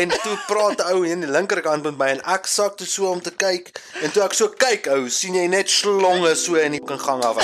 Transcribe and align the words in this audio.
en 0.00 0.08
toe 0.08 0.36
praat 0.46 0.80
'n 0.80 0.92
ou 0.92 1.04
hier 1.04 1.12
aan 1.14 1.24
die 1.24 1.30
linkerkant 1.30 1.84
met 1.84 1.96
my 2.00 2.06
en 2.14 2.22
ek 2.34 2.46
sak 2.48 2.76
toe 2.76 2.86
so 2.86 3.10
om 3.10 3.20
te 3.20 3.32
kyk 3.42 3.68
en 4.02 4.12
toe 4.12 4.22
ek 4.24 4.34
so 4.38 4.48
kyk 4.48 4.88
ou 4.94 5.08
sien 5.12 5.34
jy 5.36 5.46
net 5.46 5.68
slonge 5.68 6.32
so 6.34 6.56
in 6.56 6.72
die 6.72 6.80
gang 7.04 7.24
af. 7.24 7.36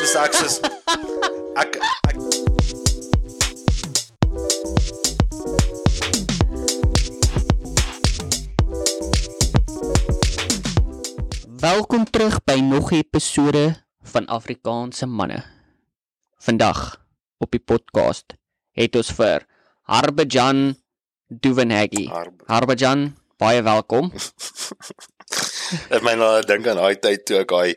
Dis 0.00 0.14
ek 0.18 0.34
sê 0.34 0.48
ek 1.62 1.78
ek 2.10 2.16
Welkom 11.60 12.04
terug 12.10 12.42
by 12.44 12.58
nog 12.58 12.90
'n 12.90 13.04
episode 13.04 13.64
van 14.02 14.26
Afrikaanse 14.26 15.06
manne. 15.06 15.44
Vandag 16.38 16.98
op 17.38 17.50
die 17.50 17.62
podcast 17.62 18.34
het 18.72 18.96
ons 18.96 19.10
vir 19.12 19.46
Harbejan 19.82 20.74
Duvenhaggy. 21.30 22.08
Harbe. 22.10 22.44
Harbejan, 22.50 23.16
baie 23.38 23.62
welkom. 23.62 24.10
Dit 25.86 26.02
my 26.02 26.16
nou 26.18 26.30
dink 26.42 26.66
aan 26.66 26.80
daai 26.80 26.96
tyd 26.98 27.22
toe 27.28 27.36
ek 27.44 27.52
daai 27.52 27.74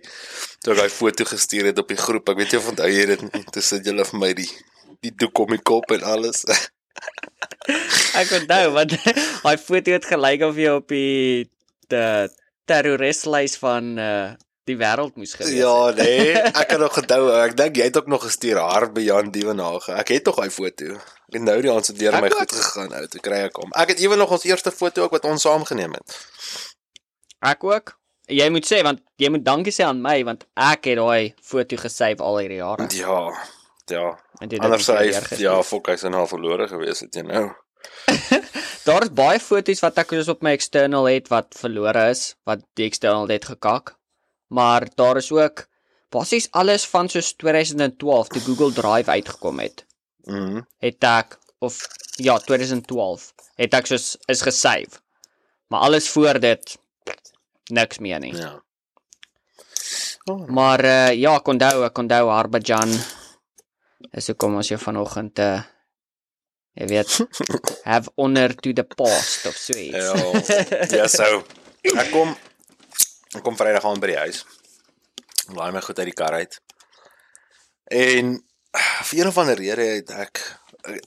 toe 0.66 0.73
ek 0.73 0.80
daai 0.80 0.94
foto 0.94 1.27
gestuur 1.30 1.70
het 1.70 1.81
op 1.81 1.91
die 1.94 1.99
groep. 1.99 2.31
Ek 2.34 2.39
weet 2.41 2.55
nie 2.55 2.59
of 2.59 2.70
onthou 2.71 2.89
jy 2.89 3.03
dit 3.11 3.25
nie. 3.27 3.44
Toe 3.53 3.61
sit 3.61 3.85
julle 3.85 4.05
vir 4.09 4.21
my 4.23 4.31
die 4.39 4.49
die 5.05 5.11
doek 5.13 5.44
om 5.44 5.53
die 5.53 5.61
kop 5.61 5.94
en 5.94 6.05
alles. 6.16 6.41
Ek 8.21 8.31
onthou 8.39 8.71
want 8.73 8.97
daai 9.45 9.58
foto 9.61 9.94
het 9.94 10.09
gelyk 10.09 10.47
of 10.49 10.58
jy 10.58 10.73
op 10.73 10.89
die 10.89 11.45
te 11.94 12.03
terroristlys 12.66 13.59
van 13.61 13.94
uh 14.02 14.33
die 14.70 14.76
wêreld 14.80 15.16
moes 15.20 15.34
gewees 15.35 15.55
ja, 15.58 15.72
het. 15.90 15.98
nee, 15.99 16.35
ek 16.62 16.67
kan 16.72 16.80
nog 16.80 16.98
onthou. 17.02 17.23
Ek 17.41 17.55
dink 17.59 17.80
jy 17.80 17.90
het 17.90 17.98
ook 17.99 18.08
nog 18.12 18.23
gestuur 18.23 18.62
Harbe 18.63 19.03
Jan 19.03 19.31
Dievenage. 19.34 19.91
Ek 19.99 20.13
het 20.16 20.23
tog 20.27 20.39
daai 20.39 20.53
foto. 20.53 20.99
Ek 21.34 21.41
nou 21.41 21.58
die 21.66 21.72
ons 21.73 21.89
het 21.91 21.99
deur 21.99 22.16
Ek 22.20 22.23
my 22.26 22.30
ook. 22.31 22.38
goed 22.44 22.55
gegaan 22.59 22.94
ou. 22.99 23.08
Toe 23.12 23.23
kry 23.26 23.41
ek 23.49 23.59
hom. 23.59 23.73
Ek 23.76 23.95
het 23.95 24.03
ewe 24.03 24.20
nog 24.20 24.31
ons 24.31 24.45
eerste 24.48 24.72
foto 24.72 25.03
ook 25.08 25.17
wat 25.17 25.27
ons 25.27 25.44
saam 25.44 25.66
geneem 25.67 25.95
het. 25.98 26.16
Ek 27.44 27.63
ook. 27.67 27.98
Jy 28.31 28.47
moet 28.56 28.67
sê 28.69 28.80
want 28.88 29.02
jy 29.19 29.28
moet 29.34 29.44
dankie 29.44 29.73
sê 29.75 29.84
aan 29.84 30.00
my 30.02 30.22
want 30.23 30.45
ek 30.56 30.88
het 30.94 31.02
daai 31.02 31.34
foto 31.44 31.75
gesave 31.81 32.23
al 32.23 32.39
hierdie 32.39 32.61
jare. 32.61 32.88
Ja. 32.95 33.19
Ja. 33.91 34.06
En 34.39 34.53
Anders 34.64 34.88
nie 34.88 34.95
hy 35.11 35.41
ja, 35.41 35.58
fok 35.67 35.89
hy's 35.91 36.06
nou 36.08 36.23
verlore 36.31 36.69
gewees 36.72 37.03
het 37.03 37.19
jy 37.19 37.25
nou. 37.28 37.50
Daar 38.88 39.03
is 39.03 39.11
baie 39.16 39.39
foto's 39.44 39.81
wat 39.84 40.00
ek 40.00 40.14
dus 40.16 40.30
op 40.31 40.44
my 40.44 40.53
external 40.56 41.08
het 41.11 41.28
wat 41.31 41.52
verlore 41.59 42.06
is, 42.14 42.34
wat 42.47 42.64
die 42.80 42.88
external 42.88 43.28
het 43.31 43.45
gekak. 43.52 43.95
Maar 44.54 44.88
daar 44.96 45.18
is 45.18 45.32
ook 45.32 45.66
basies 46.14 46.52
alles 46.52 46.86
van 46.86 47.09
soos 47.09 47.34
2012 47.34 48.28
toe 48.28 48.42
Google 48.42 48.73
Drive 48.73 49.09
uitgekom 49.09 49.59
het. 49.59 49.86
Mhm. 50.23 50.62
Het 50.78 51.04
ek 51.04 51.40
of 51.59 51.80
ja, 52.22 52.38
2012 52.38 53.34
het 53.56 53.74
ek 53.74 53.90
soos 53.90 54.14
is 54.30 54.42
gesave. 54.46 55.02
Maar 55.68 55.80
alles 55.90 56.09
voor 56.09 56.40
dit 56.40 56.78
niks 57.72 57.98
meer 57.98 58.20
nie. 58.20 58.36
Ja. 58.36 58.62
Oh, 60.24 60.48
Maar 60.48 60.84
uh, 60.86 61.12
ja, 61.14 61.36
ek 61.36 61.48
onthou, 61.48 61.84
ek 61.84 61.98
onthou 61.98 62.30
Harbajan. 62.30 62.94
Dis 64.14 64.30
hoekom 64.31 64.59
ons 64.62 64.70
jou 64.70 64.80
vanoggend 64.80 65.40
uh 65.40 65.62
jy 66.74 66.88
weet 66.90 67.12
have 67.90 68.09
honor 68.18 68.54
to 68.56 68.72
the 68.74 68.86
past 68.98 69.46
of 69.46 69.58
so 69.58 69.78
iets. 69.78 70.50
Ja, 70.50 71.04
ja, 71.04 71.08
so 71.08 71.44
ek 71.94 72.09
kom 72.14 72.34
ek 73.38 73.45
kom 73.45 73.58
Vrydag 73.58 73.86
aan 73.86 74.02
by 74.03 74.14
die 74.14 74.22
huis. 74.22 74.44
Laai 75.53 75.72
my 75.76 75.81
goed 75.84 76.00
uit 76.00 76.09
die 76.12 76.17
kar 76.17 76.38
uit. 76.39 76.59
En 77.94 78.36
vir 78.73 79.20
een 79.20 79.28
of 79.30 79.38
ander 79.38 79.59
rede 79.59 79.86
het 79.98 80.14
ek 80.16 80.42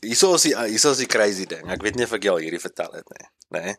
hierso 0.01 0.35
is 0.37 0.47
die 0.47 0.55
hierso 0.57 0.93
is 0.95 1.03
die 1.03 1.11
crazy 1.11 1.47
ding. 1.49 1.69
Ek 1.73 1.83
weet 1.85 1.99
nie 1.99 2.07
of 2.07 2.15
ek 2.17 2.27
jou 2.29 2.37
al 2.37 2.45
hierdie 2.45 2.63
vertel 2.63 2.93
het 2.97 3.09
nie, 3.13 3.29
nê. 3.57 3.63
Nee. 3.67 3.77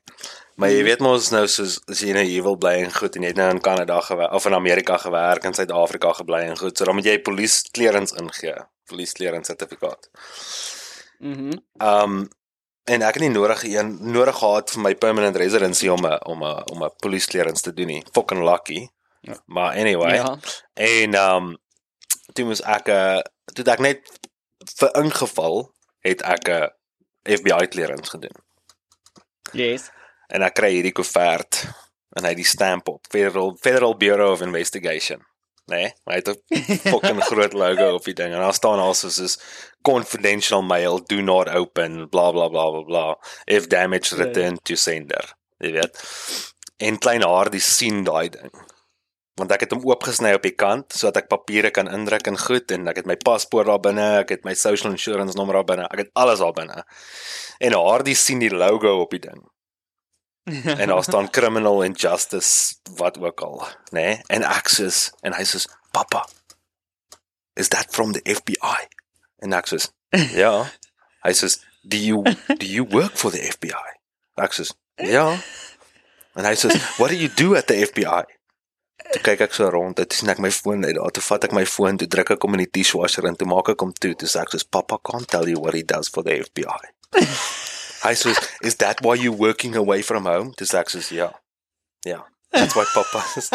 Maar 0.61 0.73
jy 0.73 0.83
weet 0.87 1.03
mos 1.05 1.29
nou 1.33 1.43
soos 1.51 1.77
as 1.89 2.01
jy 2.01 2.15
nou 2.15 2.23
hier 2.25 2.45
wil 2.45 2.57
bly 2.61 2.75
en 2.83 2.93
goed 2.93 3.17
en 3.17 3.25
jy 3.25 3.33
het 3.33 3.39
nou 3.39 3.49
in 3.53 3.61
Kanada 3.63 3.99
gewerk 4.05 4.33
of 4.33 4.47
in 4.49 4.57
Amerika 4.57 4.97
gewerk 5.01 5.45
en 5.45 5.57
Suid-Afrika 5.57 6.13
gebly 6.17 6.41
en 6.47 6.57
goed, 6.57 6.77
so 6.77 6.87
dan 6.87 6.97
moet 6.97 7.09
jy 7.09 7.17
polisie 7.21 7.69
clearance 7.75 8.17
ingee, 8.17 8.55
polisie 8.89 9.19
clearance 9.21 9.53
sertifikaat. 9.53 10.09
Mhm. 11.19 11.61
Um 11.81 12.25
en 12.87 13.01
ek 13.03 13.17
het 13.19 13.23
nie 13.23 13.33
nodig 13.33 13.63
een 13.67 13.97
nodig 14.11 14.37
gehad 14.39 14.71
vir 14.73 14.81
my 14.81 14.93
permanent 14.95 15.35
residency 15.35 15.89
om 15.91 16.05
'n 16.05 16.19
om 16.25 16.43
'n 16.43 16.63
om 16.71 16.83
'n 16.83 16.95
police 17.03 17.27
clearance 17.27 17.61
te 17.63 17.73
doen 17.73 17.87
nie. 17.87 18.03
Fucking 18.13 18.43
lucky. 18.43 18.87
Ja. 19.21 19.35
Maar 19.45 19.75
anyway, 19.75 20.15
Ja. 20.15 20.37
en 20.73 21.15
um 21.15 21.57
toe 22.33 22.45
moes 22.45 22.61
ek 22.61 22.87
'n 22.87 22.91
uh, 22.91 23.21
toe 23.53 23.65
ek 23.65 23.79
net 23.79 23.99
vir 24.79 24.91
ingeval 24.95 25.73
het 25.99 26.21
ek 26.21 26.47
'n 26.49 26.69
FBI 27.23 27.67
clearance 27.67 28.09
gedoen. 28.09 28.35
Yes. 29.51 29.89
En 30.27 30.41
ek 30.41 30.53
kry 30.53 30.71
hierdie 30.71 30.91
koevert 30.95 31.63
en 32.17 32.23
hy 32.25 32.33
die 32.33 32.45
stamp 32.45 32.87
op 32.87 33.05
Federal 33.09 33.57
Federal 33.61 33.95
Bureau 33.97 34.31
of 34.31 34.41
Investigation. 34.41 35.21
Nee, 35.67 35.91
maar 36.03 36.15
hy 36.15 36.21
het 36.21 36.29
'n 36.31 36.77
fucking 36.89 37.23
groot 37.29 37.53
logo 37.53 37.87
op 37.95 38.05
die 38.07 38.13
ding 38.15 38.33
en 38.33 38.39
daar 38.39 38.53
staan 38.53 38.79
also 38.79 39.09
soos 39.09 39.35
confidential 39.81 40.61
mail 40.61 41.01
do 41.03 41.19
not 41.21 41.49
open 41.49 42.09
bla 42.09 42.31
bla 42.31 42.47
bla 42.47 42.69
bla 42.71 42.83
bla 42.83 43.17
if 43.45 43.67
damage 43.67 44.15
Ja, 44.15 44.17
ja. 44.17 44.23
return 44.23 44.59
to 44.63 44.75
sender. 44.75 45.35
Jy 45.57 45.71
weet. 45.71 45.99
En 46.77 46.97
klein 46.97 47.23
Hardie 47.23 47.59
sien 47.59 48.03
daai 48.03 48.29
ding. 48.29 48.51
Want 49.35 49.51
ek 49.51 49.59
het 49.65 49.71
hom 49.71 49.83
oopgesny 49.85 50.31
op 50.33 50.41
die 50.41 50.55
kant 50.55 50.93
sodat 50.93 51.17
ek 51.23 51.27
papiere 51.27 51.71
kan 51.71 51.91
indruk 51.91 52.27
en 52.27 52.39
goed 52.39 52.71
en 52.71 52.87
ek 52.87 52.95
het 52.95 53.05
my 53.05 53.17
paspoort 53.17 53.67
daar 53.67 53.79
binne, 53.79 54.07
ek 54.23 54.29
het 54.29 54.45
my 54.45 54.53
social 54.53 54.91
insurance 54.91 55.35
nommer 55.37 55.59
daar 55.59 55.67
binne, 55.75 55.85
ek 55.91 55.97
het 55.97 56.11
alles 56.13 56.39
daar 56.39 56.53
binne. 56.53 56.83
En 57.59 57.73
Hardie 57.73 58.15
sien 58.15 58.39
die 58.39 58.55
logo 58.55 59.01
op 59.01 59.11
die 59.11 59.19
ding 59.19 59.43
en 60.81 60.87
daar 60.87 61.03
staan 61.03 61.29
criminal 61.29 61.83
injustice 61.83 62.75
wat 62.95 63.19
ook 63.19 63.41
al, 63.41 63.67
nê? 63.91 64.01
Nee? 64.01 64.21
En 64.27 64.47
ek 64.47 64.71
sê 64.71 64.87
en 65.21 65.35
hy 65.35 65.43
sê 65.47 65.63
pappa 65.91 66.23
is 67.57 67.67
that 67.67 67.87
from 67.89 68.11
the 68.13 68.21
FBI? 68.23 68.87
En 69.43 69.53
ek 69.57 69.67
sê 69.67 69.81
ja. 70.43 70.53
Hy 71.25 71.33
sê 71.35 71.51
do 71.83 71.99
you 71.99 72.23
do 72.47 72.65
you 72.65 72.85
work 72.85 73.17
for 73.17 73.33
the 73.33 73.41
FBI? 73.43 73.87
Ek 74.39 74.55
sê 74.55 74.69
ja. 75.03 75.27
En 76.37 76.47
hy 76.47 76.55
sê 76.55 76.71
what 76.97 77.11
do 77.11 77.17
you 77.17 77.29
do 77.29 77.55
at 77.59 77.67
the 77.67 77.79
FBI? 77.91 78.23
Toe 79.07 79.21
kyk 79.23 79.45
ek 79.45 79.55
so 79.55 79.69
rond, 79.71 79.95
toe 79.99 80.19
sien 80.19 80.31
ek 80.31 80.41
my 80.43 80.51
foon 80.51 80.83
uit 80.83 80.95
daar, 80.97 81.13
toe 81.15 81.23
vat 81.23 81.45
ek 81.47 81.53
my 81.55 81.63
foon, 81.69 81.99
toe 81.99 82.09
druk 82.11 82.33
ek 82.35 82.43
hom 82.43 82.57
in 82.57 82.65
die 82.65 82.71
dishwasher 82.79 83.27
en 83.29 83.37
toe 83.39 83.47
maak 83.47 83.71
ek 83.71 83.83
hom 83.85 83.93
toe, 83.95 84.13
toe 84.19 84.29
sê 84.29 84.43
ek 84.43 84.53
soos 84.55 84.67
pappa 84.67 84.99
can't 85.05 85.29
tell 85.31 85.47
you 85.47 85.61
what 85.63 85.77
he 85.77 85.83
does 85.83 86.11
for 86.11 86.25
the 86.27 86.39
FBI. 86.49 86.93
Hy 88.03 88.13
sê, 88.13 88.35
"Is 88.61 88.75
that 88.77 89.01
why 89.01 89.15
you're 89.15 89.37
working 89.37 89.75
away 89.75 90.01
from 90.01 90.25
home?" 90.25 90.53
Dis 90.57 90.73
ek 90.73 90.89
"Ja." 91.11 91.31
Ja. 92.05 92.25
That's 92.51 92.75
why 92.75 92.85
papa 92.93 93.23
is. 93.37 93.49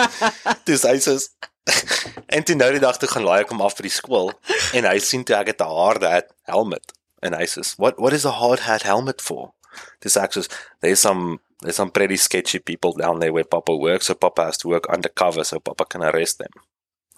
Dis 0.64 0.82
hy 0.82 0.96
sê 1.00 1.16
En 2.34 2.42
toe 2.42 2.56
nou 2.58 2.70
die 2.74 2.82
dag 2.82 2.98
toe 2.98 3.08
gaan 3.08 3.24
laai 3.26 3.42
ek 3.44 3.52
hom 3.54 3.62
af 3.62 3.76
vir 3.78 3.86
die 3.86 3.94
skool 3.94 4.32
en 4.74 4.88
hy 4.88 4.96
sien 5.02 5.24
toe 5.24 5.36
ek 5.38 5.52
het 5.54 5.62
'n 5.62 5.70
hard 5.70 6.02
hat 6.02 6.28
helmet 6.50 6.92
en 7.22 7.36
hy 7.38 7.46
sê, 7.46 7.62
"What 7.78 7.98
what 8.02 8.12
is 8.12 8.26
a 8.26 8.34
hard 8.34 8.66
hat 8.66 8.82
helmet 8.82 9.22
for?" 9.22 9.52
Dis 10.00 10.16
ek 10.16 10.34
"There's 10.80 11.00
some 11.00 11.38
there's 11.62 11.76
some 11.76 11.90
pretty 11.90 12.16
sketchy 12.16 12.58
people 12.58 12.92
down 12.92 13.20
there 13.20 13.32
where 13.32 13.44
papa 13.44 13.72
works, 13.72 14.06
so 14.06 14.14
papa 14.14 14.44
has 14.44 14.58
to 14.58 14.68
work 14.68 14.86
undercover 14.90 15.44
so 15.44 15.60
papa 15.60 15.84
can 15.84 16.02
arrest 16.02 16.38
them." 16.38 16.52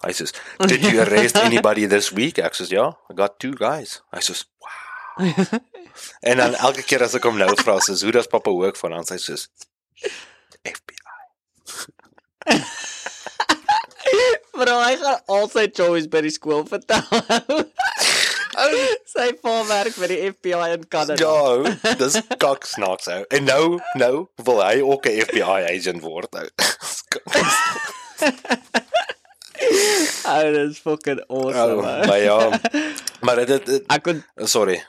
Hy 0.03 0.11
sê, 0.11 0.31
"Did 0.67 0.81
you 0.83 1.01
arrest 1.01 1.35
anybody 1.49 1.87
this 1.87 2.11
week?" 2.11 2.37
Ek 2.37 2.53
sê, 2.53 2.69
"Ja, 2.69 2.93
I 3.09 3.13
got 3.13 3.39
two 3.39 3.55
guys." 3.55 4.01
Hy 4.13 4.19
sê, 4.19 4.45
"Wow." 4.61 5.59
En 6.21 6.37
dan 6.37 6.55
elke 6.55 6.83
keer 6.83 7.03
as 7.03 7.15
ek 7.17 7.23
hom 7.27 7.37
nou 7.37 7.51
vra, 7.61 7.79
soos 7.83 8.03
hoe 8.05 8.11
does 8.15 8.31
pappa 8.31 8.51
werk 8.55 8.77
van 8.81 8.97
ons, 8.99 9.09
hy 9.13 9.19
sê 9.21 9.35
FBI. 10.65 11.03
Bro, 14.55 14.75
hy 14.79 14.95
gaan 15.01 15.19
al 15.35 15.49
sy 15.51 15.65
choice 15.75 16.07
by 16.11 16.21
die 16.25 16.33
skool 16.33 16.63
vertel. 16.69 17.03
sy 19.15 19.31
pa 19.41 19.53
werk 19.67 19.95
vir 19.95 20.11
die 20.11 20.19
FBI 20.31 20.69
in 20.75 20.85
Kanada. 20.91 21.19
Ja, 21.19 21.95
dis 21.99 22.19
kak 22.41 22.67
snaaks 22.69 23.09
ou. 23.11 23.21
En 23.35 23.47
nou 23.47 23.79
nou 23.99 24.13
wil 24.47 24.61
hy 24.63 24.79
ook 24.83 25.07
'n 25.11 25.25
FBI 25.27 25.61
agent 25.71 26.01
word 26.03 26.31
ou. 26.35 26.47
Oh, 30.25 30.41
dis 30.53 30.79
fucking 30.79 31.21
awesome. 31.27 31.75
Oh, 31.77 31.81
man. 31.81 32.07
maar 32.07 32.19
ja, 32.19 32.59
maar 33.21 33.45
dit, 33.45 33.65
dit 33.65 33.83
Ek 33.87 34.03
kon 34.03 34.23
sorry. 34.37 34.81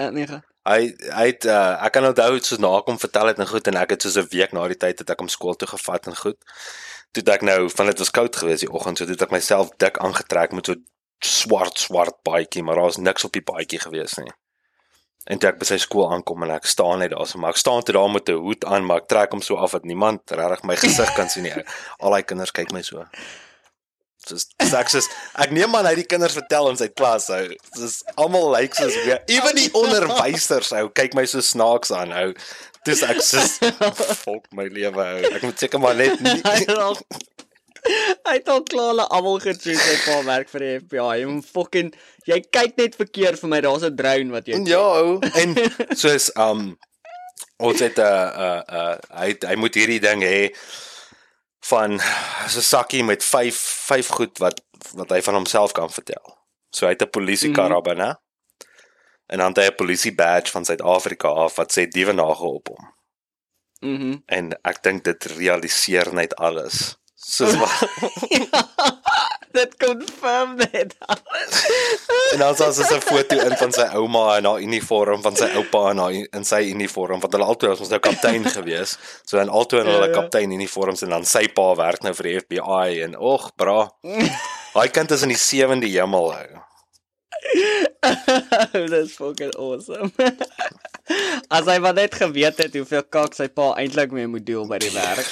Uh, 0.00 0.08
nee. 0.08 0.26
Hy 0.62 0.80
hy 1.10 1.26
het 1.26 1.44
uh, 1.50 1.74
ek 1.82 1.96
kan 1.96 2.06
onthou 2.06 2.28
het 2.36 2.46
soos 2.46 2.60
na 2.62 2.70
kom 2.86 2.98
vertel 3.02 3.32
het 3.32 3.40
en 3.42 3.50
goed 3.50 3.66
en 3.66 3.80
ek 3.80 3.96
het 3.96 4.04
soos 4.06 4.18
'n 4.20 4.30
week 4.30 4.52
na 4.52 4.68
die 4.70 4.78
tyd 4.78 4.98
het 5.02 5.10
ek 5.10 5.18
hom 5.18 5.28
skool 5.28 5.58
toe 5.58 5.68
gevat 5.68 6.06
en 6.06 6.16
goed. 6.16 6.38
Toe 7.12 7.22
het 7.24 7.32
ek 7.34 7.42
nou 7.42 7.70
van 7.70 7.86
dit 7.86 7.98
was 7.98 8.10
koud 8.10 8.36
geweest 8.36 8.64
die 8.64 8.70
oggend, 8.70 8.98
so 8.98 9.06
het 9.06 9.22
ek 9.22 9.34
myself 9.34 9.74
dik 9.76 9.98
aangetrek 9.98 10.52
met 10.52 10.66
so 10.66 10.74
swart 11.24 11.78
swart 11.78 12.22
baadjie, 12.22 12.62
maar 12.62 12.74
daar 12.74 12.90
was 12.90 12.96
niks 12.96 13.24
op 13.24 13.32
die 13.32 13.42
baadjie 13.42 13.80
geweest 13.80 14.22
nie. 14.22 14.32
En 15.30 15.38
toe 15.38 15.50
ek 15.52 15.58
by 15.58 15.66
sy 15.66 15.78
skool 15.78 16.08
aankom 16.10 16.42
en 16.42 16.50
ek 16.50 16.66
staan 16.66 16.98
net 16.98 17.10
daar, 17.10 17.26
so 17.26 17.38
maar 17.38 17.54
ek 17.54 17.60
staan 17.60 17.82
toe 17.82 17.94
daar 17.94 18.10
met 18.10 18.28
'n 18.28 18.38
hoed 18.46 18.64
aan, 18.64 18.86
maar 18.86 19.02
ek 19.02 19.08
trek 19.08 19.32
hom 19.32 19.42
so 19.42 19.56
af 19.56 19.70
dat 19.70 19.84
niemand 19.84 20.30
regtig 20.30 20.62
my 20.62 20.76
gesig 20.76 21.14
kan 21.14 21.28
sien 21.28 21.42
nie. 21.42 21.52
Al 22.02 22.14
die 22.14 22.22
kinders 22.22 22.50
kyk 22.50 22.72
my 22.72 22.82
so. 22.82 23.06
Soos 24.28 24.46
dis 24.58 24.74
ek 24.78 24.88
soos 24.92 25.08
ek 25.42 25.50
neem 25.50 25.74
aan 25.74 25.86
hy 25.86 25.94
die 25.98 26.06
kinders 26.06 26.36
vertel 26.38 26.68
in 26.70 26.76
sy 26.78 26.88
klas 26.88 27.26
hou. 27.32 27.46
Soos 27.76 28.02
almal 28.16 28.52
lyk 28.54 28.74
soos 28.78 28.94
weer. 29.04 29.22
Ewen 29.28 29.56
die 29.58 29.70
onderwysers 29.74 30.70
hou 30.76 30.88
kyk 30.94 31.14
my 31.18 31.24
so 31.26 31.40
snaaks 31.42 31.90
aan 31.96 32.12
hou. 32.14 32.28
Dis 32.86 33.02
ek 33.06 33.20
soos 33.22 33.58
volk 34.24 34.46
my 34.52 34.68
lewe 34.70 35.02
hou. 35.08 35.32
Ek 35.34 35.42
moet 35.42 35.58
seker 35.58 35.82
maar 35.82 35.94
net 35.98 36.20
nie 36.22 36.38
Hy 36.48 36.58
het 36.62 36.78
al 36.78 36.96
Hy 38.28 38.36
klaar 38.46 38.92
hulle 38.92 39.08
almal 39.10 39.40
gechoose 39.42 39.74
sy 39.74 39.96
pa 40.04 40.20
werk 40.22 40.48
vir 40.52 40.62
die 40.62 40.74
FBI. 40.84 41.24
Moet 41.26 41.48
fucking 41.50 41.88
jy 42.30 42.38
kyk 42.54 42.76
net 42.78 42.94
verkeerd 42.94 43.40
vir 43.42 43.50
my. 43.50 43.58
Daar's 43.64 43.82
'n 43.88 43.96
drone 43.98 44.30
wat 44.30 44.46
jy 44.46 44.60
Ja, 44.70 44.78
ou. 45.02 45.18
en 45.34 45.56
soos 45.98 46.30
um 46.38 46.76
ons 47.58 47.80
het 47.82 47.98
'n 47.98 48.06
uh 48.06 48.62
uh 48.70 48.96
hy 49.18 49.34
hy 49.34 49.56
moet 49.58 49.74
hierdie 49.74 49.98
ding 50.00 50.22
hê 50.22 50.54
van 51.64 52.00
so 52.48 52.58
'n 52.58 52.62
sakkie 52.62 53.04
met 53.04 53.24
5 53.24 53.56
5 53.86 54.08
goed 54.08 54.38
wat 54.38 54.62
wat 54.94 55.10
hy 55.10 55.22
van 55.22 55.34
homself 55.34 55.72
kan 55.72 55.90
vertel. 55.90 56.38
So 56.70 56.86
hy 56.86 56.92
het 56.92 57.02
'n 57.02 57.10
polisiekar 57.10 57.68
mm 57.68 57.72
-hmm. 57.72 57.82
binne. 57.82 58.20
En 59.26 59.38
dan 59.38 59.48
het 59.48 59.56
hy 59.56 59.66
'n 59.70 59.74
polisie 59.74 60.14
badge 60.14 60.50
van 60.50 60.64
Suid-Afrika 60.64 61.28
af 61.28 61.54
wat 61.54 61.78
sê 61.78 61.88
diewe 61.88 62.12
nage 62.12 62.44
op 62.44 62.68
hom. 62.68 62.94
Mhm. 63.80 64.16
En 64.26 64.60
ek 64.62 64.82
dink 64.82 65.04
dit 65.04 65.24
realiseer 65.24 66.14
net 66.14 66.36
alles. 66.36 66.98
Soos 67.14 67.54
wat 67.62 67.72
Dit 69.52 69.76
confirm 69.76 70.56
dit. 70.56 70.94
en 72.32 72.38
dan 72.38 72.54
was 72.56 72.76
daar 72.76 72.96
'n 72.96 73.00
foto 73.00 73.36
in 73.38 73.56
van 73.56 73.72
sy 73.72 73.86
ouma 73.94 74.36
in 74.38 74.44
haar 74.44 74.60
uniform, 74.60 75.22
van 75.22 75.36
sy 75.36 75.48
oupa 75.54 75.90
in 75.90 75.98
haar 75.98 76.12
in 76.12 76.44
sy 76.44 76.60
uniform, 76.72 77.20
want 77.20 77.32
hulle 77.32 77.44
albei 77.44 77.68
was 77.70 77.80
ons 77.80 77.88
nou 77.88 78.00
kaptein 78.00 78.44
gewees. 78.44 78.96
So 79.24 79.36
dan 79.36 79.48
albei 79.48 79.80
in 79.80 79.86
hulle 79.86 80.06
Ja, 80.08 80.12
ja. 80.14 80.20
kaptein 80.20 80.50
uniforms 80.50 81.02
en 81.02 81.08
dan 81.08 81.24
sy 81.24 81.48
pa 81.48 81.74
werk 81.76 82.02
nou 82.02 82.14
vir 82.14 82.22
die 82.30 82.38
FBI 82.40 83.02
en 83.02 83.16
och, 83.18 83.50
bra. 83.56 83.90
Daai 84.74 84.88
kind 84.88 85.10
is 85.10 85.22
in 85.22 85.28
die 85.28 85.36
sewende 85.38 85.86
hemel 85.86 86.32
hou. 86.32 86.48
Dis 88.90 89.12
fucking 89.16 89.54
awesome. 89.58 90.12
As 91.52 91.66
hy 91.68 91.78
maar 91.82 91.94
net 91.96 92.14
geweet 92.14 92.58
het 92.62 92.76
hoeveel 92.78 93.04
kak 93.12 93.34
sy 93.36 93.48
pa 93.52 93.72
eintlik 93.80 94.12
mee 94.16 94.28
moet 94.30 94.46
doen 94.46 94.68
by 94.70 94.78
die 94.82 94.92
werk. 94.94 95.28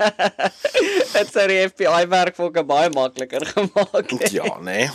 Dit 1.14 1.32
sou 1.32 1.46
die 1.50 1.62
FBI 1.68 2.04
werk 2.12 2.36
fucking 2.38 2.68
baie 2.68 2.90
makliker 2.94 3.46
gemaak 3.54 4.14
het. 4.16 4.30
Ja, 4.34 4.58
nee. 4.62 4.88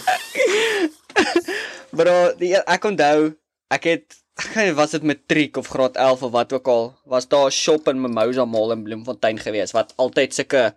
Bro, 1.98 2.16
die 2.40 2.56
ek 2.60 2.88
onthou, 2.88 3.34
ek 3.72 3.90
het 3.92 4.22
ek 4.36 4.74
was 4.80 4.92
dit 4.92 5.04
matriek 5.08 5.58
of 5.58 5.70
graad 5.72 5.96
11 5.96 6.26
of 6.28 6.32
wat 6.34 6.54
ook 6.54 6.68
al, 6.68 6.90
was 7.08 7.28
daar 7.32 7.48
'n 7.48 7.56
shop 7.56 7.88
in 7.88 8.02
Mimosa 8.02 8.46
Mall 8.46 8.72
in 8.76 8.84
Bloemfontein 8.84 9.40
gewees 9.40 9.72
wat 9.72 9.94
altyd 9.96 10.34
sulke 10.34 10.74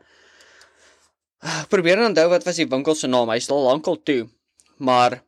Ek 1.63 1.69
probeer 1.71 2.03
onthou 2.03 2.29
wat 2.31 2.45
was 2.45 2.57
die 2.59 2.67
winkel 2.67 2.95
se 2.95 3.07
naam. 3.07 3.31
Hy's 3.31 3.51
al 3.51 3.63
lankal 3.63 4.03
toe. 4.03 4.27
Maar 4.79 5.23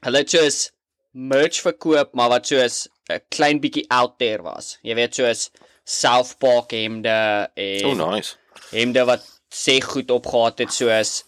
hulle 0.00 0.18
het 0.18 0.30
soos 0.30 0.70
merch 1.14 1.60
verkoop, 1.62 2.12
maar 2.14 2.28
wat 2.28 2.46
soos 2.46 2.88
'n 3.10 3.20
klein 3.30 3.60
bietjie 3.60 3.84
out 3.90 4.18
there 4.18 4.42
was. 4.42 4.78
Jy 4.82 4.94
weet 4.94 5.14
soos 5.14 5.50
South 5.84 6.38
Park 6.38 6.70
hemde 6.70 7.48
en 7.54 7.84
Oh, 7.84 8.10
nice. 8.10 8.36
hemde 8.70 9.04
wat 9.04 9.22
sê 9.50 9.80
goed 9.82 10.10
opgehaat 10.10 10.58
het 10.58 10.72
soos 10.72 11.24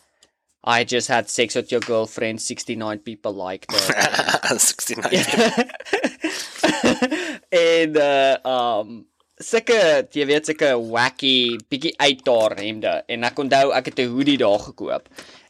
I 0.68 0.82
just 0.84 1.06
had 1.08 1.30
sex 1.30 1.54
with 1.54 1.70
your 1.70 1.84
girlfriend 1.84 2.40
69 2.42 2.98
people 3.04 3.32
liked 3.32 3.70
it. 3.72 3.94
69. 4.58 5.66
en 7.50 7.96
uh 7.96 8.36
um 8.44 9.06
sulke 9.38 9.78
jy 10.16 10.26
weet 10.26 10.48
sulke 10.48 10.72
wacky 10.90 11.56
bietjie 11.70 11.94
uit 12.00 12.24
daar 12.24 12.56
hemde 12.58 12.94
en 13.06 13.24
ek 13.28 13.38
onthou 13.38 13.70
ek 13.76 13.90
het 13.92 13.98
'n 14.00 14.10
hoodie 14.14 14.38
daar 14.40 14.58
gekoop 14.58 15.08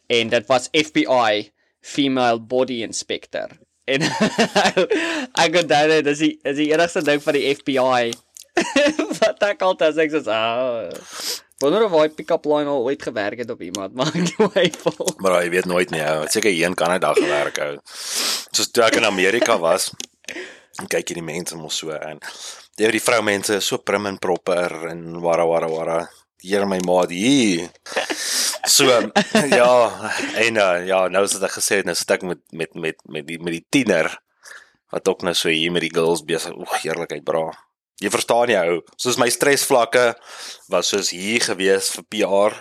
en 0.09 0.29
dit 0.29 0.47
was 0.49 0.69
FBI 0.73 1.53
female 1.81 2.39
body 2.41 2.83
inspector 2.83 3.49
en 3.87 4.07
ek 5.45 5.59
onthou 5.63 5.83
dit 5.95 6.13
is 6.13 6.23
die 6.25 6.33
is 6.43 6.61
die 6.61 6.71
enigste 6.75 7.03
ding 7.07 7.23
van 7.23 7.39
die 7.39 7.49
FBI 7.55 8.15
wat 9.21 9.43
ek 9.51 9.67
altyd 9.67 9.99
sê 9.99 10.07
is 10.11 10.31
ah 10.33 10.89
wonder 11.61 11.85
of 11.87 11.95
hy 11.97 12.09
pick-up 12.13 12.45
line 12.49 12.69
al 12.69 12.85
ooit 12.85 13.03
gewerk 13.03 13.41
het 13.41 13.51
op 13.51 13.63
iemand 13.65 13.95
maar 13.99 14.13
ek 14.13 14.29
twyfel 14.35 15.15
Maar 15.25 15.41
jy 15.45 15.51
weet 15.55 15.71
nooit 15.71 15.91
nie. 15.95 16.03
ou. 16.05 16.27
Seker 16.29 16.53
hier 16.53 16.69
in 16.69 16.77
Kanada 16.77 17.13
gewerk 17.17 17.61
hou. 17.63 17.73
Soos 18.53 18.71
toe 18.71 18.85
ek 18.87 18.99
in 19.01 19.09
Amerika 19.09 19.57
was, 19.61 19.91
en 20.81 20.89
kyk 20.93 21.11
jy 21.11 21.19
die 21.21 21.25
mense 21.25 21.57
mos 21.57 21.81
so 21.81 21.95
en 21.97 22.21
die 22.77 22.91
die 22.93 23.01
vroumense 23.01 23.57
is 23.61 23.69
so 23.71 23.81
prim 23.81 24.09
en 24.11 24.19
proper 24.21 24.91
en 24.91 25.21
wara 25.25 25.47
wara 25.49 25.71
wara. 25.73 25.99
Hier 26.45 26.67
my 26.69 26.79
maat 26.85 27.11
hier. 27.11 27.71
So 28.67 28.87
ja, 29.61 29.73
en 30.35 30.57
uh, 30.59 30.87
ja, 30.87 31.01
nou 31.09 31.23
as 31.25 31.37
ek 31.39 31.59
gesê 31.61 31.81
het, 31.81 31.89
nou 31.89 31.95
sit 31.97 32.11
ek 32.11 32.25
met 32.27 32.43
met 32.51 32.75
met 32.75 33.03
met 33.07 33.27
die 33.29 33.39
met 33.39 33.55
die 33.55 33.65
tiener 33.71 34.11
wat 34.95 35.09
ook 35.09 35.23
nou 35.27 35.35
so 35.35 35.51
hier 35.51 35.73
met 35.75 35.85
die 35.87 35.95
girls 35.95 36.25
besig. 36.27 36.55
Oeg, 36.57 36.79
heerlikheid 36.83 37.25
bra. 37.27 37.49
Jy 38.03 38.11
verstaan 38.13 38.53
jy 38.53 38.63
ou, 38.75 38.81
soos 39.01 39.19
my 39.21 39.29
stresvlakke 39.33 40.11
was 40.73 40.91
soos 40.93 41.13
hier 41.15 41.41
gewees 41.47 41.89
vir 41.95 42.05
PR, 42.13 42.57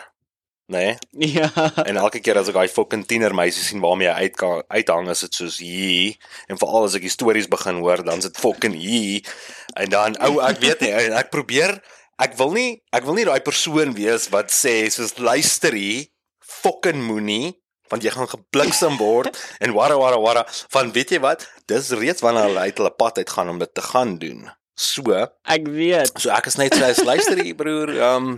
né? 0.72 0.86
Nee? 1.12 1.34
ja 1.42 1.50
En 1.84 2.00
elke 2.00 2.22
keer 2.24 2.40
as 2.40 2.50
ek 2.50 2.57
daai 2.57 2.72
fucking 2.72 3.04
tienermeisie 3.10 3.66
sien 3.66 3.84
waarmee 3.84 4.10
hy 4.10 4.30
uit 4.30 4.46
uithang, 4.78 5.10
is 5.12 5.25
dit 5.25 5.42
soos 5.42 5.60
hier 5.62 6.16
en 6.50 6.62
veral 6.62 6.88
as 6.88 6.96
ek 6.98 7.06
die 7.06 7.13
stories 7.13 7.52
begin 7.52 7.81
hoor, 7.84 8.06
dan 8.06 8.24
is 8.24 8.30
dit 8.30 8.42
fucking 8.42 8.78
hier. 8.80 9.36
En 9.75 9.92
dan 9.92 10.18
ou 10.25 10.40
ek 10.46 10.62
weet 10.63 10.86
nie, 10.86 10.94
ek 11.18 11.34
probeer 11.34 11.78
ek 12.21 12.38
wil 12.39 12.53
nie 12.56 12.81
ek 12.95 13.06
wil 13.07 13.17
nie 13.17 13.27
daai 13.27 13.44
persoon 13.44 13.95
wees 13.97 14.29
wat 14.33 14.53
sê 14.53 14.85
soos 14.94 15.17
luister 15.19 15.75
hier, 15.75 16.07
fucking 16.39 17.01
moenie 17.03 17.56
want 17.91 18.06
jy 18.06 18.13
gaan 18.15 18.29
gebliksem 18.29 18.97
word 18.97 19.35
en 19.63 19.75
wara 19.77 19.97
wara 20.00 20.19
wara 20.21 20.45
van 20.73 20.91
weet 20.95 21.15
jy 21.15 21.21
wat? 21.23 21.45
Dis 21.69 21.91
reeds 21.94 22.23
wanneer 22.25 22.50
hulle 22.50 22.67
uit 22.69 22.79
hulle 22.81 22.94
pad 22.97 23.21
uit 23.21 23.33
gaan 23.38 23.51
om 23.53 23.62
dit 23.62 23.73
te 23.73 23.83
gaan 23.85 24.17
doen. 24.21 24.45
So 24.75 25.15
ek 25.15 25.67
weet. 25.71 26.12
so 26.19 26.31
ek 26.35 26.50
is 26.51 26.59
net 26.59 26.75
sê 26.75 26.91
luister 27.06 27.39
hier 27.41 27.57
broer 27.62 27.94
um 28.12 28.35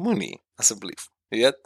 moenie 0.00 0.38
asseblief. 0.60 1.10
Jy 1.30 1.44
weet? 1.44 1.60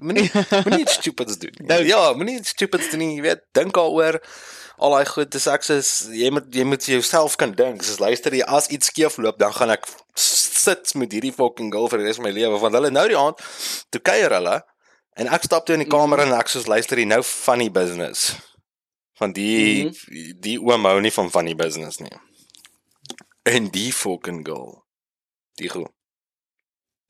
Moenie 0.00 0.30
moenie 0.64 0.88
stupids 0.88 1.36
doen. 1.40 1.58
Don't. 1.60 1.88
ja 1.92 2.12
moenie 2.16 2.40
stupids 2.46 2.92
doen 2.94 3.04
jy 3.10 3.22
weet? 3.26 3.44
Dink 3.56 3.76
daaroor. 3.76 4.22
Al 4.82 4.96
daai 4.96 5.06
goed 5.10 5.34
dis 5.34 5.46
ek 5.50 5.66
sê 5.66 5.80
jy 6.16 6.30
moet 6.32 6.48
jy 6.54 6.64
moet 6.68 6.86
jouself 6.94 7.36
kan 7.40 7.52
dink. 7.58 7.84
Soos 7.84 8.00
luister 8.00 8.32
jy 8.32 8.46
as 8.46 8.70
iets 8.72 8.88
skeefloop 8.92 9.42
dan 9.42 9.52
gaan 9.58 9.74
ek 9.74 9.84
sit 10.62 10.94
met 10.98 11.12
hierdie 11.14 11.34
fucking 11.34 11.72
girl 11.74 11.88
vir 11.90 12.02
die 12.02 12.08
res 12.10 12.20
van 12.20 12.28
my 12.28 12.34
lewe 12.36 12.60
want 12.62 12.78
hulle 12.78 12.92
nou 12.94 13.06
die 13.10 13.18
aand 13.18 13.42
toe 13.94 14.02
kuier 14.10 14.34
hulle 14.38 14.56
en 15.20 15.30
ek 15.36 15.46
stap 15.48 15.66
toe 15.66 15.76
in 15.76 15.84
die 15.84 15.92
kamer 15.92 16.24
en 16.24 16.34
ek 16.38 16.52
soos 16.52 16.68
luister 16.70 17.00
jy 17.00 17.06
nou 17.10 17.22
funny 17.26 17.68
business 17.70 18.32
van 19.20 19.34
die 19.36 19.84
mm 19.84 19.90
-hmm. 19.90 20.40
die 20.46 20.58
oom 20.60 20.88
hou 20.90 20.98
nie 21.00 21.14
van 21.18 21.30
funny 21.30 21.54
business 21.54 22.00
nie 22.00 22.16
en 23.42 23.70
die 23.70 23.92
fucking 23.92 24.44
girl 24.46 24.84
die 25.60 25.68
goed 25.68 25.92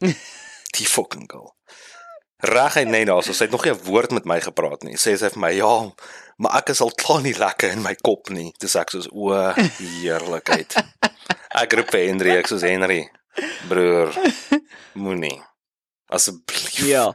die 0.78 0.88
fucking 0.88 1.28
girl 1.30 1.52
Reguit 2.42 2.88
net 2.90 3.06
daar, 3.06 3.22
so 3.22 3.30
sy 3.32 3.44
het 3.44 3.52
nog 3.54 3.64
nie 3.64 3.70
'n 3.72 3.84
woord 3.86 4.10
met 4.10 4.24
my 4.24 4.40
gepraat 4.40 4.82
nie. 4.82 4.96
Sê 4.96 5.14
sy 5.16 5.28
vir 5.30 5.38
my, 5.38 5.50
"Ja, 5.50 5.92
maar 6.36 6.56
ek 6.56 6.68
is 6.70 6.80
al 6.80 6.90
klaar 6.90 7.22
nie 7.22 7.38
lekker 7.38 7.70
in 7.70 7.82
my 7.82 7.94
kop 7.94 8.30
nie." 8.30 8.52
Dis 8.58 8.74
ek 8.74 8.90
soos, 8.90 9.08
"O, 9.12 9.30
heerlikheid." 9.78 10.74
Ek 11.62 11.72
roep 11.72 11.92
Henry, 11.92 12.30
ek 12.30 12.46
soos 12.46 12.62
Henry, 12.62 13.10
broer, 13.68 14.14
moenie. 14.94 15.38
Asseblief. 16.12 16.84
ja 16.86 17.10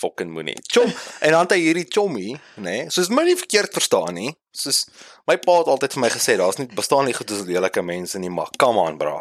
Fucking 0.00 0.30
moenie. 0.32 0.56
Chom, 0.72 0.88
en 1.20 1.34
dan 1.34 1.42
het 1.44 1.52
hy 1.52 1.58
hierdie 1.60 1.88
chommy, 1.92 2.30
nê? 2.56 2.62
Nee, 2.64 2.84
soos 2.94 3.10
my 3.12 3.24
nie 3.26 3.36
verkeerd 3.36 3.74
verstaan 3.76 4.14
nie. 4.16 4.30
Soos 4.56 4.86
my 5.28 5.36
pa 5.42 5.58
het 5.58 5.68
altyd 5.68 5.96
vir 5.96 6.02
my 6.06 6.10
gesê, 6.14 6.36
daar's 6.40 6.56
nie 6.60 6.70
bestaan 6.72 7.04
nie 7.10 7.16
goed 7.16 7.34
as 7.34 7.42
lelike 7.44 7.82
mense 7.84 8.22
nie, 8.22 8.30
maar 8.32 8.48
come 8.56 8.80
on, 8.80 8.96
bra. 9.00 9.18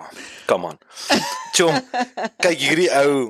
Come 0.47 0.71
on. 0.71 0.79
Chom, 1.57 1.75
kyk 2.39 2.63
hierdie 2.63 2.89
ou 3.01 3.29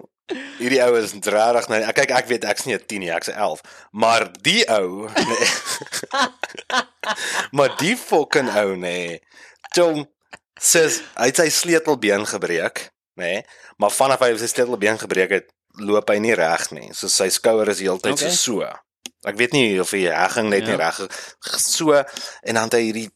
Hierdie 0.59 0.81
ou 0.83 0.93
is 0.99 1.15
regtig 1.25 1.67
nou 1.71 1.77
ek 1.81 1.95
kyk 1.97 2.11
ek 2.13 2.27
weet 2.29 2.43
ek's 2.45 2.67
nie 2.67 2.75
'n 2.77 2.83
10 2.85 2.99
nie, 3.01 3.09
ek's 3.09 3.31
'n 3.31 3.39
11. 3.39 3.63
Maar 3.91 4.27
die 4.45 4.61
ou, 4.69 5.09
nee. 5.09 5.47
maar 7.57 7.73
die 7.79 7.95
fucking 7.97 8.49
ou 8.61 8.75
nê. 8.75 8.85
Nee, 8.85 9.19
Tom 9.73 10.05
sies 10.59 10.99
hy 11.17 11.31
het 11.31 11.41
sy 11.41 11.49
sleutelbeen 11.49 12.27
gebreek, 12.29 12.91
nê? 13.19 13.33
Nee, 13.39 13.45
maar 13.77 13.93
vanaf 13.93 14.23
hy 14.25 14.33
sy 14.39 14.49
sleutelbeen 14.51 14.99
gebreek 15.01 15.31
het, 15.35 15.47
loop 15.79 16.09
hy 16.09 16.17
nie 16.23 16.35
reg 16.37 16.71
nie. 16.75 16.89
So 16.97 17.11
sy 17.11 17.29
skouer 17.33 17.69
is 17.71 17.83
heeltyd 17.83 18.15
Okay. 18.17 18.31
so 18.31 18.59
so. 18.61 18.75
Ek 19.27 19.35
weet 19.35 19.51
nie 19.51 19.79
of 19.83 19.91
die 19.91 20.07
hegging 20.07 20.47
net 20.49 20.63
ja. 20.63 20.71
nie 20.71 20.79
reg 20.79 20.99
so 21.59 21.91
en 21.91 22.55
dan 22.55 22.69
het 22.69 22.77
hy 22.77 22.83
hierdie 22.87 23.09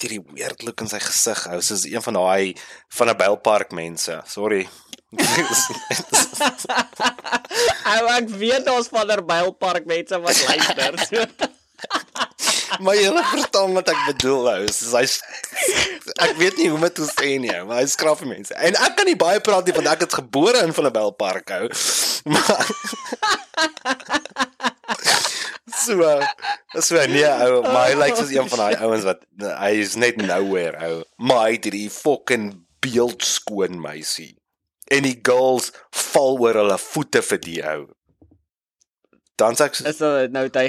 hierdie 0.00 0.22
weird 0.32 0.64
look 0.66 0.80
in 0.82 0.88
sy 0.90 0.98
gesig. 0.98 1.44
Ou 1.52 1.60
soos 1.62 1.84
een 1.86 2.02
van 2.02 2.16
daai 2.18 2.56
van 2.96 3.08
'n 3.12 3.16
bylpark 3.20 3.70
mense. 3.76 4.22
Sorry. 4.26 4.64
Ou 7.92 8.04
ek 8.16 8.30
weet 8.40 8.68
ons 8.72 8.88
van 8.88 9.06
der 9.10 9.20
Bylpark 9.24 9.84
mense 9.84 10.16
wat 10.24 10.38
luister. 10.48 10.96
So, 11.04 11.26
maar 12.80 12.96
jy 12.96 13.10
verstaan 13.32 13.74
wat 13.76 13.88
ek 13.92 14.00
bedoel 14.06 14.48
ou. 14.54 14.62
Soos 14.72 14.94
hy 14.96 15.04
ek 16.28 16.34
weet 16.40 16.56
nie 16.56 16.70
hoe 16.70 16.78
om 16.78 16.86
dit 16.86 16.94
te 16.94 17.08
sê 17.10 17.30
nie, 17.42 17.52
maar 17.68 17.82
hy 17.82 17.86
skrap 17.90 18.18
vir 18.22 18.32
mense. 18.32 18.54
En 18.54 18.72
ek 18.88 18.96
kan 18.96 19.06
nie 19.08 19.18
baie 19.18 19.40
praat 19.44 19.68
nie 19.68 19.76
want 19.76 19.92
ek 19.92 20.06
is 20.08 20.20
gebore 20.20 20.58
in 20.64 20.72
van 20.72 20.88
'n 20.88 20.96
bylpark 20.96 21.48
ou. 21.58 21.66
Maar 22.32 22.66
so 25.86 26.20
so 26.80 27.06
nee 27.06 27.26
ou 27.26 27.62
maar 27.62 27.90
hy 27.90 27.96
lyk 27.98 28.18
soos 28.18 28.32
een 28.34 28.50
van 28.52 28.64
daai 28.64 28.84
ouens 28.84 29.06
wat 29.08 29.24
hy 29.42 29.72
is 29.82 29.96
net 30.00 30.20
nowhere 30.20 30.78
ou 30.88 31.00
maar 31.16 31.46
hy 31.46 31.56
het 31.56 31.68
hierdie 31.68 31.90
fucking 31.92 32.52
beeld 32.84 33.24
skoon 33.26 33.80
meisie 33.82 34.32
en 34.92 35.06
die 35.06 35.18
girls 35.26 35.70
val 36.12 36.38
oor 36.42 36.60
hulle 36.62 36.78
voete 36.82 37.24
vir 37.30 37.42
die 37.46 37.58
ou 37.74 37.80
dan 39.40 39.58
sê 39.58 39.70
ek 39.70 39.80
Is 39.80 40.02
dit 40.02 40.34
nou 40.34 40.46
hy 40.46 40.68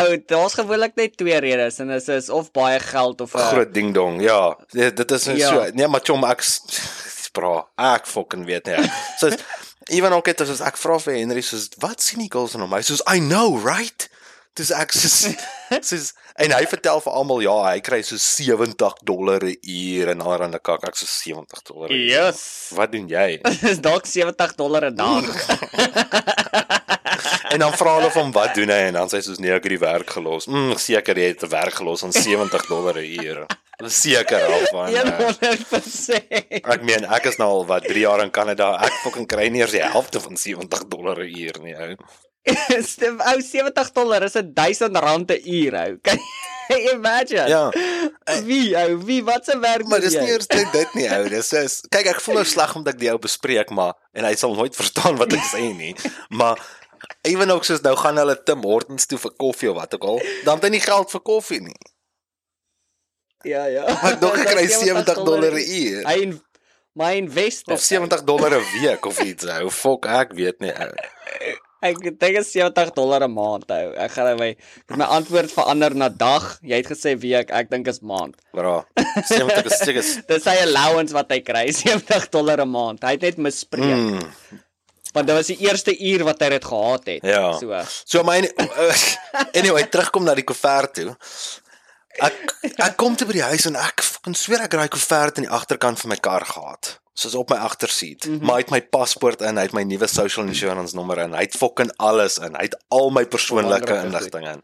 Ou, 0.00 0.16
daar's 0.26 0.54
gewoonlik 0.54 0.94
net 0.96 1.16
twee 1.16 1.38
redes 1.40 1.78
en 1.78 1.88
dit 1.88 2.08
is 2.08 2.28
of 2.30 2.50
baie 2.52 2.80
geld 2.80 3.20
of 3.20 3.34
'n 3.34 3.38
groot 3.52 3.74
ding 3.74 3.94
dong 3.94 4.20
ja 4.22 4.56
dit, 4.70 4.96
dit 4.96 5.10
is 5.10 5.24
Ja. 5.24 5.48
so 5.48 5.70
nee 5.74 5.86
maar 5.88 6.00
chom 6.04 6.24
ek 6.24 6.42
bra 7.32 7.66
ek 7.78 8.06
fucking 8.06 8.44
weet 8.46 8.66
nie 8.66 8.90
so 9.18 9.30
ewen 9.88 10.12
ook 10.12 10.26
het 10.26 10.40
as 10.40 10.60
ek 10.60 10.76
vra 10.76 10.98
vir 10.98 11.14
Henry 11.14 11.40
soos 11.40 11.68
wat 11.78 12.00
sien 12.02 12.18
die 12.18 12.30
girls 12.32 12.54
in 12.54 12.60
hom 12.60 12.72
hy 12.72 12.80
soos 12.82 13.02
I 13.06 13.18
know 13.20 13.58
right 13.64 14.08
dis 14.54 14.70
ek 14.72 14.92
soos 14.92 15.28
soos 15.88 16.12
en 16.38 16.50
hy 16.52 16.64
vertel 16.66 17.00
vir 17.00 17.12
almal 17.12 17.42
ja 17.42 17.54
hy 17.70 17.80
kry 17.80 18.02
so 18.02 18.16
70 18.16 18.94
dollar 19.04 19.38
'n 19.44 19.56
uur 19.62 20.08
en 20.08 20.20
allerhande 20.20 20.58
kak 20.58 20.84
ek 20.88 20.96
so 20.96 21.06
70 21.06 21.62
dollar. 21.64 21.90
Yes. 21.92 22.70
wat 22.74 22.92
doen 22.92 23.08
jy 23.08 23.38
Dis 23.62 23.78
dalk 23.80 24.06
70 24.06 24.54
dollar 24.56 24.84
'n 24.90 24.94
dag. 24.96 25.24
en 27.52 27.58
dan 27.58 27.72
vra 27.72 27.94
hulle 27.98 28.10
van 28.10 28.32
wat 28.32 28.54
doen 28.54 28.72
hy 28.72 28.82
en 28.88 28.98
dan 29.00 29.08
sê 29.08 29.20
hy 29.20 29.24
soos 29.28 29.40
nee 29.42 29.54
ek 29.54 29.64
het 29.64 29.74
die 29.76 29.84
werk 29.84 30.10
gelos 30.18 30.48
mm 30.50 30.76
seker 30.80 31.18
jy 31.18 31.32
het 31.32 31.40
die 31.46 31.52
werk 31.52 31.74
gelos 31.80 32.04
aan 32.04 32.12
70 32.12 32.68
dollar 32.68 33.00
'n 33.00 33.24
uur 33.24 33.46
seker 33.86 34.42
al 34.42 34.66
van 34.70 34.90
Ja, 34.90 35.04
uh, 35.04 35.28
100%. 35.28 36.64
Ek 36.66 36.82
meen 36.82 37.04
ek 37.06 37.28
is 37.30 37.38
nou 37.38 37.48
al 37.60 37.66
wat 37.68 37.86
3 37.86 38.00
jaar 38.02 38.22
in 38.24 38.32
Kanada. 38.34 38.72
Ek 38.82 38.96
fucking 39.04 39.28
kry 39.30 39.48
nie 39.54 39.62
eers 39.62 39.76
die 39.76 39.84
helfte 39.84 40.20
van 40.20 40.36
70 40.36 40.88
dollar 40.90 41.22
'n 41.22 41.30
uur 41.30 41.60
nie. 41.62 41.76
Ou. 41.78 41.94
Stem 42.92 43.20
ou 43.20 43.38
70 43.40 43.92
dollar 43.92 44.22
is 44.26 44.34
1000 44.34 44.98
rand 44.98 45.30
'n 45.30 45.42
uur 45.44 45.78
ou. 45.84 45.98
Kan 46.06 46.18
jy 46.68 46.90
imagine? 46.92 47.46
Ja, 47.48 47.70
Wie 48.44 48.76
ou, 48.76 48.98
wie 49.06 49.22
wat 49.24 49.44
se 49.44 49.58
werk 49.58 49.86
maar 49.88 50.02
dis 50.04 50.12
nie 50.12 50.28
eers 50.28 50.46
dit 50.46 50.94
nie, 50.94 51.06
ou. 51.08 51.28
Dis 51.32 51.52
is 51.56 51.78
kyk 51.88 52.10
ek 52.12 52.20
voel 52.20 52.42
nou 52.42 52.48
sleg 52.48 52.74
omdat 52.76 52.94
ek 52.94 53.00
die 53.00 53.12
ou 53.12 53.18
bespreek, 53.22 53.70
maar 53.70 53.94
en 54.12 54.26
hy 54.28 54.34
sal 54.36 54.52
nooit 54.58 54.76
verstaan 54.76 55.16
wat 55.16 55.32
ek 55.32 55.46
sê 55.48 55.64
nie. 55.72 55.94
Maar 56.28 56.60
ewen 57.22 57.50
ook 57.50 57.64
soos 57.64 57.80
nou 57.80 57.96
gaan 57.96 58.16
hulle 58.16 58.42
Tim 58.42 58.62
Hortons 58.62 59.06
toe 59.06 59.18
vir 59.18 59.30
koffie 59.36 59.70
of 59.70 59.76
wat 59.76 59.94
ook 59.94 60.04
al, 60.04 60.20
dan 60.44 60.54
het 60.54 60.64
hy 60.64 60.70
nie 60.70 60.80
geld 60.80 61.10
vir 61.10 61.20
koffie 61.20 61.60
nie. 61.60 61.78
Ja, 63.46 63.66
ja. 63.70 63.84
Dink 64.18 64.34
ek 64.42 64.50
kry 64.50 64.66
Dat 64.70 64.82
70 64.82 65.24
dollar 65.24 65.52
'n 65.54 65.62
uur 65.62 66.02
Hy 66.08 66.16
in 66.22 66.40
my 66.98 67.12
investe. 67.14 67.72
of 67.72 67.80
70 67.80 68.24
dollar 68.24 68.50
'n 68.58 68.64
week 68.80 69.06
of 69.06 69.20
iets. 69.22 69.44
Ou, 69.46 69.70
fuck, 69.70 70.06
ek 70.06 70.32
weet 70.34 70.60
nie. 70.60 70.72
Ou. 70.74 70.92
Ek 71.80 71.94
dink 72.02 72.18
dit 72.18 72.36
is 72.40 72.50
70 72.50 72.90
dollar 72.96 73.22
'n 73.22 73.30
maand 73.32 73.70
ou. 73.70 73.92
Ek 73.94 74.10
gaan 74.10 74.38
my 74.38 74.56
my 74.96 75.04
antwoord 75.04 75.52
verander 75.52 75.94
na 75.94 76.08
dag. 76.08 76.58
Jy 76.62 76.76
het 76.82 76.86
gesê 76.90 77.14
week, 77.18 77.50
ek 77.54 77.70
dink 77.70 77.86
is 77.86 78.00
maand. 78.00 78.34
Bra. 78.52 78.82
70 79.28 79.64
is 79.70 79.78
seker 79.86 80.02
Dis 80.26 80.42
sy 80.42 80.56
allowance 80.66 81.14
wat 81.14 81.30
hy 81.30 81.40
kry, 81.40 81.70
70 81.84 82.28
dollar 82.34 82.58
'n 82.66 82.70
maand. 82.70 83.02
Hy 83.06 83.14
het 83.14 83.22
net 83.22 83.36
mispreek. 83.38 83.94
Mm. 83.94 84.26
Want 85.12 85.26
dit 85.26 85.36
was 85.36 85.46
die 85.46 85.58
eerste 85.64 85.94
uur 85.98 86.24
wat 86.28 86.42
hy 86.44 86.48
dit 86.56 86.64
gehad 86.64 87.08
het. 87.08 87.24
Ja. 87.26 87.52
So. 87.58 87.80
So 88.04 88.22
my 88.26 88.40
anyway, 89.58 89.86
terugkom 89.88 90.24
na 90.28 90.34
die 90.38 90.46
koevert 90.46 90.94
toe. 90.94 91.16
Ek 92.18 92.54
ek 92.76 92.96
kom 92.98 93.16
toe 93.16 93.28
by 93.28 93.38
die 93.38 93.46
huis 93.46 93.68
en 93.70 93.78
ek 93.78 94.02
kan 94.24 94.34
sweer 94.34 94.64
ek 94.64 94.72
het 94.74 94.80
daai 94.82 94.94
koevert 94.94 95.38
in 95.38 95.46
die 95.46 95.54
agterkant 95.54 96.00
van 96.02 96.12
my 96.14 96.18
kar 96.22 96.46
gehad. 96.48 96.96
Soos 97.18 97.34
op 97.34 97.50
my 97.50 97.56
agterseat. 97.56 98.24
Mm 98.24 98.36
-hmm. 98.36 98.46
Maar 98.46 98.54
hy 98.54 98.60
het 98.60 98.70
my 98.70 98.82
paspoort 98.82 99.40
in, 99.40 99.56
hy 99.56 99.62
het 99.66 99.74
my 99.74 99.82
nuwe 99.82 100.06
social 100.06 100.46
insurance 100.46 100.94
nommer 100.94 101.18
in. 101.18 101.34
Hy 101.34 101.44
het 101.48 101.56
fucking 101.56 101.90
alles 101.96 102.38
in. 102.38 102.54
Hy 102.54 102.68
het 102.68 102.76
al 102.88 103.10
my 103.10 103.24
persoonlike 103.26 103.94
inligting 104.04 104.46
in 104.48 104.60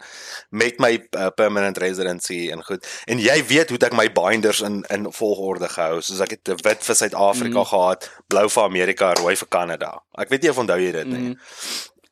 met 0.48 0.78
my 0.78 1.08
uh, 1.10 1.26
permanent 1.34 1.78
residency 1.78 2.50
en 2.50 2.62
goed. 2.64 2.86
En 3.04 3.18
jy 3.18 3.36
weet 3.46 3.68
hoe 3.68 3.78
het 3.78 3.88
ek 3.90 3.96
my 3.98 4.06
binders 4.12 4.60
in 4.60 4.84
in 4.88 5.06
volgorde 5.12 5.68
gehou. 5.68 6.00
Soos 6.02 6.20
ek 6.22 6.36
het 6.36 6.62
wit 6.62 6.84
vir 6.84 6.94
Suid-Afrika 6.94 7.58
mm. 7.58 7.70
gehad, 7.72 8.10
blou 8.26 8.46
vir 8.50 8.62
Amerika, 8.62 9.12
rooi 9.18 9.34
vir 9.36 9.48
Kanada. 9.48 9.90
Ek 10.18 10.30
weet 10.30 10.46
nie 10.46 10.50
of 10.50 10.62
onthou 10.62 10.78
jy 10.80 10.92
dit 10.92 11.10
nie. 11.10 11.24
Mm. 11.34 11.38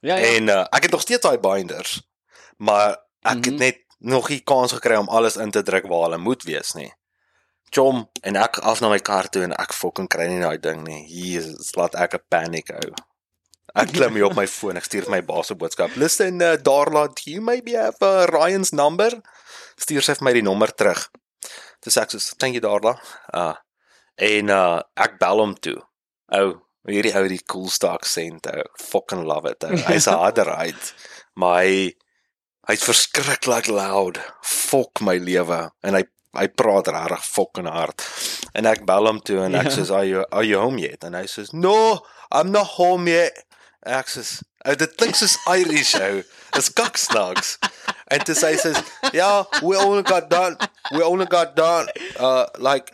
Ja, 0.00 0.16
ja. 0.16 0.34
En 0.34 0.50
uh, 0.50 0.64
ek 0.74 0.88
het 0.88 0.96
nog 0.96 1.04
steeds 1.04 1.22
daai 1.22 1.38
binders. 1.38 2.00
Maar 2.56 2.90
ek 2.90 3.34
mm 3.34 3.42
-hmm. 3.42 3.52
het 3.52 3.58
net 3.58 3.80
nog 3.98 4.28
nie 4.28 4.40
kans 4.40 4.72
gekry 4.72 4.96
om 4.98 5.08
alles 5.08 5.36
in 5.36 5.50
te 5.50 5.62
druk 5.62 5.86
waar 5.86 6.02
hulle 6.08 6.18
moet 6.18 6.42
wees 6.42 6.72
nie. 6.72 6.90
Chom 7.72 8.04
en 8.22 8.36
ek 8.36 8.58
af 8.68 8.82
na 8.82 8.90
my 8.92 8.98
kar 9.00 9.30
toe 9.32 9.46
en 9.46 9.54
ek 9.56 9.72
fucking 9.72 10.08
kry 10.12 10.26
nie 10.28 10.42
daai 10.42 10.60
ding 10.60 10.84
nie. 10.84 11.06
Jesus, 11.08 11.72
laat 11.76 11.94
ek 11.96 12.14
'n 12.14 12.26
panic 12.28 12.68
hou. 12.68 12.92
Ek 13.74 13.88
klim 13.94 14.18
hier 14.18 14.26
op 14.26 14.36
my 14.36 14.44
foon, 14.46 14.76
ek 14.76 14.84
stuur 14.84 15.08
my 15.08 15.22
baas 15.24 15.50
'n 15.50 15.56
boodskap. 15.56 15.96
Listen, 15.96 16.42
uh, 16.42 16.56
Darla, 16.56 17.08
do 17.08 17.30
you 17.30 17.40
maybe 17.40 17.72
have 17.72 17.96
uh, 18.02 18.26
Ryan's 18.28 18.72
number? 18.72 19.10
Stuur 19.80 20.04
sy 20.04 20.14
vir 20.14 20.24
my 20.24 20.32
die 20.36 20.44
nommer 20.44 20.68
terug. 20.68 21.08
Dis 21.82 21.96
ek 21.96 22.10
sê, 22.12 22.20
"Thank 22.36 22.54
you 22.54 22.60
Darla." 22.60 22.98
Uh 23.32 23.54
en 24.16 24.50
uh 24.50 24.82
ek 24.96 25.18
bel 25.18 25.40
hom 25.40 25.54
toe. 25.54 25.80
Ou, 26.36 26.60
hierdie 26.86 27.14
ou 27.16 27.28
die 27.28 27.42
coolste 27.48 27.88
aksent, 27.88 28.46
ou. 28.46 28.62
Fucking 28.76 29.24
love 29.24 29.48
it. 29.48 29.64
Ou. 29.64 29.76
Hy's 29.88 30.06
'n 30.06 30.20
harder 30.24 30.50
uit, 30.52 30.94
maar 31.34 31.64
hy 31.64 31.94
hy's 32.68 32.84
verskriklik 32.84 33.66
loud. 33.66 34.20
Fuck 34.42 35.00
my 35.00 35.16
lewe 35.16 35.70
en 35.82 35.94
hy 35.94 36.04
hy 36.36 36.46
praat 36.48 36.88
regtig 36.92 37.24
fucking 37.28 37.68
hard. 37.68 38.04
En 38.56 38.68
ek 38.68 38.84
bel 38.88 39.08
hom 39.08 39.20
toe 39.20 39.42
en 39.44 39.54
ek 39.60 39.70
sê, 39.74 39.84
"Are 39.90 40.06
you 40.06 40.24
are 40.30 40.44
you 40.44 40.58
home 40.60 40.78
yet?" 40.78 41.04
En 41.04 41.14
hy 41.14 41.26
sê, 41.26 41.46
"No, 41.52 42.00
I'm 42.30 42.50
not 42.50 42.66
home 42.78 43.08
yet." 43.08 43.44
Ek 43.84 44.06
sê, 44.06 44.42
"Ou, 44.66 44.74
dit 44.74 44.96
klink 44.96 45.14
soos 45.14 45.36
Irish 45.46 45.94
ou. 46.00 46.22
Dis 46.52 46.70
kaksnaaks." 46.70 47.58
En 48.10 48.20
toe 48.20 48.34
sê 48.34 48.52
hy 48.52 48.56
sê, 48.56 48.84
"Yeah, 49.12 49.44
we 49.62 49.76
only 49.76 50.02
got 50.02 50.30
done. 50.30 50.56
We 50.92 51.02
only 51.02 51.26
got 51.26 51.56
done 51.56 51.88
uh 52.18 52.46
like 52.58 52.92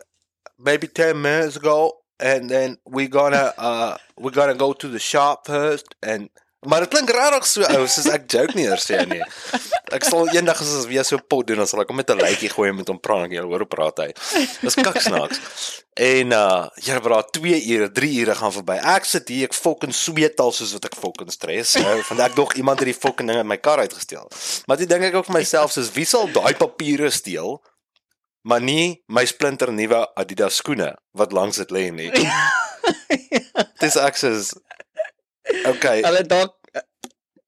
maybe 0.59 0.89
10 0.89 1.21
minutes 1.21 1.57
ago 1.57 1.99
and 2.19 2.51
then 2.51 2.79
we 2.85 3.07
gonna 3.07 3.55
uh 3.59 3.97
we're 4.17 4.31
gonna 4.35 4.55
go 4.55 4.73
to 4.73 4.89
the 4.89 4.99
shop 4.99 5.47
first 5.47 5.95
and 6.03 6.31
maar 6.67 6.81
dit 6.81 6.91
klink 6.91 7.11
regtig 7.15 7.47
so 7.47 7.63
ou 7.77 7.85
soos 7.87 8.09
ek 8.11 8.25
joke 8.33 8.57
nie 8.59 8.65
eers 8.67 8.87
sê 8.89 9.05
nie. 9.07 9.21
Ek 9.95 10.05
sal 10.05 10.27
eendag 10.35 10.59
as 10.61 10.73
ons 10.81 10.89
weer 10.91 11.05
so 11.07 11.21
pot 11.23 11.47
doen 11.47 11.61
dan 11.63 11.69
sal 11.71 11.85
ek 11.85 11.93
hom 11.93 11.97
met 12.01 12.11
'n 12.11 12.19
lytjie 12.19 12.51
gooi 12.51 12.71
en 12.71 12.77
met 12.77 12.89
hom 12.89 12.99
praat 12.99 13.29
en 13.29 13.37
jy 13.37 13.45
hoor 13.45 13.63
hoe 13.65 13.71
praat 13.71 14.03
hy. 14.03 14.09
Dis 14.63 14.75
kaksnaaks. 14.75 15.39
En 15.95 16.33
uh 16.35 16.67
ja 16.83 16.99
bra 17.01 17.23
2 17.23 17.63
ure, 17.75 17.89
3 17.93 18.21
ure 18.21 18.35
gaan 18.35 18.53
verby. 18.53 18.77
Ek 18.83 19.05
sit 19.05 19.29
hier 19.29 19.49
ek 19.49 19.55
fucking 19.55 19.95
sweet 19.95 20.41
al 20.41 20.53
soos 20.53 20.73
wat 20.73 20.85
ek 20.91 20.99
fucking 20.99 21.31
stres. 21.31 21.77
ou, 21.77 22.03
Want 22.11 22.21
ek 22.21 22.35
dog 22.35 22.55
iemand 22.55 22.79
het 22.81 22.87
die 22.91 23.01
fucking 23.01 23.29
ding 23.29 23.39
uit 23.39 23.47
my 23.47 23.57
kar 23.57 23.79
uitgesteel. 23.79 24.31
Maar 24.67 24.77
dit 24.77 24.89
dink 24.89 25.03
ek 25.03 25.15
ook 25.15 25.27
vir 25.27 25.39
myself 25.39 25.73
soos 25.73 25.93
wie 25.95 26.05
sal 26.05 26.27
daai 26.27 26.55
papiere 26.55 27.11
steel? 27.11 27.63
Maar 28.43 28.61
nie 28.61 29.03
my 29.09 29.25
splinter 29.25 29.73
nuwe 29.73 30.07
Adidas 30.17 30.57
skoene 30.57 30.97
wat 31.13 31.33
langs 31.33 31.57
dit 31.57 31.71
lê 31.71 31.91
nie. 31.91 32.11
Dis 33.83 33.97
ek 33.97 34.17
soos 34.17 34.55
Okay. 35.67 36.03
Hulle 36.05 36.23
dalk 36.29 36.55
eh, 36.73 36.83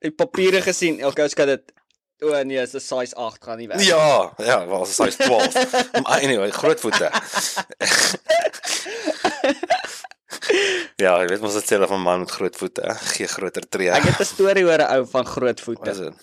die 0.06 0.10
papiere 0.10 0.62
gesien. 0.64 1.04
Okay, 1.04 1.24
ons 1.28 1.34
kan 1.34 1.46
dit 1.46 1.72
O 2.20 2.42
nee, 2.44 2.60
is 2.60 2.74
'n 2.74 2.80
size 2.80 3.14
8 3.16 3.44
gaan 3.44 3.58
nie 3.58 3.68
werk. 3.68 3.80
Ja, 3.80 4.32
ja, 4.36 4.66
wel 4.68 4.84
sy 4.84 5.06
is 5.08 5.16
12. 5.16 5.54
Maar 6.04 6.20
anyway, 6.20 6.50
groot 6.50 6.80
voete. 6.80 7.08
ja, 11.00 11.14
jy 11.22 11.26
weet 11.30 11.40
mos 11.40 11.56
dit 11.56 11.64
sê 11.70 11.78
van 11.80 12.02
man 12.02 12.24
met 12.24 12.30
groot 12.30 12.56
voete, 12.56 12.94
gee 13.14 13.26
groter 13.26 13.64
tree. 13.68 13.90
Ek 13.90 14.04
het 14.04 14.20
'n 14.20 14.28
storie 14.28 14.64
oor 14.68 14.84
'n 14.84 14.90
ou 14.98 15.06
van 15.06 15.24
groot 15.24 15.60
Wat 15.60 15.64
voete. 15.64 15.90
is 15.90 15.98
dit? 16.04 16.16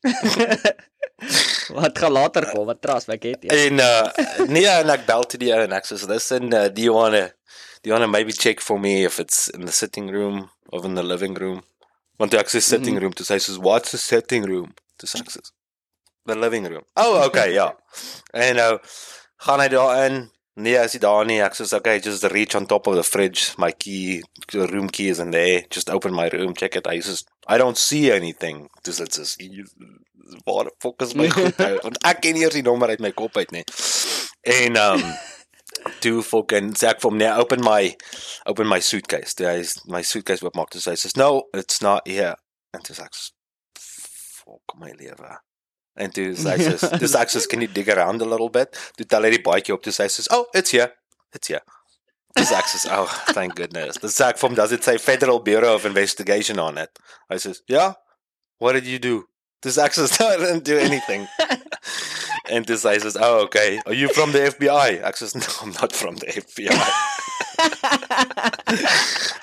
Wat 1.78 1.98
gaan 1.98 2.12
later 2.12 2.46
kom, 2.50 2.66
wat 2.66 2.80
tras 2.80 3.08
ek 3.08 3.22
het. 3.22 3.42
Ja. 3.42 3.50
En 3.52 3.78
uh 3.78 4.46
nee, 4.46 4.66
en 4.66 4.88
ek 4.90 5.04
bel 5.06 5.26
toe 5.26 5.38
die 5.38 5.52
ou 5.52 5.60
en 5.60 5.72
ek 5.72 5.84
sê 5.84 5.98
listen, 6.08 6.52
uh, 6.54 6.68
do 6.72 6.80
you 6.80 6.94
want 6.94 7.14
to 7.14 7.28
you 7.88 7.92
want 7.96 8.04
to 8.04 8.08
maybe 8.08 8.32
check 8.32 8.60
for 8.60 8.78
me 8.78 9.04
if 9.04 9.18
it's 9.18 9.48
in 9.48 9.64
the 9.66 9.72
sitting 9.72 10.08
room 10.08 10.50
or 10.70 10.84
in 10.84 10.94
the 10.94 11.02
living 11.02 11.34
room? 11.34 11.62
Want 12.18 12.34
ek 12.34 12.48
sê 12.50 12.60
sitting 12.62 12.94
Mhm. 12.96 13.00
room, 13.02 13.12
toe 13.12 13.24
sê 13.24 13.34
hy 13.36 13.38
soos 13.38 13.58
what's 13.58 13.90
the 13.92 13.98
sitting 13.98 14.44
room? 14.46 14.74
Toe 14.98 15.06
sê 15.08 15.20
ek 15.20 15.30
soos 15.30 15.52
the 16.26 16.34
living 16.34 16.64
room. 16.68 16.84
Oh, 16.96 17.24
okay, 17.26 17.52
ja. 17.54 17.72
En 18.34 18.56
nou 18.56 18.78
gaan 19.46 19.60
hy 19.60 19.68
daarin. 19.68 20.30
Nee, 20.58 20.74
as 20.76 20.92
hy 20.92 20.98
daar 20.98 21.24
nie, 21.24 21.38
ek 21.40 21.54
sê 21.54 21.64
okay, 21.76 22.00
just 22.00 22.24
reach 22.34 22.56
on 22.58 22.66
top 22.66 22.88
of 22.88 22.96
the 22.96 23.04
fridge. 23.04 23.54
My 23.56 23.70
key, 23.70 24.22
the 24.50 24.66
room 24.66 24.88
key 24.90 25.08
is 25.08 25.20
in 25.20 25.30
there. 25.30 25.62
Just 25.70 25.88
open 25.88 26.12
my 26.12 26.28
room, 26.28 26.52
check 26.54 26.74
it. 26.76 26.86
Hy 26.86 26.98
sê 26.98 27.22
I 27.46 27.56
don't 27.58 27.78
see 27.78 28.10
anything. 28.10 28.68
Dis 28.82 28.98
dit 28.98 29.18
is 29.18 29.36
waar 30.44 30.68
fokus 30.82 31.14
my 31.14 31.28
goed 31.30 31.56
hou. 31.64 31.78
Want 31.84 31.98
ek 32.04 32.20
ken 32.26 32.34
nie 32.34 32.42
eers 32.44 32.58
die 32.58 32.62
nommer 32.66 32.90
uit 32.92 33.00
my 33.00 33.12
kop 33.16 33.36
uit 33.38 33.50
nie. 33.54 33.64
En 34.42 34.76
um 34.76 35.04
toe 36.02 36.22
fucking 36.22 36.74
vir 36.78 37.00
hom 37.02 37.18
nee, 37.20 37.30
open 37.42 37.64
my 37.64 37.94
open 38.46 38.68
my 38.70 38.80
suitcase. 38.80 39.34
Toe 39.38 39.48
hy 39.50 39.64
my 39.92 40.02
suitcase 40.06 40.44
oopmaak, 40.44 40.74
sê 40.76 40.94
hy 40.94 41.00
says 41.00 41.16
no, 41.16 41.44
it's 41.54 41.82
not 41.84 42.06
here. 42.08 42.34
En 42.76 42.84
toe 42.84 42.96
sê 42.96 43.06
ek 43.06 43.18
fuck 43.78 44.76
my 44.80 44.92
lewe. 44.98 45.34
En 45.98 46.14
toe 46.14 46.30
sê 46.38 46.54
hy 46.56 46.98
dis 47.02 47.16
ek 47.18 47.34
can 47.50 47.64
you 47.64 47.68
dig 47.68 47.88
around 47.88 48.22
a 48.22 48.28
little 48.28 48.50
bit? 48.50 48.76
Toe 48.96 49.06
tel 49.06 49.26
hy 49.26 49.34
die 49.36 49.42
baadjie 49.44 49.74
op, 49.74 49.82
toe 49.82 49.94
sê 49.94 50.06
hy 50.06 50.12
says, 50.14 50.30
oh, 50.30 50.46
it's 50.54 50.70
here. 50.76 50.92
It's 51.34 51.48
here. 51.48 51.64
Dis 52.36 52.52
ek 52.54 52.68
soos, 52.70 52.86
oh, 52.94 53.08
thank 53.36 53.56
goodness. 53.56 53.98
Dis 54.02 54.20
ek 54.24 54.38
vir 54.38 54.48
hom, 54.48 54.58
does 54.58 54.72
it 54.72 54.84
say 54.86 54.98
Federal 54.98 55.40
Bureau 55.40 55.74
of 55.74 55.88
Investigation 55.88 56.60
on 56.62 56.78
it? 56.78 57.02
Hy 57.32 57.40
says, 57.42 57.62
yeah. 57.68 57.94
What 58.58 58.72
did 58.72 58.86
you 58.86 58.98
do? 58.98 59.24
Sê 59.64 59.82
I 59.82 60.36
didn't 60.36 60.64
do 60.64 60.78
anything. 60.78 61.26
en 62.48 62.62
dis 62.62 62.82
hy 62.82 62.98
sê, 62.98 63.20
"Oh, 63.20 63.40
okay. 63.46 63.80
Are 63.86 63.94
you 63.94 64.08
from 64.12 64.32
the 64.32 64.42
FBI?" 64.50 65.00
Ek 65.02 65.16
sê, 65.16 65.34
"No, 65.34 65.46
I'm 65.62 65.72
not 65.80 65.92
from 65.96 66.16
the 66.16 66.26
FBI." 66.26 66.92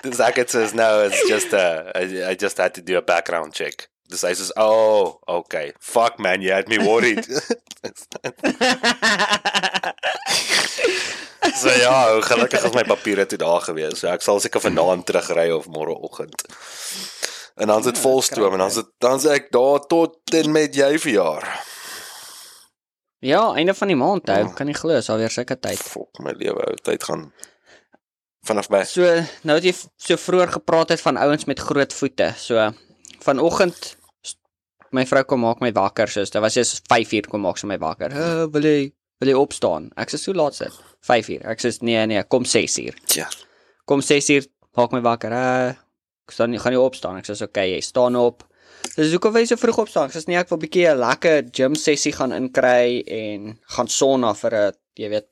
dis 0.05 0.19
ek 0.19 0.35
sê, 0.47 0.73
"No, 0.73 1.05
it's 1.05 1.21
just 1.29 1.53
uh 1.53 1.91
I, 1.95 2.31
I 2.31 2.35
just 2.35 2.57
had 2.57 2.73
to 2.75 2.81
do 2.81 2.97
a 2.97 3.01
background 3.01 3.53
check." 3.53 3.89
Dis 4.09 4.21
hy 4.21 4.33
sê, 4.33 4.51
"Oh, 4.57 5.19
okay. 5.27 5.73
Fuck 5.79 6.19
man, 6.19 6.41
you 6.41 6.51
had 6.53 6.67
me 6.67 6.77
worried." 6.77 7.25
so 11.61 11.69
ja, 11.69 12.19
gelukkig 12.21 12.63
is 12.63 12.73
my 12.73 12.83
papiere 12.83 13.25
toe 13.25 13.37
daar 13.37 13.61
gewees. 13.61 13.99
So 13.99 14.07
ek 14.13 14.21
sal 14.25 14.39
seker 14.43 14.61
vanaand 14.63 15.05
terugry 15.05 15.49
of 15.53 15.67
môreoggend. 15.71 16.45
En 17.55 17.67
dan 17.67 17.83
sit 17.83 17.95
Ja, 17.95 18.01
volstroom 18.01 18.53
en 18.53 18.59
dan 18.65 18.71
sit 18.71 18.89
dan 18.99 19.19
sê 19.19 19.29
ek 19.39 19.51
daar 19.51 19.79
tot 19.87 20.17
en 20.33 20.51
met 20.51 20.75
jy 20.75 20.97
verjaar. 20.99 21.47
Ja, 23.25 23.41
einde 23.57 23.73
van 23.73 23.89
die 23.89 23.97
maand 23.97 24.29
hou, 24.29 24.39
Ja. 24.43 24.53
kan 24.53 24.67
nie 24.69 24.75
glo, 24.77 24.93
is 24.99 25.09
alweer 25.09 25.33
sulke 25.33 25.57
tyd. 25.57 25.81
Fok 25.81 26.19
my 26.21 26.33
lewe, 26.37 26.61
ou 26.69 26.75
tyd 26.85 27.03
gaan 27.03 27.31
vanaf 28.45 28.69
by. 28.69 28.83
So, 28.85 29.01
nou 29.47 29.55
het 29.57 29.65
jy 29.65 29.73
so 29.97 30.17
vroeër 30.21 30.51
gepraat 30.59 30.93
het 30.93 31.01
van 31.01 31.17
ouens 31.17 31.47
met 31.49 31.59
groot 31.59 31.93
voete. 31.93 32.33
So, 32.37 32.67
vanoggend 33.25 33.95
my 34.95 35.05
vrou 35.09 35.23
kom 35.27 35.41
maak 35.43 35.59
my 35.63 35.71
wakker, 35.75 36.07
so 36.07 36.23
dit 36.23 36.37
was 36.41 36.55
eers 36.59 36.75
5uur 36.91 37.27
kom 37.31 37.41
maak 37.41 37.57
sy 37.59 37.67
my 37.67 37.77
wakker. 37.81 38.13
Uh, 38.13 38.45
wil 38.53 38.61
jy 38.67 38.91
wil 39.23 39.31
jy 39.31 39.35
opstaan? 39.39 39.89
Ek 39.97 40.11
sê 40.11 40.19
so 40.19 40.35
laat 40.35 40.55
sit. 40.57 40.75
5uur. 41.07 41.45
Ek 41.51 41.63
sê 41.63 41.71
nee 41.81 42.05
nee, 42.11 42.23
kom 42.31 42.45
6uur. 42.47 42.95
Ja. 43.15 43.27
Kom 43.89 44.01
6uur, 44.05 44.45
maak 44.77 44.93
my 44.95 45.01
wakker. 45.05 45.33
Uh, 45.35 45.73
ek 46.27 46.35
staan 46.37 46.53
nie 46.53 46.59
gaan 46.61 46.75
nie 46.75 46.81
opstaan. 46.81 47.17
Ek 47.21 47.27
sê 47.27 47.35
okay, 47.43 47.71
jy 47.73 47.81
staan 47.81 48.15
op. 48.19 48.45
Dis 48.95 49.11
hoekom 49.11 49.35
jy 49.35 49.45
so 49.49 49.55
vroeg 49.59 49.77
opstaan? 49.85 50.09
Sê 50.13 50.21
nee, 50.27 50.37
ek 50.39 50.49
wil 50.49 50.57
'n 50.59 50.63
bietjie 50.65 50.87
'n 50.91 50.99
lekker 51.01 51.43
gym 51.51 51.75
sessie 51.75 52.13
gaan 52.13 52.31
inkry 52.33 53.03
en 53.07 53.59
gaan 53.75 53.87
sonna 53.87 54.33
vir 54.33 54.53
'n 54.53 54.71
jy 54.97 55.09
weet 55.09 55.27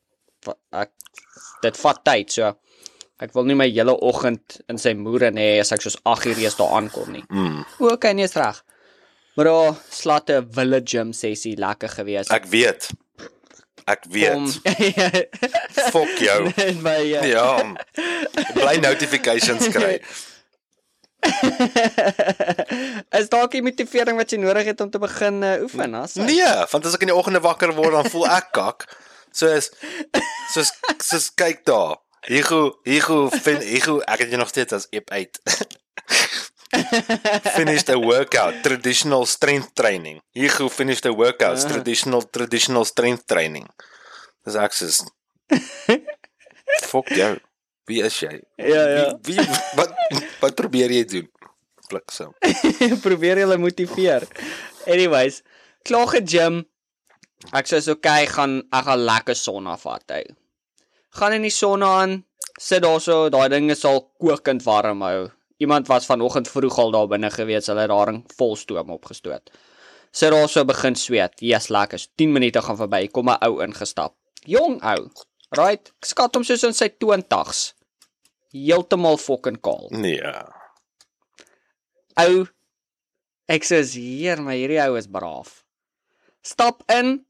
ek 0.74 0.92
dit 1.64 1.78
vat 1.78 2.04
tyd, 2.04 2.32
so 2.32 2.54
ek 3.22 3.34
wil 3.34 3.46
nie 3.46 3.56
my 3.56 3.70
hele 3.70 3.94
oggend 4.02 4.60
in 4.68 4.78
sy 4.78 4.94
moere 4.94 5.32
hê 5.32 5.60
as 5.60 5.72
ek 5.72 5.82
soos 5.82 5.98
8 6.04 6.26
uur 6.26 6.38
eers 6.44 6.56
daar 6.56 6.74
aankom 6.76 7.12
nie. 7.12 7.24
Mm, 7.30 7.64
O, 7.80 7.94
okay, 7.94 8.12
nee, 8.14 8.26
is 8.26 8.36
reg. 8.36 8.64
Maar 9.36 9.46
daar 9.46 9.76
slaat 9.90 10.30
'n 10.30 10.50
wille 10.56 10.82
gym 10.86 11.14
sessie 11.14 11.56
lekker 11.58 11.90
gewees. 11.90 12.30
ek 12.30 12.46
weet. 12.46 12.90
Ek 13.86 14.04
weet. 14.10 14.60
Fok 15.94 16.18
jou. 16.20 16.52
in 16.58 16.82
my 16.82 17.00
uh, 17.14 17.24
Ja. 17.28 17.74
Bly 18.54 18.78
notifications 18.80 19.68
kry. 19.68 20.00
is 23.20 23.30
dalk 23.32 23.54
die 23.56 23.64
motivering 23.66 24.18
wat 24.20 24.34
jy 24.34 24.40
nodig 24.42 24.68
het 24.72 24.82
om 24.84 24.92
te 24.92 25.00
begin 25.02 25.42
uh, 25.44 25.56
oefen, 25.64 25.96
as? 26.00 26.16
Nee, 26.20 26.48
want 26.72 26.88
as 26.90 26.98
ek 26.98 27.06
in 27.06 27.12
die 27.14 27.18
oggende 27.18 27.42
wakker 27.44 27.74
word 27.78 27.96
dan 27.98 28.10
voel 28.12 28.28
ek 28.34 28.52
kak. 28.56 28.88
So 29.34 29.50
is 29.50 29.72
soos 30.54 30.74
soos 31.02 31.30
kyk 31.40 31.64
daar. 31.70 31.98
Hiego, 32.28 32.78
hiego, 32.88 33.26
fin, 33.34 33.60
hiego, 33.66 33.98
ek 34.08 34.24
het 34.24 34.32
jy 34.32 34.38
nog 34.40 34.52
steeds 34.52 34.76
as 34.78 34.86
ep 34.96 35.10
uit. 35.12 35.40
finished 37.58 37.90
a 37.90 37.98
workout, 38.00 38.62
traditional 38.64 39.26
strength 39.30 39.74
training. 39.76 40.22
Hiego 40.38 40.70
finished 40.72 41.06
a 41.06 41.12
workout, 41.14 41.60
Ah. 41.60 41.68
traditional 41.70 42.24
traditional 42.30 42.86
strength 42.88 43.28
training. 43.28 43.68
Dis 44.46 44.56
ek 44.56 44.74
sê 44.74 44.90
Fok 46.90 47.12
jou. 47.14 47.36
Wie 47.90 48.04
is 48.04 48.18
jy? 48.24 48.38
Ja, 48.56 48.84
ja. 48.88 49.08
Wie, 49.28 49.36
wie 49.36 49.62
wat 49.76 49.96
wat 50.40 50.56
probeer 50.56 50.92
jy 50.92 51.04
doen? 51.10 51.28
Bliksem. 51.92 52.32
Probeer 53.06 53.44
julle 53.44 53.58
motiveer. 53.60 54.24
Anyways, 54.88 55.42
klaar 55.84 56.08
ge-gym. 56.14 56.64
Ek 57.52 57.68
sê 57.68 57.82
so 57.84 57.98
okay, 57.98 58.24
gaan 58.32 58.62
ek 58.72 58.88
gaan 58.88 59.04
lekker 59.04 59.36
sonna 59.36 59.76
vat 59.82 60.16
hou. 60.16 60.24
Gaan 61.20 61.36
in 61.36 61.44
die 61.46 61.54
sonna 61.54 61.90
aan, 62.00 62.16
sit 62.56 62.86
daarso, 62.86 63.28
daai 63.34 63.50
ding 63.52 63.68
is 63.74 63.84
al 63.86 64.00
kokend 64.22 64.64
warm 64.66 65.04
hou. 65.04 65.28
Iemand 65.62 65.92
was 65.92 66.08
vanoggend 66.10 66.50
vroeg 66.50 66.80
al 66.80 66.96
daar 66.96 67.12
binne 67.12 67.30
gewees, 67.32 67.68
hulle 67.70 67.84
het 67.86 67.92
daarin 67.92 68.24
vol 68.40 68.56
stoom 68.60 68.96
opgestoot. 68.96 69.52
Sit 70.14 70.32
daarso 70.34 70.64
begin 70.66 70.96
sweet. 70.96 71.36
Yes, 71.44 71.68
lekker. 71.74 72.02
10 72.16 72.32
minute 72.32 72.64
gaan 72.64 72.80
verby, 72.80 73.08
kom 73.12 73.30
'n 73.30 73.38
ou 73.44 73.62
ingestap. 73.66 74.16
Jong 74.48 74.80
ou. 74.82 75.12
Right? 75.58 75.92
Ek 76.02 76.10
skat 76.10 76.36
hom 76.36 76.44
soos 76.48 76.64
in 76.68 76.76
sy 76.78 76.90
20's. 76.90 77.74
Heeltemal 78.54 79.18
fucking 79.22 79.58
kaal. 79.66 79.88
Nee. 79.92 80.22
ou 82.22 82.44
ek 83.50 83.66
sê 83.66 83.80
hier 83.96 84.42
maar 84.42 84.58
hierdie 84.58 84.82
ou 84.86 84.98
is 85.00 85.08
braaf. 85.10 85.64
Stap 86.46 86.84
in. 86.94 87.24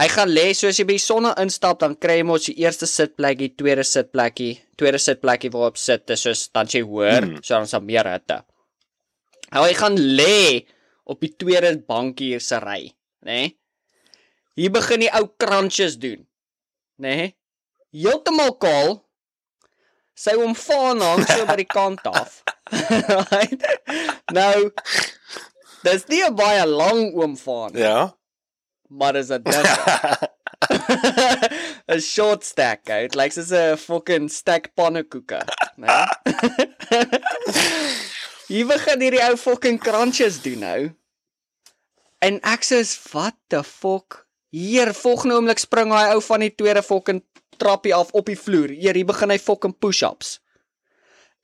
Hy 0.00 0.06
gaan 0.10 0.30
lê 0.32 0.48
soos 0.56 0.78
jy 0.80 0.86
by 0.88 0.96
die 0.96 1.02
sonne 1.04 1.30
instap 1.38 1.78
dan 1.82 1.94
kry 1.94 2.16
jy 2.18 2.24
mos 2.26 2.48
die 2.48 2.56
eerste 2.64 2.86
sitplekkie, 2.90 3.52
tweede 3.54 3.84
sitplekkie, 3.86 4.56
tweede 4.80 4.98
sitplekkie 4.98 5.52
waarop 5.54 5.76
sit 5.78 6.10
is 6.10 6.24
soos 6.26 6.48
dan 6.50 6.66
jy 6.66 6.82
hoor, 6.82 7.22
Hmm. 7.22 7.36
so 7.42 7.54
dan 7.54 7.62
is 7.68 7.70
daar 7.76 7.82
meer 7.82 8.08
hitte. 8.10 8.40
Nou 9.52 9.62
hy 9.68 9.74
gaan 9.78 9.94
lê 9.96 10.66
op 11.06 11.20
die 11.20 11.30
tweede 11.38 11.76
bankie 11.86 12.32
hier 12.32 12.40
se 12.42 12.58
ry, 12.58 12.90
nê? 13.22 13.38
Nee? 13.38 13.54
Hier 14.56 14.70
begin 14.70 15.00
die 15.00 15.10
ou 15.14 15.28
crunches 15.38 15.96
doen. 15.98 16.26
Nê? 16.98 17.14
Nee? 17.16 17.34
Heeltemal 17.94 18.56
kaal. 18.58 18.96
Sy 20.18 20.34
omvaan 20.38 21.00
hang 21.02 21.24
so 21.26 21.46
by 21.46 21.56
die 21.58 21.66
kant 21.70 22.02
af. 22.10 22.42
right? 23.32 23.62
Nou 24.34 24.70
dis 25.84 26.06
nie 26.08 26.22
'n 26.24 26.34
baie 26.38 26.64
lang 26.66 27.12
oomvaan, 27.14 27.74
Ja. 27.76 28.14
maar 28.88 29.12
dis 29.18 29.30
'n 29.30 29.42
dit. 29.42 29.66
'n 31.92 32.00
short 32.00 32.44
stack, 32.44 32.88
ou. 32.88 33.02
Dit 33.06 33.14
lyk 33.18 33.32
soos 33.34 33.50
'n 33.52 33.76
fucking 33.76 34.30
stack 34.30 34.70
pannekoeke, 34.74 35.42
né? 35.76 36.06
Hier 38.48 38.66
begin 38.68 39.00
hierdie 39.00 39.22
ou 39.28 39.36
fucking 39.40 39.78
crunches 39.80 40.40
doen 40.44 40.60
nou. 40.64 40.80
En 42.24 42.40
ek 42.42 42.62
sê, 42.64 42.80
"What 43.12 43.34
the 43.48 43.62
fuck?" 43.64 44.22
Hier, 44.54 44.92
volgende 44.94 45.34
oomblik 45.34 45.58
spring 45.58 45.90
hy 45.92 46.14
ou 46.14 46.20
van 46.22 46.40
die 46.40 46.54
tweede 46.54 46.82
fucking 46.82 47.22
trappie 47.56 47.94
af 47.94 48.12
op 48.12 48.26
die 48.30 48.38
vloer. 48.38 48.72
Hier, 48.74 48.94
hier 48.94 49.08
begin 49.08 49.32
hy 49.34 49.38
fucking 49.38 49.76
push-ups. 49.78 50.38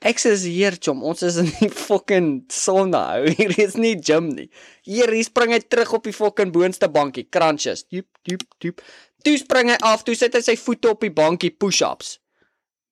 Ek 0.00 0.16
sê, 0.16 0.32
"Hier, 0.32 0.78
chom, 0.80 1.02
ons 1.04 1.22
is 1.22 1.36
in 1.36 1.50
die 1.58 1.68
fucking 1.88 2.46
sauna. 2.48 3.20
Hier 3.36 3.52
is 3.58 3.76
nie 3.76 3.96
gym 4.00 4.30
nie." 4.32 4.48
Hier, 4.82 5.12
hier 5.12 5.24
spring 5.24 5.52
hy 5.52 5.60
terug 5.60 5.92
op 5.92 6.04
die 6.04 6.16
fucking 6.16 6.52
boonste 6.52 6.88
bankie, 6.88 7.26
crunches. 7.28 7.84
Diep, 7.84 8.08
diep, 8.24 8.46
diep. 8.58 8.80
Toe 9.22 9.36
spring 9.36 9.68
hy 9.68 9.76
af, 9.84 10.04
toe 10.04 10.16
sit 10.16 10.34
hy 10.34 10.40
sy 10.40 10.56
voete 10.56 10.88
op 10.88 11.04
die 11.04 11.12
bankie, 11.12 11.52
push-ups. 11.52 12.16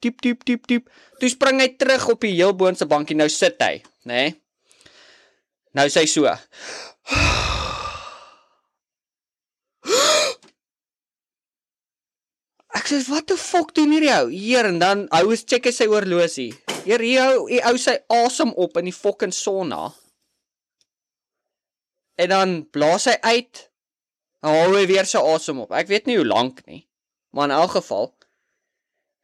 Diep, 0.04 0.20
diep, 0.20 0.44
diep, 0.44 0.66
diep. 0.68 0.92
Toe 1.18 1.32
spring 1.32 1.62
hy 1.64 1.70
terug 1.80 2.10
op 2.12 2.20
die 2.20 2.34
heel 2.34 2.52
boonste 2.52 2.86
bankie, 2.86 3.16
nou 3.16 3.28
sit 3.32 3.56
hy, 3.64 3.80
né? 4.04 4.20
Nee? 4.28 4.36
Nou 5.76 5.88
sê 5.92 6.04
hy 6.04 6.12
so. 6.12 6.28
Ek 12.78 12.86
sê 12.86 12.98
wat 13.10 13.26
die 13.26 13.36
fuck 13.40 13.72
doen 13.74 13.90
hierdie 13.90 14.12
ou? 14.14 14.28
Hier 14.30 14.66
en 14.68 14.76
dan 14.78 15.06
hou 15.10 15.32
hy 15.32 15.38
check 15.40 15.66
hy 15.66 15.72
sy 15.74 15.88
oorlosie. 15.90 16.52
Hier 16.84 17.02
hier 17.02 17.24
hou 17.24 17.46
hy 17.48 17.58
hou 17.64 17.74
sy 17.80 17.96
asem 18.20 18.52
op 18.54 18.78
in 18.78 18.86
die 18.90 18.94
fucking 18.94 19.34
sauna. 19.34 19.88
En 22.22 22.30
dan 22.34 22.54
blaas 22.74 23.08
hy 23.10 23.16
uit. 23.24 23.64
Dan 24.44 24.54
hou 24.60 24.76
hy 24.76 24.84
weer 24.90 25.10
sy 25.10 25.22
asem 25.34 25.64
op. 25.64 25.74
Ek 25.74 25.90
weet 25.90 26.06
nie 26.06 26.20
hoe 26.20 26.28
lank 26.28 26.62
nie. 26.70 26.84
Maar 27.34 27.50
in 27.50 27.56
elk 27.58 27.74
geval 27.80 28.12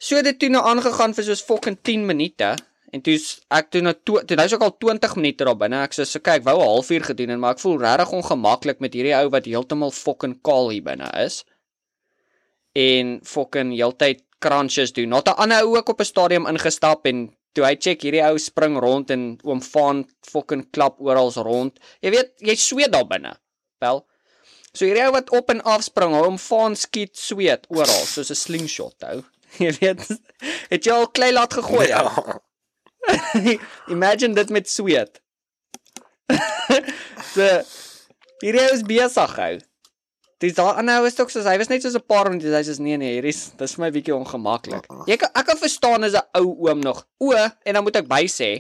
so 0.02 0.20
dit 0.26 0.36
toe 0.36 0.50
nou 0.50 0.60
aangegaan 0.66 1.14
vir 1.16 1.24
soos 1.30 1.44
fucking 1.46 1.78
10 1.86 2.02
minute 2.04 2.48
en 2.94 3.02
toe 3.02 3.14
ek 3.54 3.70
toe 3.72 3.80
nou 3.80 3.94
to, 4.06 4.18
toe 4.26 4.36
hy's 4.36 4.52
ook 4.56 4.66
al 4.66 4.74
20 4.82 5.14
minute 5.20 5.46
daar 5.46 5.58
binne. 5.58 5.84
Ek 5.86 5.94
sê 5.94 6.04
so 6.08 6.20
kyk, 6.20 6.42
wou 6.44 6.58
'n 6.58 6.66
halfuur 6.74 7.06
gedoen 7.06 7.32
het, 7.32 7.38
maar 7.38 7.54
ek 7.54 7.62
voel 7.62 7.78
regtig 7.80 8.12
ongemaklik 8.18 8.82
met 8.82 8.94
hierdie 8.98 9.14
ou 9.14 9.30
wat 9.30 9.46
heeltemal 9.46 9.94
fucking 9.94 10.40
kaal 10.42 10.74
hier 10.74 10.82
binne 10.82 11.08
is 11.22 11.44
en 12.74 13.20
fucking 13.22 13.72
heeltyd 13.76 14.22
crunches 14.42 14.92
doen. 14.92 15.08
Not 15.08 15.28
'n 15.28 15.38
ander 15.38 15.62
ou 15.62 15.76
ook 15.76 15.88
op 15.88 16.00
'n 16.00 16.04
stadium 16.04 16.46
ingestap 16.46 17.06
en 17.06 17.30
toe 17.52 17.64
hy 17.64 17.76
check 17.78 18.02
hierdie 18.02 18.24
ou 18.26 18.38
spring 18.38 18.78
rond 18.78 19.10
en 19.10 19.38
oom 19.42 19.62
Van 19.62 20.04
fucking 20.26 20.70
klap 20.70 21.00
oral 21.00 21.32
rond. 21.32 21.78
Jy 22.00 22.10
weet, 22.10 22.32
jy 22.38 22.54
sweet 22.54 22.92
daar 22.92 23.06
binne. 23.06 23.36
Wel. 23.78 24.06
So 24.72 24.84
hierdie 24.84 25.04
ou 25.06 25.12
wat 25.14 25.30
op 25.30 25.50
en 25.50 25.62
af 25.62 25.84
spring, 25.86 26.16
hom 26.18 26.38
Van 26.38 26.76
skiet 26.76 27.16
sweet 27.16 27.66
oral 27.68 28.06
soos 28.10 28.30
'n 28.30 28.34
slingshot 28.34 29.06
hou. 29.06 29.22
Jy 29.64 29.70
weet, 29.78 30.00
het 30.68 30.84
jy 30.84 30.92
al 30.92 31.06
klei 31.14 31.30
laat 31.32 31.52
gegooi? 31.54 31.86
ou? 31.94 32.08
Ja. 32.10 32.40
Imagine 33.94 34.34
dit 34.34 34.50
met 34.50 34.68
sweet. 34.68 35.20
so 37.34 37.46
hierdie 38.42 38.64
ou 38.64 38.72
is 38.74 38.82
besig 38.82 39.36
hou. 39.38 39.54
Dis 40.44 40.56
daar 40.58 40.82
nou 40.84 41.06
is 41.08 41.16
ook 41.16 41.30
soos 41.32 41.46
hy 41.48 41.56
was 41.56 41.70
net 41.72 41.84
soos 41.84 41.94
'n 41.96 42.04
paar 42.04 42.28
minute 42.28 42.52
hy 42.52 42.60
sê 42.66 42.76
nee 42.78 42.98
nee, 43.00 43.12
hier 43.16 43.24
is 43.24 43.52
dis 43.56 43.74
vir 43.76 43.84
my 43.84 43.90
bietjie 43.94 44.14
ongemaklik. 44.16 44.84
Jy 45.08 45.16
kan 45.16 45.30
ek 45.32 45.46
kan 45.48 45.56
verstaan 45.56 46.04
as 46.04 46.16
'n 46.18 46.26
ou 46.40 46.68
oom 46.68 46.80
nog. 46.84 47.06
O, 47.18 47.32
en 47.32 47.74
dan 47.74 47.82
moet 47.82 47.96
ek 47.96 48.08
by 48.08 48.24
sê, 48.28 48.50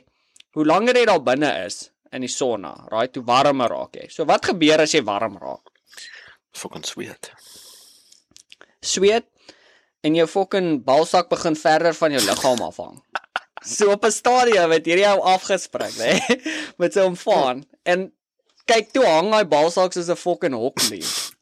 hoe 0.56 0.64
langer 0.64 0.96
jy 0.96 1.04
daar 1.04 1.20
binne 1.20 1.50
is 1.66 1.90
in 2.12 2.24
die 2.24 2.30
sauna, 2.30 2.72
right? 2.92 3.14
Hoe 3.16 3.24
warmer 3.26 3.68
raak 3.68 3.98
jy. 3.98 4.08
So 4.08 4.24
wat 4.24 4.46
gebeur 4.46 4.80
as 4.80 4.94
jy 4.94 5.02
warm 5.04 5.36
raak? 5.42 5.68
Fucking 6.54 6.86
sweet. 6.86 7.32
Sweet 8.80 9.26
en 10.04 10.14
jou 10.14 10.26
fucking 10.26 10.84
balsak 10.84 11.28
begin 11.28 11.56
verder 11.56 11.94
van 11.94 12.12
jou 12.12 12.24
liggaam 12.24 12.62
afhang. 12.62 13.02
So 13.64 13.90
op 13.90 14.04
'n 14.04 14.12
stadium 14.12 14.70
het 14.70 14.84
hierdie 14.84 15.08
ou 15.08 15.20
afgespring, 15.24 15.94
hè, 15.96 16.36
met 16.80 16.92
sy 16.92 17.00
omvaan 17.00 17.64
en 17.82 18.12
kyk 18.68 18.92
toe 18.92 19.04
hang 19.06 19.32
hy 19.32 19.44
balsak 19.44 19.92
soos 19.92 20.10
'n 20.12 20.20
fucking 20.20 20.54
hokleaf. 20.54 21.33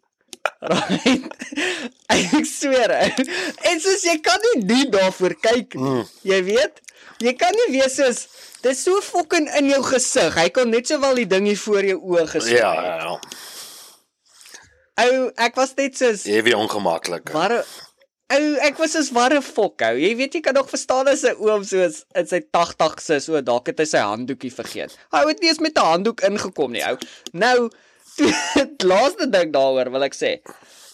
Right. 0.62 1.26
Ek 2.12 2.46
sweer. 2.46 2.92
En 3.66 3.80
soos 3.82 4.04
jy 4.06 4.18
kan 4.22 4.38
nie 4.46 4.62
nie 4.62 4.86
daarvoor 4.92 5.34
kyk 5.42 5.74
nie. 5.74 6.02
Mm. 6.02 6.10
Jy 6.28 6.40
weet? 6.46 6.82
Jy 7.22 7.34
kan 7.38 7.56
nie 7.56 7.70
wees 7.74 7.96
soos 7.98 8.26
dis 8.62 8.82
so 8.86 9.02
fucking 9.02 9.48
in 9.58 9.72
jou 9.72 9.80
gesig. 9.90 10.36
Hy 10.38 10.48
kon 10.54 10.70
net 10.70 10.90
sowel 10.90 11.18
die 11.18 11.28
ding 11.30 11.48
hier 11.50 11.58
voor 11.58 11.88
jou 11.90 11.98
oë 12.14 12.28
gesien. 12.36 12.60
Ja, 12.60 12.74
ja, 12.78 12.94
ja. 13.02 13.16
Ou, 15.02 15.30
ek 15.40 15.56
was 15.58 15.74
net 15.78 15.98
soos 15.98 16.26
Heavy 16.30 16.54
ongemaklik. 16.54 17.32
Ware 17.34 17.62
ou, 18.32 18.42
ek 18.64 18.78
was 18.80 18.94
soos 18.94 19.10
ware 19.12 19.42
fok 19.44 19.82
ou. 19.88 19.96
Jy 19.98 20.12
weet 20.20 20.38
jy 20.38 20.42
kan 20.46 20.54
nog 20.56 20.70
verstaan 20.70 21.10
as 21.10 21.24
'n 21.26 21.34
oom 21.42 21.64
soos 21.66 22.04
in 22.14 22.28
sy 22.28 22.40
80ste 22.54 23.18
so 23.20 23.40
dalk 23.40 23.66
het 23.66 23.82
hy 23.82 23.88
sy 23.88 23.98
handdoekie 24.04 24.52
vergeet. 24.54 24.94
Hy 25.10 25.26
het 25.26 25.40
nie 25.42 25.50
eens 25.50 25.64
met 25.64 25.76
'n 25.76 25.90
handdoek 25.90 26.22
ingekom 26.30 26.70
nie 26.70 26.86
ou. 26.86 26.96
Nou 27.32 27.70
laaste 28.92 29.28
ding 29.30 29.52
daaroor 29.54 29.90
wil 29.94 30.06
ek 30.06 30.16
sê. 30.16 30.36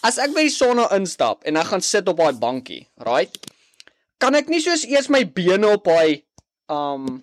As 0.07 0.18
ek 0.22 0.35
by 0.35 0.46
die 0.46 0.54
sonna 0.54 0.87
instap 0.96 1.46
en 1.48 1.59
ek 1.59 1.72
gaan 1.72 1.85
sit 1.85 2.09
op 2.11 2.20
daai 2.20 2.38
bankie, 2.38 2.85
right? 3.07 3.35
Kan 4.22 4.38
ek 4.38 4.50
nie 4.50 4.62
soos 4.62 4.87
eers 4.87 5.11
my 5.11 5.24
bene 5.24 5.72
op 5.74 5.88
daai 5.88 6.22
um 6.70 7.22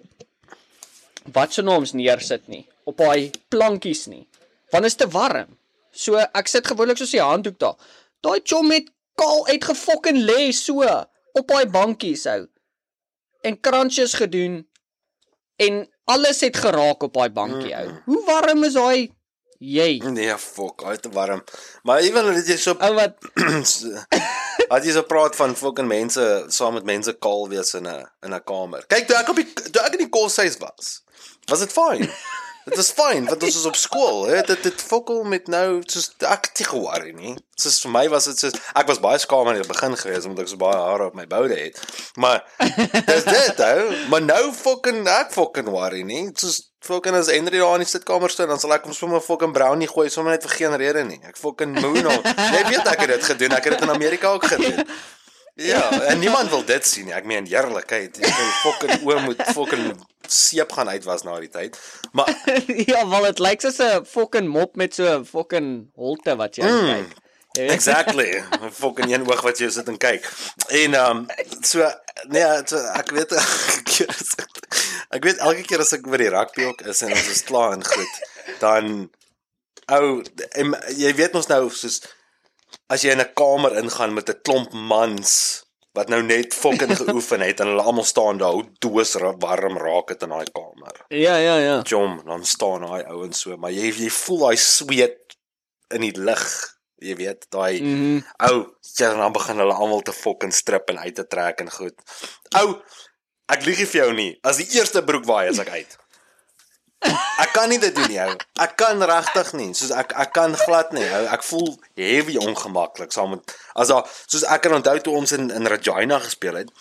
wat 1.36 1.55
se 1.55 1.63
naams 1.65 1.95
neersit 1.97 2.49
nie, 2.51 2.65
op 2.86 2.99
daai 3.01 3.31
plankies 3.49 4.05
nie. 4.12 4.25
Want 4.73 4.86
is 4.86 4.97
te 4.99 5.08
warm. 5.10 5.55
So 5.95 6.19
ek 6.19 6.51
sit 6.51 6.67
gewoonlik 6.67 6.99
soos 6.99 7.15
die 7.15 7.23
handdoek 7.23 7.58
daar. 7.62 7.79
Daai 8.25 8.41
chom 8.43 8.71
het 8.73 8.91
kaal 9.19 9.45
uitgefokken 9.47 10.19
lê 10.27 10.51
so 10.55 10.84
op 11.36 11.47
daai 11.47 11.65
bankies 11.71 12.25
ou. 12.31 12.45
En 13.45 13.60
crunches 13.62 14.15
gedoen 14.19 14.63
en 15.62 15.86
alles 16.12 16.41
het 16.43 16.58
geraak 16.60 17.03
op 17.08 17.13
daai 17.15 17.29
bankie 17.34 17.73
ou. 17.77 17.88
Hoe 18.10 18.23
warm 18.27 18.67
is 18.67 18.75
daai 18.75 19.14
jy? 19.59 19.99
Nee, 20.03 20.29
hy 20.31 20.93
is 20.93 21.01
te 21.01 21.09
warm. 21.13 21.43
Maar 21.83 21.99
ewen 22.05 22.33
dat 22.33 22.47
jy 22.47 22.57
so 22.57 22.75
Ou 22.79 22.93
wat 22.97 23.17
As 24.73 24.85
jy 24.85 24.93
so 24.95 25.03
praat 25.05 25.35
van 25.35 25.55
fucking 25.55 25.87
mense 25.87 26.45
saam 26.53 26.73
met 26.73 26.87
mense 26.87 27.13
kaal 27.21 27.47
wees 27.49 27.73
in 27.73 27.87
'n 27.87 28.05
in 28.25 28.33
'n 28.33 28.43
kamer. 28.43 28.85
Kyk, 28.87 29.07
toe 29.07 29.17
ek 29.17 29.29
op 29.29 29.35
die 29.35 29.53
toe 29.53 29.81
ek 29.83 29.93
in 29.93 30.05
die 30.05 30.09
koolhuis 30.09 30.57
was, 30.57 31.01
was 31.47 31.59
dit 31.59 31.71
fyn. 31.71 32.09
Dit 32.65 32.75
was 32.80 32.89
fyn 32.97 33.28
want 33.30 33.43
ons 33.45 33.56
was 33.60 33.65
op 33.69 33.75
skool, 33.78 34.23
hè. 34.25 34.41
Dit 34.41 34.63
dit 34.65 34.82
fokol 34.82 35.23
met 35.30 35.47
nou 35.54 35.84
soos 35.86 36.08
ek 36.25 36.47
het 36.49 36.62
nie 36.63 36.67
geworry 36.69 37.12
nie. 37.13 37.34
Soos 37.62 37.78
vir 37.84 37.91
my 37.93 38.06
was 38.10 38.25
dit 38.32 38.41
soos 38.41 38.56
ek 38.73 38.89
was 38.89 39.01
baie 39.04 39.19
skaam 39.21 39.51
aan 39.51 39.60
die 39.60 39.67
begin 39.69 39.93
gewees 39.99 40.25
omdat 40.25 40.47
ek 40.47 40.54
so 40.56 40.62
baie 40.62 40.80
hare 40.82 41.12
op 41.12 41.17
my 41.17 41.28
boude 41.30 41.58
het. 41.60 41.78
Maar 42.17 42.41
dis 43.12 43.28
dit, 43.30 43.62
ou. 43.67 43.84
Maar 44.10 44.25
nou 44.25 44.43
fucking 44.58 45.06
ek 45.06 45.36
fucking 45.36 45.69
worry 45.69 46.01
nie. 46.08 46.23
Soos 46.41 46.63
fucking 46.86 47.17
as 47.17 47.30
Henry 47.34 47.62
daar 47.62 47.78
in 47.78 47.86
die 47.86 47.89
sitkamer 47.89 48.34
staan, 48.34 48.49
dan 48.49 48.62
sal 48.62 48.73
ek 48.73 48.89
hom 48.89 48.97
sommer 48.97 49.21
fucking 49.21 49.54
brownie 49.54 49.89
gooi 49.89 50.10
sommer 50.13 50.34
net 50.34 50.45
vir 50.45 50.58
geen 50.58 50.78
rede 50.82 51.06
nie. 51.06 51.21
Ek 51.25 51.38
fucking 51.38 51.78
moon 51.78 52.01
hom. 52.01 52.32
Jy 52.58 52.65
weet 52.71 52.89
ek 52.95 53.06
het 53.06 53.13
dit 53.13 53.30
gedoen. 53.30 53.58
Ek 53.60 53.69
het 53.69 53.78
dit 53.78 53.86
in 53.86 53.93
Amerika 53.93 54.34
ook 54.34 54.49
gedoen. 54.56 54.82
Ja, 55.55 56.01
en 56.11 56.19
niemand 56.19 56.49
wil 56.49 56.65
dit 56.67 56.85
sien 56.87 57.05
nie. 57.07 57.13
Ek 57.15 57.25
meen 57.25 57.45
eerlikheid, 57.47 58.17
jy 58.19 58.27
kan 58.27 58.49
fucking 58.63 59.05
oom 59.07 59.23
moet 59.29 59.41
fucking 59.55 59.93
seep 60.27 60.71
gaan 60.75 60.89
uitwas 60.91 61.23
na 61.23 61.37
die 61.39 61.49
tyd. 61.53 61.77
Maar 62.11 62.27
ja, 62.91 63.05
wel 63.07 63.29
dit 63.29 63.39
lyk 63.39 63.61
soos 63.63 63.77
'n 63.79 64.03
fucking 64.05 64.47
mop 64.51 64.75
met 64.75 64.93
so 64.95 65.05
'n 65.19 65.25
fucking 65.25 65.69
holte 65.95 66.35
wat 66.35 66.55
jy 66.59 66.63
Mm. 66.67 66.85
kyk. 66.91 67.23
Exactly, 67.71 68.43
fucking 68.71 69.13
een 69.13 69.23
oog 69.31 69.41
wat 69.41 69.57
jy 69.57 69.69
sit 69.71 69.87
en 69.87 69.97
kyk. 69.97 70.27
En 70.67 70.93
ehm 70.93 71.17
um, 71.17 71.27
so 71.61 71.87
nee, 72.27 72.43
so, 72.65 72.75
ek 72.99 73.11
weet 73.15 73.31
ek 75.15 75.23
weet 75.23 75.37
elke 75.37 75.63
keer 75.63 75.79
as 75.79 75.93
ek 75.95 76.03
by 76.09 76.17
die 76.17 76.29
rugby 76.33 76.63
ook 76.67 76.81
is 76.81 77.01
en 77.01 77.11
ons 77.15 77.29
is 77.31 77.43
klaar 77.47 77.71
en 77.77 77.85
goed, 77.85 78.19
dan 78.59 79.09
ou 79.87 80.19
en 80.59 80.75
jy 80.97 81.13
weet 81.15 81.35
ons 81.39 81.47
nou 81.47 81.69
soos 81.71 82.01
as 82.87 83.03
jy 83.03 83.13
in 83.15 83.21
'n 83.21 83.33
kamer 83.33 83.77
ingaan 83.81 84.13
met 84.13 84.29
'n 84.29 84.41
klomp 84.43 84.73
mans 84.73 85.65
wat 85.95 86.09
nou 86.11 86.21
net 86.23 86.53
fucking 86.53 86.93
geoefen 87.01 87.41
het 87.41 87.59
en 87.59 87.71
hulle 87.71 87.81
almal 87.81 88.03
staan 88.03 88.37
daar 88.37 88.57
hoe 88.57 88.67
doos 88.79 89.15
warm 89.39 89.77
raak 89.77 90.07
dit 90.07 90.21
in 90.21 90.29
daai 90.29 90.51
kamer. 90.51 91.05
Ja, 91.09 91.37
ja, 91.37 91.57
ja. 91.57 91.81
Jom, 91.81 92.21
dan 92.25 92.45
staan 92.45 92.81
daai 92.81 93.03
ouens 93.03 93.39
so, 93.39 93.57
maar 93.57 93.71
jy 93.71 93.91
jy 93.91 94.09
voel 94.09 94.39
daai 94.47 94.57
sweet 94.57 95.37
in 95.93 96.01
die 96.01 96.15
lug. 96.19 96.45
Jy 97.03 97.15
weet, 97.15 97.45
daai. 97.51 97.81
Mm 97.81 98.23
ou, 98.47 98.61
ja, 98.95 99.11
dan 99.13 99.33
begin 99.35 99.59
hulle 99.59 99.73
almal 99.73 100.01
te 100.01 100.13
fucking 100.15 100.53
strip 100.53 100.89
en 100.89 100.99
uit 100.99 101.15
te 101.15 101.27
trek 101.27 101.59
en 101.59 101.71
goed. 101.71 101.95
Ou, 102.59 102.79
ek 103.51 103.65
lieg 103.65 103.81
nie 103.83 103.89
vir 103.91 104.01
jou 104.01 104.13
nie. 104.15 104.31
As 104.43 104.61
die 104.61 104.69
eerste 104.79 105.03
broek 105.03 105.27
waai 105.27 105.49
as 105.49 105.59
ek 105.59 105.69
uit. 105.75 105.97
Ek 107.37 107.51
kan 107.51 107.69
nie 107.69 107.79
dit 107.79 107.95
doen 107.95 108.07
nie, 108.07 108.19
ou. 108.23 108.35
Ek 108.63 108.75
kan 108.79 109.01
regtig 109.03 109.51
nie. 109.59 109.73
Soos 109.75 109.91
ek 109.91 110.13
ek 110.15 110.31
kan 110.35 110.55
glad 110.55 110.93
nie. 110.95 111.03
Ou. 111.03 111.23
Ek 111.35 111.43
voel 111.43 111.73
heavy 111.99 112.37
ongemaklik 112.39 113.11
saam 113.11 113.35
met 113.35 113.55
as 113.75 113.91
daar 113.91 114.07
soos 114.25 114.45
ek 114.47 114.63
kan 114.65 114.77
onthou 114.77 114.95
toe 115.03 115.15
ons 115.19 115.35
in 115.35 115.49
in 115.51 115.67
Regina 115.67 116.19
gespeel 116.23 116.61
het. 116.63 116.71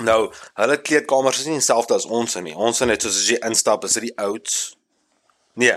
Nou, 0.00 0.32
hulle 0.60 0.80
kleedkamers 0.80 1.42
is 1.42 1.48
nie 1.50 1.60
dieselfde 1.60 1.96
as 1.96 2.08
ons 2.08 2.36
nie. 2.40 2.56
Ons 2.56 2.80
het 2.80 2.88
net 2.88 3.04
soos 3.04 3.20
as 3.20 3.28
jy 3.28 3.38
instap, 3.48 3.84
is 3.84 3.96
dit 3.96 4.08
die 4.08 4.16
ouds. 4.20 4.76
Nee, 5.60 5.76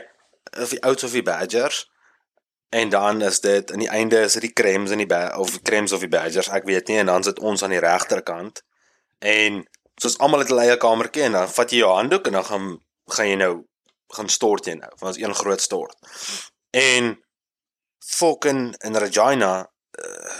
of 0.55 0.75
die 0.75 0.81
ouds 0.83 1.03
of 1.07 1.15
die 1.15 1.23
badgers. 1.23 1.85
En 2.69 2.89
dan 2.89 3.21
is 3.21 3.39
dit 3.39 3.71
aan 3.71 3.79
die 3.79 3.89
einde 3.89 4.19
is 4.21 4.35
dit 4.37 4.41
die 4.41 4.53
cremes 4.53 4.91
in 4.91 5.01
die 5.01 5.09
of 5.35 5.61
cremes 5.61 5.91
of 5.91 6.03
die 6.05 6.11
badgers, 6.11 6.51
ek 6.53 6.67
weet 6.69 6.87
nie 6.87 6.99
en 7.01 7.09
dan 7.09 7.23
sit 7.25 7.39
ons 7.39 7.63
aan 7.63 7.73
die 7.73 7.81
regterkant. 7.81 8.61
En 9.19 9.63
soos 9.99 10.19
almal 10.19 10.45
het 10.45 10.51
'n 10.51 10.59
eie 10.59 10.77
kamertjie 10.77 11.23
en 11.23 11.31
dan 11.31 11.49
vat 11.49 11.71
jy 11.71 11.77
jou 11.77 11.93
handdoek 11.95 12.27
en 12.27 12.33
dan 12.33 12.45
gaan 12.45 12.67
gaan 13.07 13.27
jy 13.27 13.35
nou 13.35 13.65
gaan 14.15 14.29
stort 14.29 14.65
jy 14.65 14.75
nou. 14.79 14.91
Ons 14.99 15.17
een 15.17 15.35
groot 15.35 15.61
stort. 15.61 15.97
En 16.75 17.13
fucking 18.09 18.75
in 18.85 18.95
Regina 18.95 19.53
uh, 19.99 20.37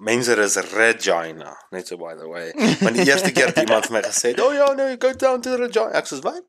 mense 0.00 0.36
is 0.36 0.56
Regina, 0.56 1.54
net 1.70 1.86
so 1.86 1.96
by 1.96 2.14
the 2.14 2.28
way. 2.28 2.52
Want 2.80 2.96
die 2.98 3.06
eerste 3.06 3.32
keer 3.32 3.52
het 3.52 3.58
iemand 3.62 3.86
vir 3.86 3.96
my 3.96 4.02
gesê, 4.02 4.34
"Oh 4.40 4.52
ja, 4.54 4.72
no, 4.72 4.86
you 4.86 4.98
go 4.98 5.12
down 5.12 5.40
to 5.40 5.56
Regina." 5.56 5.90
Ek 5.92 6.06
sê, 6.06 6.20
"Wat? 6.22 6.42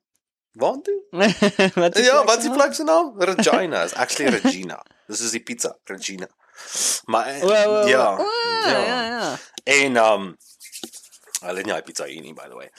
Waar 0.52 0.82
toe?" 0.82 1.00
wat 1.76 1.98
Ja, 2.10 2.24
wat 2.24 2.38
is 2.38 2.44
die 2.44 2.54
plek 2.54 2.74
se 2.74 2.84
naam? 2.84 3.14
Regina 3.20 3.84
is 3.84 3.94
actually 4.04 4.32
Regina. 4.38 4.82
Dis 5.08 5.22
is 5.22 5.32
die 5.32 5.44
pizza, 5.44 5.78
Regina. 5.84 6.28
Maar 7.06 7.28
O, 7.42 7.48
o, 7.48 7.50
o, 7.52 7.88
ja, 7.88 8.18
o, 8.18 8.26
ja, 8.66 8.80
ja, 8.86 9.02
ja. 9.08 9.38
En 9.64 9.98
um 9.98 10.38
hulle 11.42 11.58
het 11.58 11.66
nie 11.66 11.74
hy 11.76 11.82
pizza 11.86 12.06
hier 12.10 12.22
nie 12.22 12.34
by 12.34 12.48
the 12.50 12.56
way. 12.56 12.70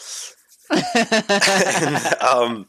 um 2.35 2.67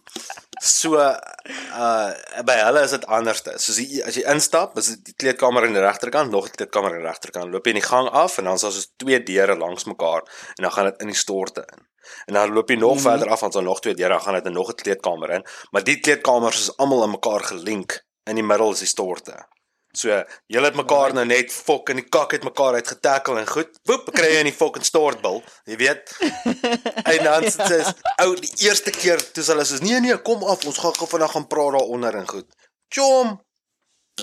so 0.62 0.98
uh 0.98 2.12
by 2.46 2.56
hulle 2.62 2.84
is 2.86 2.94
dit 2.96 3.06
anders. 3.06 3.42
Soos 3.62 3.78
die, 3.80 4.02
as 4.06 4.18
jy 4.18 4.24
instap, 4.34 4.78
is 4.82 4.94
die 5.06 5.16
kleedkamer 5.18 5.66
aan 5.66 5.76
die 5.78 5.84
regterkant, 5.84 6.32
nog 6.32 6.48
'n 6.48 6.56
kleedkamer 6.58 6.94
aan 6.94 7.02
die 7.02 7.08
regterkant. 7.08 7.52
Loop 7.54 7.66
jy 7.66 7.76
in 7.76 7.82
die 7.82 7.90
gang 7.90 8.10
af 8.10 8.38
en 8.38 8.50
dan 8.50 8.54
is 8.54 8.66
daar 8.66 8.72
soos 8.72 8.92
twee 8.98 9.24
deure 9.24 9.58
langs 9.58 9.86
mekaar 9.86 10.22
en 10.58 10.64
dan 10.64 10.72
gaan 10.72 10.90
dit 10.92 11.02
in 11.02 11.14
die 11.14 11.22
storte 11.26 11.66
in. 11.74 11.86
En 12.26 12.34
dan 12.34 12.54
loop 12.54 12.70
jy 12.70 12.76
nog 12.76 12.98
mm. 12.98 12.98
-hmm. 12.98 13.10
verder 13.10 13.30
af, 13.30 13.40
dan 13.40 13.50
is 13.50 13.56
daar 13.56 13.64
nog 13.64 13.82
twee 13.82 13.96
deure, 13.96 14.14
dan 14.14 14.22
gaan 14.22 14.34
dit 14.34 14.46
in 14.46 14.54
nog 14.54 14.70
'n 14.70 14.76
kleedkamer 14.76 15.30
in, 15.30 15.46
maar 15.72 15.84
die 15.84 16.00
kleedkamers 16.00 16.60
is 16.60 16.78
almal 16.78 17.04
aan 17.04 17.12
mekaar 17.12 17.44
gelink. 17.44 18.06
In 18.24 18.36
die 18.36 18.44
middel 18.44 18.72
is 18.72 18.80
die 18.80 18.88
storte. 18.88 19.48
So, 19.95 20.13
julle 20.52 20.69
het 20.69 20.78
mekaar 20.78 21.13
nou 21.15 21.23
net 21.26 21.54
fok 21.54 21.89
in 21.89 22.02
die 22.02 22.10
kak 22.10 22.36
het 22.36 22.43
mekaar 22.45 22.78
uitgetackle 22.78 23.39
en 23.41 23.47
goed. 23.50 23.71
Woep, 23.89 24.12
kry 24.13 24.28
jy 24.34 24.43
in 24.43 24.50
die 24.52 24.56
fucking 24.56 24.86
stortbil, 24.86 25.41
jy 25.65 25.80
weet. 25.80 26.13
en 27.13 27.23
dan 27.23 27.47
sê 27.50 27.82
sy, 27.88 27.95
ou, 28.26 28.36
die 28.38 28.52
eerste 28.67 28.93
keer 28.93 29.23
toe 29.34 29.45
hulle 29.47 29.65
sê, 29.65 29.80
nee 29.86 30.02
nee, 30.04 30.17
kom 30.28 30.45
af, 30.45 30.67
ons 30.69 30.82
gaan 30.84 30.95
gou 31.00 31.10
vandag 31.10 31.34
gaan 31.34 31.47
praat 31.50 31.80
daaronder 31.80 32.19
en 32.19 32.30
goed. 32.30 32.50
Chom. 32.93 33.38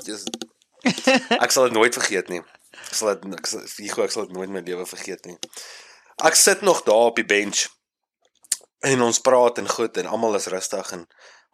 Dis 0.05 0.27
Ek 0.85 1.53
sal 1.53 1.71
dit 1.71 1.77
nooit 1.77 1.95
vergeet 1.97 2.29
nie. 2.29 2.43
Ek 2.85 2.97
sal 2.97 3.15
dit 3.15 3.39
ek 3.39 3.49
sal 3.49 3.65
Figo, 3.71 4.05
ek 4.05 4.13
sal 4.13 4.27
dit 4.29 4.37
nooit 4.37 4.51
in 4.51 4.57
my 4.59 4.63
lewe 4.67 4.85
vergeet 4.89 5.25
nie. 5.29 5.37
Ek 6.25 6.37
sit 6.39 6.63
nog 6.67 6.85
daar 6.87 7.11
op 7.11 7.19
die 7.19 7.27
bench 7.27 7.67
en 8.85 9.03
ons 9.03 9.23
praat 9.25 9.59
en 9.63 9.71
goed 9.71 9.97
en 9.97 10.11
almal 10.13 10.37
is 10.37 10.51
rustig 10.53 10.93
en 10.93 11.07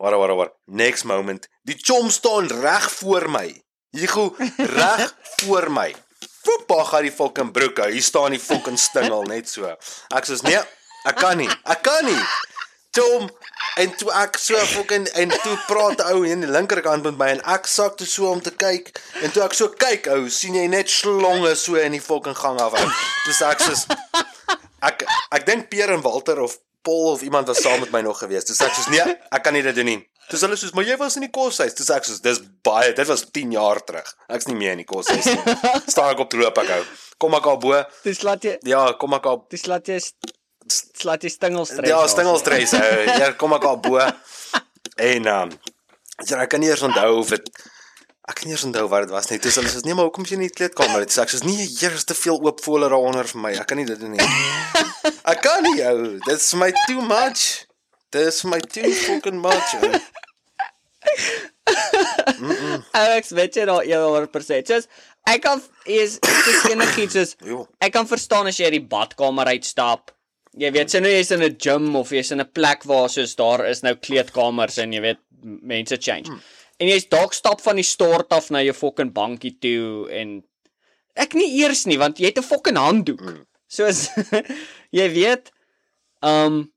wara 0.03 0.19
wara 0.19 0.37
wara. 0.37 0.53
Next 0.67 1.07
moment, 1.07 1.47
die 1.63 1.79
chom 1.79 2.11
staan 2.11 2.51
reg 2.51 2.91
voor 2.99 3.29
my. 3.31 3.47
Higo 3.91 4.35
reg 4.57 5.15
voor 5.37 5.71
my. 5.71 5.95
Daar 6.67 6.85
gaan 6.85 7.03
die 7.03 7.13
fucking 7.13 7.53
broek. 7.53 7.79
ou. 7.79 7.91
Hier 7.91 8.03
staan 8.03 8.31
die 8.31 8.41
fucking 8.41 8.79
stingel 8.79 9.23
net 9.23 9.49
so. 9.51 9.67
Ek 10.15 10.27
sê 10.27 10.39
nee, 10.47 10.61
ek 11.11 11.19
kan 11.19 11.37
nie. 11.39 11.51
Ek 11.67 11.83
kan 11.83 12.05
nie. 12.07 12.23
Tom 12.95 13.29
en 13.79 13.93
toe 13.99 14.11
ek 14.19 14.39
so 14.39 14.59
fucking 14.73 15.07
en 15.19 15.31
toe 15.31 15.57
praat 15.67 16.01
'n 16.03 16.15
ou 16.15 16.25
hier 16.25 16.35
aan 16.35 16.47
die 16.47 16.51
linkerkant 16.51 17.03
met 17.07 17.19
my 17.19 17.29
en 17.35 17.43
ek 17.55 17.67
sak 17.67 17.97
toe 17.97 18.07
so 18.07 18.31
om 18.31 18.41
te 18.43 18.51
kyk 18.51 18.91
en 19.23 19.31
toe 19.31 19.43
ek 19.45 19.55
so 19.55 19.69
kyk 19.69 20.07
ou 20.15 20.29
sien 20.29 20.55
jy 20.55 20.67
net 20.67 20.91
slonge 20.91 21.55
so 21.55 21.75
in 21.75 21.93
die 21.93 22.03
fucking 22.03 22.37
gang 22.37 22.59
af. 22.61 22.75
Toe 23.25 23.35
sê 23.35 23.47
ek 23.51 23.61
soos 23.63 23.87
ek 24.83 25.07
ek 25.31 25.47
dink 25.47 25.71
Pierre 25.71 25.95
en 25.95 26.03
Walter 26.03 26.41
of 26.41 26.59
Paul 26.83 27.13
of 27.13 27.23
iemand 27.23 27.47
was 27.47 27.63
saam 27.63 27.81
met 27.81 27.93
my 27.93 28.01
nog 28.03 28.19
gewees. 28.19 28.45
Toe 28.45 28.57
sê 28.57 28.67
ek 28.67 28.75
soos 28.75 28.89
nee, 28.91 29.07
ek 29.31 29.43
kan 29.43 29.53
nie 29.53 29.63
dit 29.63 29.75
doen 29.75 29.87
nie. 29.87 30.10
Dis 30.31 30.41
hulle 30.47 30.57
soos, 30.57 30.73
"Maar 30.73 30.85
jy 30.85 30.97
was 30.97 31.17
in 31.19 31.23
die 31.27 31.31
koshuis." 31.31 31.75
Dis 31.75 31.91
ek 31.91 32.05
soos, 32.05 32.21
"Dis 32.21 32.41
baie, 32.63 32.93
dit 32.95 33.07
was 33.07 33.25
10 33.31 33.51
jaar 33.53 33.85
terug. 33.85 34.15
Ek's 34.29 34.47
nie 34.47 34.55
meer 34.57 34.73
in 34.73 34.85
die 34.85 34.87
koshuis 34.87 35.25
nie." 35.25 35.57
Staan 35.93 36.15
ek 36.15 36.19
op 36.25 36.31
troop 36.31 36.59
ek 36.59 36.69
hou. 36.69 36.85
Kom 37.19 37.35
ek 37.35 37.47
al 37.47 37.59
bo? 37.59 37.85
Dis 38.05 38.23
laat 38.23 38.43
jy 38.43 38.59
Ja, 38.63 38.93
kom 38.93 39.13
ek 39.15 39.27
al 39.27 39.45
dis 39.51 39.67
laat 39.67 39.87
jy 39.87 39.99
dis 40.65 41.05
laat 41.05 41.23
jy 41.23 41.29
stingelstres. 41.31 41.89
Ja, 41.89 42.07
stingelstres. 42.07 42.73
ou. 42.73 43.03
Ja, 43.19 43.33
kom 43.33 43.53
ek 43.53 43.65
al 43.65 43.81
bo. 43.81 43.99
En 44.97 45.27
um, 45.27 45.51
ja, 46.27 46.41
ek 46.43 46.49
kan 46.51 46.61
nie 46.61 46.69
eers 46.71 46.83
onthou 46.83 47.19
of 47.19 47.29
dit 47.35 47.51
ek 48.31 48.37
kan 48.39 48.47
nie 48.47 48.55
eers 48.55 48.65
onthou 48.65 48.87
wat 48.89 49.03
dit 49.07 49.11
was 49.11 49.29
nie. 49.31 49.39
Dis 49.43 49.57
hulle 49.59 49.69
sê 49.73 49.83
nee, 49.85 49.95
maar 49.95 50.07
hoekom 50.09 50.25
is 50.25 50.31
jy 50.31 50.37
nie 50.39 50.47
in 50.49 50.53
die 50.53 50.59
kleedkamer? 50.61 51.03
Dit 51.05 51.15
sê 51.17 51.25
ek 51.25 51.33
sê 51.33 51.41
nee, 51.45 51.67
hier 51.67 51.97
is 51.97 52.05
te 52.07 52.15
veel 52.15 52.39
oop 52.39 52.61
volle 52.65 52.89
daaronder 52.93 53.27
vir 53.27 53.41
my. 53.43 53.53
Ek 53.59 53.67
kan 53.67 53.81
nie 53.81 53.89
dit 53.89 53.99
doen 54.01 54.15
nie. 54.15 54.21
ek 55.33 55.43
kan 55.43 55.65
nie 55.67 55.83
ou. 55.89 56.19
Dit's 56.29 56.53
my 56.55 56.71
too 56.87 57.01
much. 57.03 57.67
Dis 58.11 58.45
my 58.45 58.59
too 58.59 58.91
fucking 58.93 59.41
much. 59.41 59.75
Ou. 59.79 59.93
Alex, 62.93 63.31
weet 63.37 63.57
jy 63.57 63.67
daar 63.69 63.85
100%. 63.87 64.71
Soos 64.71 64.89
ek 65.29 65.43
kan 65.45 65.61
is 65.85 66.17
dis 66.23 66.63
enigiets 66.73 67.15
soos 67.15 67.37
ek 67.79 67.93
kan 67.95 68.09
verstaan 68.09 68.49
as 68.51 68.59
jy 68.59 68.71
uit 68.71 68.79
die 68.79 68.89
badkamer 68.95 69.53
uitstap. 69.53 70.15
Jy 70.59 70.73
weet, 70.75 70.91
sien 70.91 71.05
nou 71.07 71.13
jy's 71.13 71.31
in 71.31 71.45
'n 71.47 71.59
gym 71.63 71.95
of 71.97 72.11
jy's 72.11 72.33
in 72.35 72.41
'n 72.41 72.51
plek 72.53 72.83
waar 72.85 73.09
soos 73.09 73.37
daar 73.37 73.67
is 73.69 73.83
nou 73.83 73.95
kleedkamers 73.95 74.79
en 74.79 74.93
jy 74.93 75.01
weet 75.01 75.21
mense 75.43 75.97
change. 75.97 76.27
Hmm. 76.27 76.41
En 76.81 76.89
jy's 76.89 77.07
dalk 77.09 77.33
stap 77.35 77.61
van 77.61 77.77
die 77.77 77.87
stort 77.87 78.33
af 78.33 78.51
na 78.51 78.63
jou 78.63 78.75
fucking 78.75 79.13
bankie 79.13 79.59
toe 79.61 80.11
en 80.11 80.43
ek 81.15 81.35
nie 81.35 81.63
eers 81.63 81.87
nie 81.87 81.99
want 81.99 82.19
jy 82.19 82.27
het 82.27 82.39
'n 82.39 82.43
fucking 82.43 82.77
handdoek. 82.77 83.21
Hmm. 83.21 83.47
Soos 83.69 84.09
jy 84.99 85.09
weet, 85.13 85.53
ehm 86.23 86.47
um, 86.47 86.73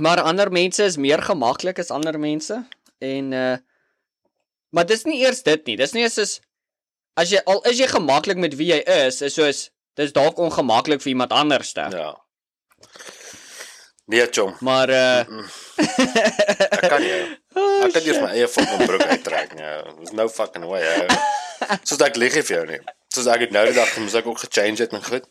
maar 0.00 0.20
ander 0.24 0.50
mense 0.52 0.84
is 0.84 0.96
meer 1.00 1.22
gemaklik 1.22 1.78
as 1.82 1.90
ander 1.94 2.18
mense 2.18 2.62
en 2.98 3.32
uh 3.32 3.56
maar 4.70 4.86
dis 4.86 5.02
nie 5.04 5.18
eers 5.24 5.40
dit 5.42 5.64
nie. 5.66 5.74
Dis 5.76 5.92
nie 5.96 6.02
eers 6.04 6.14
soos 6.14 6.36
as 7.18 7.30
jy 7.34 7.40
al 7.50 7.58
is 7.66 7.78
jy 7.82 7.88
gemaklik 7.90 8.38
met 8.38 8.54
wie 8.58 8.68
jy 8.70 8.80
is, 9.06 9.20
is 9.26 9.34
soos 9.34 9.64
dis 9.98 10.12
dalk 10.14 10.38
ongemaklik 10.38 11.02
vir 11.02 11.10
iemand 11.16 11.32
anderste. 11.34 11.88
Ja. 11.90 12.04
Ja. 12.10 12.12
Nee, 14.10 14.26
chom. 14.30 14.54
Maar 14.60 14.90
uh 14.90 15.18
Ek 15.78 16.86
kan 16.90 17.02
nie. 17.02 17.12
oh, 17.54 17.84
Ek 17.86 17.92
kan 17.94 18.02
shit. 18.02 18.22
my 18.22 18.30
eie 18.34 18.48
fucking 18.50 18.86
broek 18.86 19.04
uittrek. 19.06 19.52
Ja, 19.58 19.82
there's 19.96 20.12
no 20.12 20.28
fucking 20.28 20.66
way. 20.66 20.82
Soos 21.88 22.00
ek 22.02 22.16
lieg 22.18 22.34
nie 22.34 22.42
vir 22.46 22.56
jou 22.56 22.64
nie. 22.72 22.80
Soos 23.14 23.28
ek 23.30 23.44
het 23.46 23.54
nou 23.54 23.62
die 23.68 23.76
dag 23.76 23.92
moes 24.02 24.16
ek 24.18 24.26
ook 24.30 24.42
gechange 24.46 24.82
het 24.82 24.94
en 24.96 25.04
goed. 25.06 25.28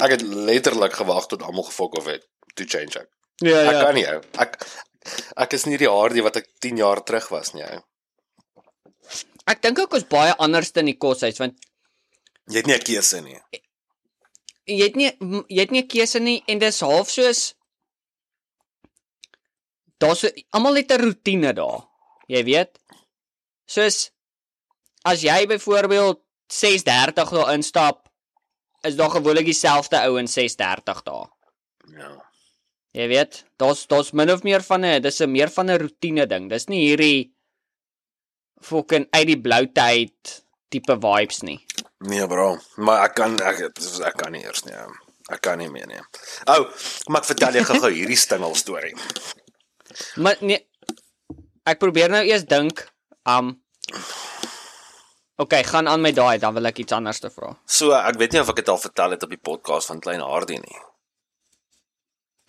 Ek 0.00 0.14
het 0.16 0.22
letterlik 0.24 0.96
gewag 0.96 1.28
tot 1.32 1.44
almal 1.44 1.66
gefok 1.68 1.98
of 2.00 2.08
het 2.12 2.24
to 2.56 2.64
change 2.64 2.96
ek. 3.02 3.08
Ja 3.44 3.58
Ek 3.68 3.72
ja. 3.72 3.82
kan 3.84 3.94
nie 3.94 4.06
ou. 4.08 4.20
Ek 4.38 4.56
ek 5.36 5.52
is 5.52 5.66
nie 5.66 5.76
die 5.78 5.88
Hardy 5.90 6.22
wat 6.22 6.36
ek 6.36 6.48
10 6.60 6.76
jaar 6.78 7.02
terug 7.04 7.28
was 7.30 7.52
nie 7.54 7.62
ou. 7.64 7.82
Ek 9.46 9.60
dink 9.62 9.78
ook 9.78 9.92
ons 9.94 10.04
baie 10.10 10.34
anders 10.38 10.70
in 10.76 10.86
die 10.86 10.96
koshuis 10.98 11.38
want 11.38 11.54
Jy 12.48 12.56
het 12.62 12.66
nie 12.66 12.74
'n 12.76 12.82
keuse 12.82 13.20
nie. 13.22 13.40
jy 14.66 14.82
het 14.84 14.96
nie 14.96 15.10
jy 15.48 15.60
het 15.60 15.70
nie 15.70 15.82
'n 15.82 15.88
keuse 15.88 16.18
nie 16.20 16.42
en 16.48 16.58
dis 16.58 16.80
half 16.80 17.10
soos 17.10 17.54
daar's 19.98 20.20
so, 20.20 20.28
almal 20.52 20.74
het 20.76 20.90
'n 20.92 21.00
rotine 21.02 21.52
daar. 21.52 21.86
Jy 22.28 22.44
weet. 22.44 22.78
Soos 23.66 24.10
as 25.04 25.22
jy 25.22 25.46
byvoorbeeld 25.46 26.20
6:30 26.48 27.30
daar 27.30 27.52
instap, 27.54 28.08
is 28.82 28.96
daar 28.96 29.10
gewoonlik 29.10 29.44
dieselfde 29.44 29.96
ou 30.06 30.18
in 30.18 30.26
6:30 30.28 31.02
daar. 31.02 31.30
Ja. 31.92 32.25
Jy 32.96 33.06
weet, 33.12 33.42
daar's 33.60 33.84
daar's 33.90 34.14
min 34.16 34.30
of 34.32 34.42
meer 34.46 34.62
van 34.64 34.84
'n 34.84 35.02
dis 35.02 35.20
'n 35.20 35.30
meer 35.30 35.50
van 35.52 35.70
'n 35.70 35.80
rotine 35.80 36.26
ding. 36.26 36.48
Dis 36.50 36.66
nie 36.68 36.88
hierdie 36.88 37.34
fucking 38.62 39.06
uit 39.10 39.26
die 39.26 39.40
bloute 39.40 39.80
uit 39.80 40.44
tipe 40.68 40.96
vibes 41.00 41.42
nie. 41.42 41.60
Nee 41.98 42.26
bro, 42.26 42.58
maar 42.76 43.04
ek 43.04 43.14
kan 43.14 43.36
ek 43.40 43.60
ek 43.60 44.16
kan 44.16 44.32
nie 44.32 44.44
eers 44.44 44.64
nie. 44.64 44.74
Ek 45.28 45.40
kan 45.40 45.58
nie 45.58 45.68
meer 45.68 45.86
nie. 45.86 46.00
Ou, 46.46 46.64
kom 47.04 47.16
ek 47.16 47.24
vertel 47.24 47.52
jou 47.52 47.64
gou-gou 47.64 47.92
hierdie 47.92 48.16
stingel 48.16 48.54
storie. 48.54 48.94
Maar 50.16 50.36
nee 50.40 50.66
ek 51.66 51.78
probeer 51.78 52.08
nou 52.08 52.24
eers 52.24 52.44
dink, 52.44 52.86
um 53.26 53.60
OK, 55.36 55.52
gaan 55.68 55.88
aan 55.88 56.00
met 56.00 56.14
daai, 56.16 56.38
dan 56.38 56.54
wil 56.54 56.64
ek 56.64 56.78
iets 56.78 56.92
anders 56.92 57.18
te 57.20 57.28
vra. 57.30 57.58
So, 57.66 57.92
ek 57.92 58.16
weet 58.16 58.32
nie 58.32 58.40
of 58.40 58.48
ek 58.48 58.56
dit 58.56 58.68
al 58.68 58.78
vertel 58.78 59.10
het 59.10 59.22
op 59.22 59.28
die 59.28 59.42
podcast 59.42 59.86
van 59.86 60.00
Klein 60.00 60.20
Hardy 60.20 60.56
nie. 60.62 60.78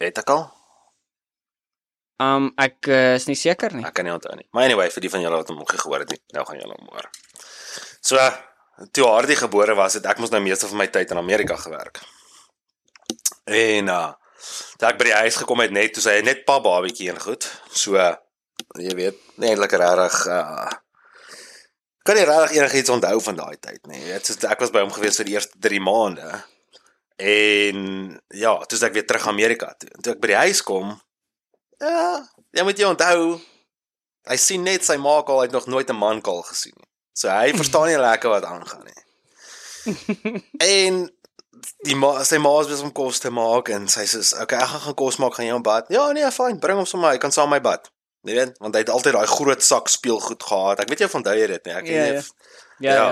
Het 0.01 0.21
ek 0.21 0.29
al? 0.29 0.45
Um 2.21 2.49
ek 2.57 2.89
uh, 2.89 3.15
is 3.17 3.27
nie 3.29 3.37
seker 3.37 3.73
nie. 3.77 3.85
Ek 3.85 3.95
kan 3.97 4.05
nie 4.07 4.13
onthou 4.13 4.33
nie. 4.37 4.47
Maar 4.53 4.69
anyway, 4.69 4.89
vir 4.93 5.05
die 5.05 5.11
van 5.13 5.21
julle 5.21 5.41
wat 5.41 5.49
hom 5.53 5.63
gehoor 5.69 6.05
het 6.05 6.13
nie, 6.13 6.21
nou 6.33 6.45
gaan 6.47 6.61
julle 6.61 6.77
hom 6.77 6.93
hoor. 6.93 7.09
So, 8.01 8.21
toe 8.93 9.09
Hardy 9.09 9.37
gebore 9.37 9.75
was, 9.77 9.97
het 9.99 10.07
ek 10.09 10.21
mos 10.21 10.33
nou 10.33 10.41
meeste 10.41 10.69
van 10.69 10.81
my 10.81 10.87
tyd 10.93 11.13
in 11.13 11.21
Amerika 11.21 11.57
gewerk. 11.61 12.01
En 13.45 13.93
uh 13.93 14.07
toe 14.77 14.85
ek 14.91 14.99
by 14.99 15.07
die 15.07 15.17
huis 15.17 15.37
gekom 15.41 15.63
het 15.63 15.71
net 15.73 15.95
toe 15.95 16.01
sy 16.03 16.19
net 16.21 16.43
pa 16.45 16.59
babatjie 16.61 17.09
en 17.09 17.21
goed. 17.21 17.45
So, 17.73 17.97
jy 18.77 18.93
weet, 18.97 19.17
nie 19.41 19.49
eintlik 19.53 19.73
regtig 19.81 20.19
uh 20.29 20.67
kan 22.07 22.15
nie 22.15 22.27
regtig 22.27 22.59
enigiets 22.61 22.93
onthou 22.93 23.17
van 23.25 23.39
daai 23.41 23.57
tyd 23.59 23.81
nie. 23.89 23.99
Jy 23.99 24.13
weet, 24.13 24.29
soos 24.29 24.45
ek 24.47 24.61
was 24.63 24.71
by 24.71 24.85
hom 24.85 24.93
gewees 24.95 25.17
vir 25.19 25.27
die 25.27 25.35
eerste 25.35 25.59
3 25.65 25.81
maande. 25.83 26.29
En 27.17 27.77
ja, 28.37 28.53
toe 28.69 28.79
ek 28.85 28.93
weer 28.93 29.05
terug 29.09 29.27
Amerika 29.27 29.71
toe. 29.77 29.89
En 29.95 30.01
toe 30.05 30.13
ek 30.13 30.21
by 30.21 30.27
die 30.27 30.41
huis 30.45 30.61
kom, 30.65 30.91
ja, 31.81 32.21
jy 32.53 32.63
moet 32.67 32.77
jy 32.77 32.85
onthou, 32.91 33.39
hy 34.29 34.37
sien 34.37 34.63
net 34.63 34.85
sy 34.85 34.97
ma 35.01 35.15
al, 35.23 35.39
hy 35.41 35.47
het 35.47 35.55
nog 35.55 35.65
nooit 35.67 35.89
'n 35.89 35.97
man 35.97 36.21
kaal 36.21 36.43
gesien 36.45 36.73
nie. 36.77 36.85
So 37.17 37.29
hy 37.33 37.53
verstaan 37.57 37.87
nie 37.89 37.97
lekker 37.97 38.29
wat 38.29 38.45
aangaan 38.45 38.85
nie. 38.85 39.03
en 40.61 41.09
die 41.87 41.95
ma, 41.95 42.23
sy 42.27 42.37
ma 42.37 42.51
is 42.61 42.67
besig 42.69 42.85
om 42.85 42.93
kos 42.93 43.19
te 43.23 43.31
maak 43.33 43.69
en 43.73 43.87
sy 43.87 44.05
sê, 44.05 44.19
"Oké, 44.21 44.43
okay, 44.43 44.59
ek 44.61 44.67
gaan 44.69 44.79
gaan 44.85 44.93
kos 44.95 45.17
maak, 45.17 45.33
gaan 45.33 45.45
jy 45.45 45.53
hom 45.53 45.63
bad?" 45.63 45.85
Ja, 45.89 46.11
nee, 46.11 46.31
fyn, 46.31 46.59
bring 46.59 46.77
hom 46.77 46.85
sommer, 46.85 47.11
hy 47.11 47.17
kan 47.17 47.31
saam 47.31 47.49
my 47.49 47.59
bad. 47.61 47.89
Jy 48.27 48.33
weet, 48.35 48.57
want 48.59 48.75
hy 48.75 48.81
het 48.81 48.89
altyd 48.89 49.13
daai 49.13 49.27
groot 49.27 49.63
sak 49.63 49.87
speelgoed 49.87 50.43
gehad. 50.43 50.79
Ek 50.79 50.89
weet 50.89 50.99
jy 50.99 51.05
of 51.05 51.15
onthou 51.15 51.33
jy 51.37 51.47
dit 51.47 51.65
nie. 51.65 51.73
Ek 51.73 51.85
Ja, 51.87 51.93
weet 51.93 52.07
ja. 52.07 52.13
nie. 52.13 52.23
Ja, 52.79 52.93
ja. 52.93 53.05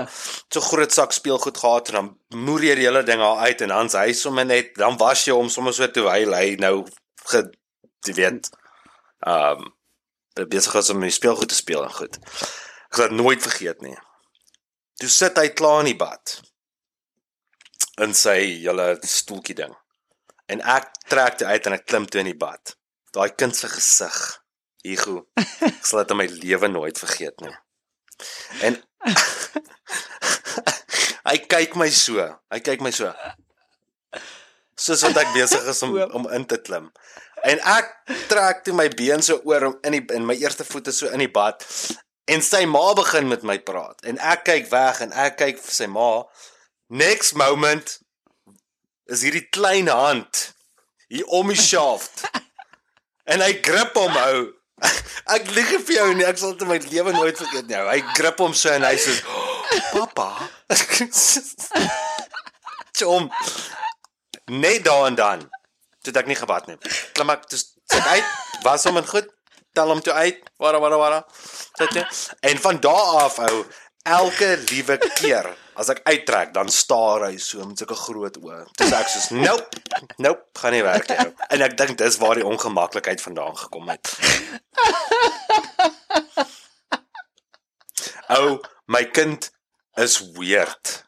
So 0.52 0.60
groot 0.60 0.92
sak 0.92 1.12
speelgoed 1.12 1.58
gehad 1.58 1.88
en 1.90 1.94
dan 1.98 2.10
moer 2.46 2.68
jy 2.68 2.74
die 2.78 2.86
hele 2.86 3.02
ding 3.02 3.22
al 3.22 3.40
uit 3.48 3.64
en 3.64 3.72
dan's 3.74 3.96
hy 3.98 4.12
sommer 4.14 4.46
net 4.46 4.76
dan 4.78 4.98
was 5.00 5.24
jy 5.26 5.34
hom 5.34 5.48
sommer 5.50 5.74
so 5.74 5.88
terwyl 5.90 6.36
hy 6.38 6.54
nou 6.62 6.84
ge 7.26 7.42
jy 8.06 8.14
weet 8.20 8.50
ehm 9.26 9.64
um, 9.64 9.72
besig 10.52 10.74
is 10.76 10.90
om 10.92 11.00
die 11.00 11.10
speelgoed 11.10 11.48
te 11.48 11.56
speel 11.56 11.82
en 11.82 11.94
goed. 11.96 12.18
Ek 12.90 12.98
sal 12.98 13.08
dit 13.08 13.18
nooit 13.18 13.42
vergeet 13.42 13.80
nie. 13.82 13.96
Toe 15.00 15.08
sit 15.10 15.38
hy 15.40 15.48
klaar 15.56 15.80
in 15.82 15.90
die 15.90 15.98
bad 15.98 16.36
in 18.04 18.12
sy 18.14 18.36
hele 18.60 18.90
stoeltjie 19.00 19.56
ding. 19.62 19.72
En 20.52 20.60
ek 20.60 20.92
trek 21.08 21.38
toe 21.40 21.48
uit 21.48 21.68
en 21.68 21.76
ek 21.78 21.86
klim 21.88 22.06
toe 22.06 22.20
in 22.20 22.28
die 22.30 22.38
bad. 22.38 22.76
Daai 23.16 23.32
kind 23.32 23.56
se 23.56 23.70
gesig. 23.72 24.18
Hugo. 24.86 25.24
Ek 25.66 25.86
sal 25.86 26.04
dit 26.04 26.12
in 26.14 26.20
my 26.20 26.26
lewe 26.30 26.68
nooit 26.70 26.98
vergeet 27.00 27.42
nie. 27.42 27.54
En 28.68 28.76
hy 31.28 31.36
kyk 31.48 31.76
my 31.78 31.90
so. 31.90 32.22
Hy 32.52 32.60
kyk 32.64 32.82
my 32.84 32.92
so. 32.94 33.12
Soos 34.76 35.04
wat 35.06 35.16
ek 35.22 35.34
besig 35.36 35.68
is 35.70 35.82
om 35.86 35.94
om 36.20 36.26
in 36.36 36.46
te 36.48 36.58
klim. 36.60 36.90
En 37.46 37.60
ek 37.76 37.92
trek 38.30 38.64
toe 38.66 38.74
my 38.76 38.88
been 38.92 39.22
so 39.22 39.38
oor 39.44 39.70
om 39.70 39.78
in 39.86 39.98
die 39.98 40.04
in 40.16 40.26
my 40.28 40.36
eerste 40.40 40.66
voete 40.66 40.92
so 40.92 41.10
in 41.12 41.22
die 41.24 41.32
bad. 41.32 41.64
En 42.26 42.42
sy 42.42 42.64
ma 42.66 42.90
begin 42.98 43.30
met 43.30 43.46
my 43.46 43.58
praat. 43.62 44.02
En 44.04 44.18
ek 44.18 44.44
kyk 44.48 44.68
weg 44.72 45.00
en 45.04 45.14
ek 45.14 45.38
kyk 45.42 45.62
vir 45.62 45.78
sy 45.78 45.88
ma. 45.90 46.10
Next 46.90 47.38
moment 47.38 47.98
is 49.10 49.22
hierdie 49.22 49.46
klein 49.54 49.88
hand 49.90 50.50
hier 51.08 51.26
om 51.26 51.48
die 51.52 51.60
shaft. 51.60 52.26
En 53.26 53.42
hy 53.42 53.56
grip 53.62 53.94
hom 53.98 54.14
hou. 54.14 54.40
Ek 55.34 55.48
lieg 55.56 55.70
vir 55.88 55.94
jou 55.96 56.08
nie, 56.14 56.24
ek 56.28 56.38
sal 56.38 56.52
dit 56.52 56.64
in 56.66 56.70
my 56.70 56.76
lewe 56.90 57.12
nooit 57.16 57.38
vergeet 57.40 57.70
nie. 57.70 57.78
Hy 57.88 58.00
grip 58.16 58.42
hom 58.44 58.54
so 58.54 58.70
en 58.70 58.84
hy 58.86 58.94
sê, 59.00 59.14
oh, 59.32 59.62
"Pappa." 59.92 60.28
Chom. 62.96 63.30
Nee 64.46 64.78
dan 64.78 65.16
dan. 65.18 65.40
Toe 66.06 66.12
het 66.12 66.20
ek 66.20 66.28
nie 66.30 66.36
gebad 66.38 66.68
nie. 66.70 66.76
Klim 67.18 67.32
ek 67.34 67.48
toe 67.50 67.58
sit 67.58 68.04
uit, 68.06 68.28
was 68.62 68.84
hom 68.86 69.00
en 69.00 69.08
goed, 69.08 69.26
tel 69.74 69.90
hom 69.90 69.98
toe 69.98 70.14
uit. 70.14 70.38
Wara 70.62 70.78
wara 70.78 71.00
wara. 71.00 71.18
Jy? 71.82 72.04
En 72.46 72.60
van 72.62 72.78
daar 72.78 73.24
af 73.24 73.40
ou 73.42 73.64
elke 74.06 74.52
liewe 74.70 75.00
keer 75.18 75.50
as 75.76 75.88
ek 75.92 76.00
uittrek, 76.08 76.52
dan 76.56 76.68
staar 76.72 77.26
hy 77.28 77.36
so 77.42 77.64
met 77.68 77.78
sulke 77.78 77.94
groot 77.98 78.36
oë. 78.40 78.62
Dis 78.80 78.92
ek 78.96 79.08
soos, 79.12 79.30
"Nope. 79.30 79.80
Nope, 80.18 80.44
gaan 80.60 80.72
nie 80.72 80.82
werk 80.82 81.08
nie." 81.08 81.16
En 81.50 81.62
ek 81.62 81.76
dink 81.76 81.98
dis 81.98 82.16
waar 82.16 82.34
die 82.34 82.46
ongemaklikheid 82.46 83.20
vandaan 83.20 83.56
gekom 83.56 83.88
het. 83.88 84.16
Ou, 88.28 88.58
my 88.90 89.04
kind 89.10 89.50
is 89.96 90.18
weird. 90.36 91.04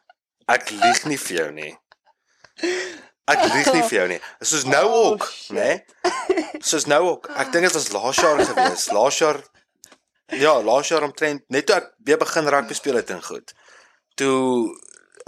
Ek 0.49 0.69
lieg 0.71 1.03
nie 1.05 1.17
vir 1.19 1.35
jou 1.37 1.49
nie. 1.51 1.73
Ek 3.29 3.43
lieg 3.53 3.67
nie 3.75 3.83
vir 3.85 3.97
jou 3.99 4.07
nie. 4.07 4.19
Soos 4.41 4.63
nou 4.65 4.85
Oh, 4.87 5.11
ook, 5.11 5.27
shit. 5.29 5.55
né? 5.55 5.83
Soos 6.65 6.85
nou 6.89 7.01
ook. 7.11 7.29
Ek 7.37 7.51
dink 7.53 7.67
dit 7.67 7.75
was 7.75 7.91
laas 7.93 8.15
jaar 8.23 8.39
gewees. 8.45 8.87
Laas 8.95 9.19
jaar 9.21 9.41
Ja, 10.29 10.61
laas 10.61 10.87
jaar 10.91 11.01
omtrent 11.01 11.41
net 11.49 11.65
toe 11.65 11.75
ek 11.79 11.87
weer 12.05 12.17
begin 12.21 12.45
rugby 12.53 12.75
speel 12.77 12.99
het 12.99 13.09
en 13.09 13.21
goed. 13.25 13.49
Toe 14.15 14.77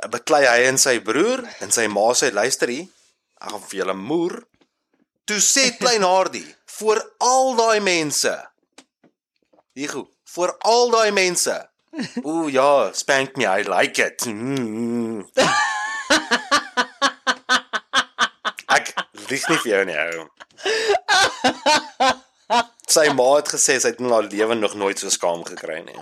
beklei 0.09 0.45
hy 0.47 0.61
en 0.69 0.77
sy 0.81 0.99
broer 1.05 1.43
en 1.61 1.71
sy 1.73 1.87
ma 1.91 2.13
sê 2.17 2.31
luister 2.33 2.69
hier, 2.73 2.87
ek 3.41 3.49
gaan 3.53 3.67
vir 3.67 3.79
julle 3.81 3.95
moer. 3.97 4.35
Toe 5.29 5.39
sê 5.43 5.77
klein 5.77 6.03
Hardie 6.07 6.55
voor 6.77 6.99
al 7.19 7.55
daai 7.59 7.79
mense. 7.85 8.33
Hierdie 9.77 10.07
voor 10.33 10.55
al 10.59 10.89
daai 10.95 11.11
mense. 11.11 11.57
Ooh 12.23 12.47
ja, 12.51 12.91
spank 12.93 13.37
me, 13.37 13.45
I 13.45 13.61
like 13.67 13.99
it. 13.99 14.25
Ek 18.71 18.93
lieg 19.27 19.49
nie 19.49 19.59
vir 19.63 19.71
jou 19.73 19.83
nie, 19.89 19.99
ou. 19.99 20.27
Sy 22.91 23.07
ma 23.15 23.27
het 23.37 23.51
gesê 23.51 23.77
sy 23.79 23.91
het 23.91 23.99
in 24.03 24.11
haar 24.11 24.27
lewe 24.27 24.55
nog 24.59 24.73
nooit 24.79 24.99
so 24.99 25.09
skaam 25.11 25.43
gekry 25.47 25.79
nie. 25.87 26.01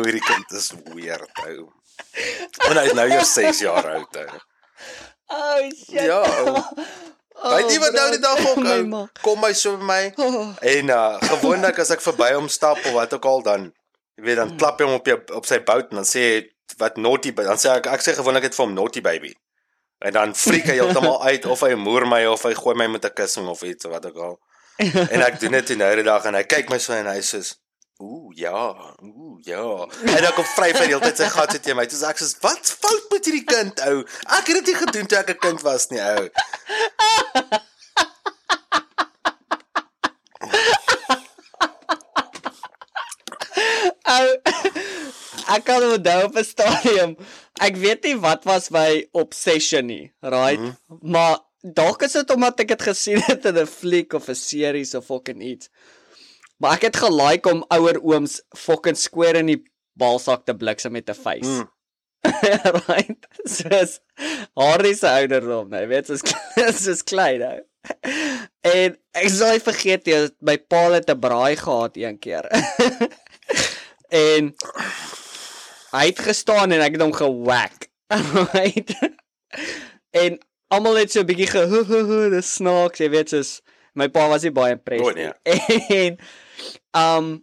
Ou 0.00 0.06
hierdie 0.08 0.24
kind 0.24 0.52
is 0.56 0.70
weird, 0.94 1.42
ou. 1.44 1.68
En 2.70 2.78
hy 2.80 2.86
is 2.88 2.96
nou 2.96 3.04
jou 3.10 3.24
6 3.28 3.58
jaar 3.66 3.88
oud, 3.98 4.20
ou. 4.22 4.44
Oh 5.30 5.58
shit. 5.68 6.06
Ja. 6.08 6.22
ou. 6.24 6.54
Oh, 7.40 7.54
Weet 7.54 7.70
jy 7.72 7.78
wat 7.80 7.94
nou 7.96 8.06
die 8.12 8.20
dag 8.20 8.40
ook 8.44 8.64
ou? 8.68 9.02
Kom 9.24 9.38
my 9.40 9.52
so 9.56 9.76
by 9.76 9.84
my. 9.88 10.00
Oh. 10.20 10.48
En 10.72 10.90
uh 10.92 11.20
gewoonlik 11.24 11.78
as 11.80 11.92
ek 11.94 12.02
verby 12.04 12.32
hom 12.34 12.48
stap 12.52 12.80
of 12.84 12.96
wat 12.96 13.14
ook 13.16 13.28
al 13.28 13.44
dan 13.46 13.68
jy 14.18 14.24
weet 14.26 14.40
dan 14.42 14.56
klap 14.60 14.80
hy 14.80 14.88
hom 14.88 14.98
op 14.98 15.08
jou 15.08 15.16
op 15.38 15.48
sy 15.48 15.60
bout 15.64 15.92
en 15.92 16.02
dan 16.02 16.08
sê 16.08 16.24
hy 16.26 16.42
wat 16.82 16.98
naughty 17.00 17.32
dan 17.38 17.60
sê 17.60 17.72
ek 17.78 17.88
ek 17.94 18.04
sê 18.04 18.16
gewoonlik 18.18 18.48
dit 18.48 18.58
vir 18.58 18.64
hom 18.66 18.74
naughty 18.76 19.04
baby. 19.04 19.32
En 20.04 20.16
dan 20.16 20.34
freak 20.36 20.68
hy 20.68 20.76
heeltemal 20.80 21.16
uit 21.30 21.48
of 21.48 21.64
hy 21.64 21.72
moer 21.80 22.08
my 22.08 22.20
of 22.28 22.44
hy 22.48 22.52
gooi 22.58 22.76
my 22.76 22.90
met 22.92 23.08
'n 23.08 23.16
kussing 23.16 23.48
of 23.48 23.64
iets 23.64 23.88
of 23.88 23.96
wat 23.96 24.10
ook 24.10 24.20
al. 24.28 24.36
En 25.14 25.20
ek 25.24 25.40
doen 25.40 25.56
dit 25.60 25.76
nou 25.76 25.94
die 25.96 26.08
dag 26.08 26.24
en 26.24 26.36
hy 26.36 26.44
kyk 26.44 26.68
my 26.72 26.78
so 26.78 26.92
en 26.96 27.08
hy 27.08 27.20
sê 27.24 27.40
Ooh 28.00 28.32
ja, 28.34 28.94
ooh 29.02 29.38
ja. 29.44 29.88
En 30.16 30.22
dan 30.22 30.32
kom 30.32 30.44
vryf 30.44 30.78
hy 30.78 30.86
die 30.86 30.94
hele 30.94 31.04
tyd 31.04 31.18
sy 31.20 31.26
gat 31.36 31.52
sit 31.52 31.66
teen 31.66 31.76
my. 31.76 31.84
Dis 31.84 32.00
ek 32.08 32.20
sê 32.22 32.30
wat 32.40 32.70
fout 32.80 33.10
met 33.12 33.26
hierdie 33.28 33.44
kind 33.44 33.82
ou? 33.90 33.98
Ek 34.38 34.48
het 34.48 34.56
dit 34.60 34.70
nie 34.72 34.78
gedoen 34.78 35.10
toe 35.10 35.18
ek 35.20 35.34
'n 35.34 35.42
kind 35.44 35.66
was 35.66 35.90
nie 35.92 36.00
ou. 36.00 36.24
Ou 44.10 44.26
ek 45.54 45.62
kan 45.66 45.84
onthou 45.84 46.24
op 46.30 46.40
'n 46.40 46.44
stadium. 46.44 47.14
Ek 47.60 47.76
weet 47.76 48.04
nie 48.08 48.16
wat 48.16 48.48
was 48.48 48.70
my 48.70 49.04
obsession 49.12 49.86
nie, 49.86 50.12
right? 50.22 50.60
Mm 50.60 50.72
-hmm. 50.72 50.98
Maar 51.12 51.38
dalk 51.60 52.02
is 52.02 52.16
dit 52.16 52.30
omdat 52.30 52.60
ek 52.60 52.68
dit 52.68 52.82
gesien 52.82 53.20
het 53.28 53.44
in 53.44 53.58
'n 53.58 53.66
fliek 53.66 54.12
of 54.12 54.28
'n 54.28 54.34
series 54.34 54.94
of 54.94 55.06
fucking 55.06 55.42
iets. 55.42 55.68
Maar 56.60 56.76
ek 56.76 56.90
het 56.90 57.00
gelike 57.00 57.48
om 57.48 57.62
ouer 57.72 57.98
ooms 58.04 58.40
fucking 58.56 58.98
square 59.00 59.40
in 59.40 59.48
die 59.48 59.62
balsak 59.96 60.44
te 60.44 60.54
bliksem 60.56 60.92
met 60.92 61.08
'n 61.08 61.16
face. 61.16 61.48
Mm. 61.48 61.68
right? 62.86 63.26
Soos 63.48 64.00
Harry 64.54 64.94
se 64.94 65.08
ouderdom, 65.08 65.70
nee, 65.72 65.86
weet 65.86 66.06
soos 66.06 66.20
soos 66.84 67.02
klein 67.02 67.40
nou. 67.40 67.58
En 68.60 68.96
ek 69.16 69.30
sal 69.32 69.56
nie 69.56 69.64
vergeet 69.64 70.10
jy 70.10 70.20
my 70.44 70.58
pa 70.60 70.82
het 70.92 71.08
'n 71.08 71.20
braai 71.20 71.56
gehad 71.56 71.96
een 71.96 72.18
keer. 72.20 72.44
en 74.28 74.52
hy 75.96 76.04
het 76.12 76.20
gestaan 76.28 76.76
en 76.76 76.84
ek 76.84 76.98
het 76.98 77.06
hom 77.06 77.16
gewhack. 77.16 77.88
Right? 78.52 78.92
en 80.10 80.38
almal 80.68 81.00
het 81.00 81.12
so 81.12 81.24
'n 81.24 81.26
bietjie 81.26 81.48
ge 81.48 82.30
dis 82.36 82.54
snaaks, 82.54 83.00
jy 83.00 83.08
weet 83.10 83.32
soos 83.32 83.60
my 83.94 84.08
pa 84.08 84.28
was 84.28 84.42
nie 84.42 84.54
baie 84.54 84.76
impressed 84.76 85.06
Oh, 85.06 85.14
nee. 85.14 85.32
En 86.04 86.18
um 86.94 87.42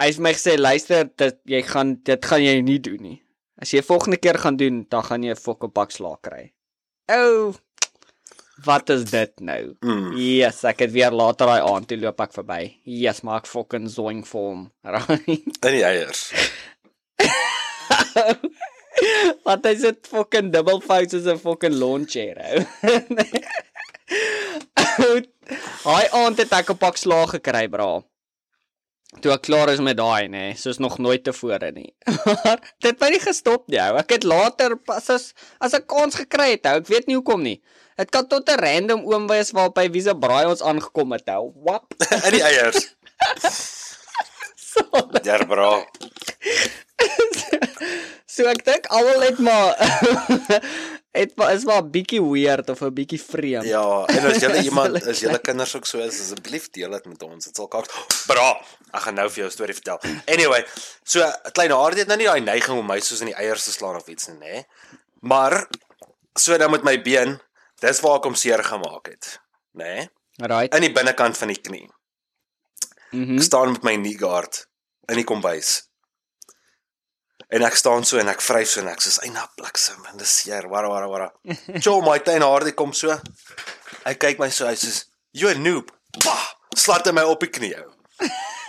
hy 0.00 0.10
het 0.10 0.18
my 0.20 0.32
gesê 0.36 0.58
luister 0.58 1.08
dit 1.16 1.38
jy 1.44 1.62
gaan 1.62 1.96
dit 2.04 2.24
gaan 2.24 2.42
jy 2.42 2.60
nie 2.62 2.78
doen 2.78 3.02
nie. 3.02 3.22
As 3.60 3.72
jy 3.72 3.80
volgende 3.82 4.18
keer 4.20 4.36
gaan 4.38 4.56
doen, 4.60 4.84
dan 4.90 5.02
gaan 5.02 5.22
jy 5.22 5.32
'n 5.32 5.40
fucking 5.40 5.72
bak 5.72 5.90
slaag 5.90 6.20
kry. 6.20 6.52
Ou 7.08 7.54
Wat 8.64 8.88
is 8.88 9.04
dit 9.04 9.32
nou? 9.40 9.76
Mm. 9.84 10.12
Yes, 10.16 10.62
ek 10.64 10.78
het 10.86 10.92
weer 10.92 11.12
later 11.12 11.46
daai 11.46 11.60
aand 11.60 11.88
toe 11.88 11.98
loop 12.00 12.20
ek 12.24 12.32
verby. 12.32 12.60
Yes, 12.88 13.20
maar 13.20 13.42
ek 13.42 13.50
fucking 13.50 13.88
zoing 13.92 14.22
vir 14.24 14.40
hom. 14.40 14.62
Right? 14.94 15.28
In 15.28 15.74
die 15.76 15.84
eiers. 15.84 16.30
Wat 19.44 19.66
is 19.68 19.84
dit 19.84 20.08
fucking 20.08 20.48
double 20.54 20.80
face 20.80 21.12
is 21.18 21.26
'n 21.28 21.38
fucking 21.38 21.76
lawn 21.76 22.06
chair 22.08 22.40
ou. 22.40 22.64
Haai 25.86 26.06
aand 26.10 26.38
het 26.42 26.52
ek 26.52 26.70
'n 26.70 26.78
pak 26.78 26.96
slaag 26.98 27.30
gekry, 27.38 27.66
bra. 27.68 28.02
Toe 29.22 29.32
ek 29.32 29.46
klaar 29.46 29.70
is 29.72 29.80
met 29.80 29.96
daai, 29.96 30.28
nê, 30.28 30.44
soos 30.58 30.78
nog 30.82 30.98
nooit 30.98 31.24
tevore 31.24 31.70
nie. 31.72 31.94
Maar 32.26 32.58
dit 32.80 32.90
het 32.90 33.00
my 33.00 33.10
nie 33.14 33.22
gestop 33.22 33.68
nie, 33.72 33.80
ou. 33.80 33.96
Ek 34.02 34.10
het 34.18 34.24
later 34.24 34.76
pas 34.76 35.08
as 35.10 35.32
as 35.60 35.74
'n 35.74 35.86
kans 35.86 36.14
gekry 36.22 36.50
het, 36.56 36.66
ou. 36.66 36.76
Ek 36.82 36.90
weet 36.90 37.06
nie 37.06 37.16
hoekom 37.16 37.42
nie. 37.42 37.62
Dit 37.96 38.10
kan 38.10 38.26
tot 38.28 38.48
'n 38.50 38.60
random 38.60 39.06
oom 39.06 39.26
wees 39.30 39.50
waarop 39.56 39.78
hy 39.78 39.88
wie 39.90 40.02
se 40.02 40.14
braai 40.14 40.46
ons 40.46 40.62
aangekom 40.62 41.12
het, 41.16 41.28
ou. 41.28 41.52
Wap. 41.64 41.86
In 42.26 42.32
die 42.36 42.42
eiers. 42.44 42.92
Ja, 45.24 45.38
bro. 45.46 45.86
So 48.26 48.48
ek 48.50 48.64
dink 48.64 48.86
almal 48.92 49.20
het 49.26 49.38
maar 49.38 49.76
het 51.20 51.32
maar 51.36 51.52
is 51.54 51.64
maar 51.64 51.82
'n 51.82 51.90
bietjie 51.90 52.22
weird 52.22 52.70
of 52.70 52.80
'n 52.80 52.92
bietjie 52.92 53.20
vreemd. 53.20 53.64
Ja, 53.64 54.04
en 54.06 54.26
as 54.26 54.42
As 54.44 54.64
iemand 54.68 55.06
as 55.06 55.20
julle 55.20 55.38
kinders 55.38 55.76
ook 55.76 55.86
so 55.86 55.98
is, 55.98 56.20
asseblief 56.20 56.70
deel 56.70 56.90
dit 56.90 57.06
met 57.06 57.22
ons. 57.22 57.44
Dit 57.44 57.56
sal 57.56 57.68
kak. 57.68 57.86
Bra. 58.26 58.60
Ek 58.92 59.00
gaan 59.00 59.14
nou 59.14 59.28
vir 59.28 59.38
jou 59.38 59.48
'n 59.48 59.52
storie 59.52 59.74
vertel. 59.74 60.00
Anyway, 60.26 60.64
so 61.04 61.20
klein 61.52 61.70
Hardie 61.70 62.00
het 62.04 62.08
nou 62.08 62.18
nie 62.18 62.26
daai 62.26 62.40
neiging 62.40 62.78
om 62.78 62.86
my 62.86 63.00
soos 63.00 63.20
in 63.20 63.32
die 63.32 63.38
eiers 63.38 63.64
te 63.64 63.72
slaan 63.72 63.96
of 63.96 64.08
iets 64.08 64.28
nie, 64.28 64.38
nê? 64.38 64.64
Maar 65.20 65.68
so 66.34 66.56
dan 66.58 66.70
met 66.70 66.84
my 66.84 67.02
been, 67.02 67.40
dis 67.80 68.00
waar 68.00 68.16
ek 68.16 68.24
hom 68.24 68.34
seer 68.34 68.64
gemaak 68.64 69.06
het, 69.08 69.40
nê? 69.72 70.08
Right. 70.36 70.74
In 70.74 70.80
die 70.80 70.92
binnekant 70.92 71.36
van 71.36 71.48
die 71.48 71.60
knie. 71.60 71.88
Mhm. 73.10 73.36
Ek 73.36 73.42
staan 73.42 73.72
met 73.72 73.82
my 73.82 73.94
knee 73.96 74.18
guard 74.18 74.66
in 75.08 75.20
die 75.20 75.24
kombuis. 75.24 75.88
En 77.48 77.62
ek 77.62 77.76
staan 77.78 78.04
so 78.04 78.18
en 78.18 78.30
ek 78.30 78.42
vryf 78.42 78.70
so 78.70 78.82
en 78.82 78.90
ek 78.90 79.02
sê 79.04 79.12
eina 79.26 79.44
bliksem 79.58 80.02
en 80.10 80.18
dis 80.18 80.32
seer. 80.40 80.66
Wara 80.70 80.90
wara 80.90 81.10
wara. 81.10 81.28
Cho 81.82 82.00
my 82.02 82.18
klein 82.18 82.42
Hardie 82.42 82.74
kom 82.74 82.94
so. 82.96 83.14
Hy 84.02 84.14
kyk 84.18 84.42
my 84.42 84.50
so 84.50 84.66
hy 84.66 84.74
sê 84.80 84.90
you 85.36 85.50
a 85.50 85.54
noob. 85.54 85.92
Bah, 86.24 86.48
slaat 86.74 87.06
hy 87.06 87.14
my 87.14 87.26
op 87.30 87.44
die 87.44 87.52
knie. 87.52 87.76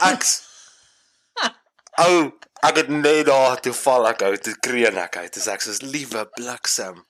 Ek 0.06 0.28
Ou, 2.04 2.28
ek 2.68 2.84
het 2.84 2.90
net 2.94 3.24
daar 3.26 3.58
toe 3.66 3.74
val 3.74 4.06
ek 4.12 4.22
uit, 4.28 4.42
toe 4.46 4.54
kreun 4.62 5.00
ek 5.02 5.18
uit. 5.24 5.32
Dis 5.34 5.50
ek 5.50 5.66
sê 5.66 5.74
liewe 5.82 6.28
bliksem. 6.36 7.02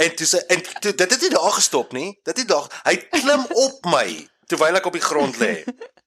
En 0.00 0.16
toe 0.16 0.28
sê 0.28 0.40
en 0.48 0.64
toe, 0.80 0.94
dit 0.96 1.04
het 1.04 1.20
nie 1.20 1.32
daar 1.34 1.52
gestop 1.58 1.92
nie. 1.92 2.08
Dit 2.24 2.40
het 2.44 2.48
daar 2.48 2.70
hy 2.86 2.96
klim 3.12 3.44
op 3.66 3.92
my 3.92 4.06
terwyl 4.48 4.80
ek 4.80 4.88
op 4.88 4.96
die 4.96 5.04
grond 5.04 5.36
lê, 5.40 5.62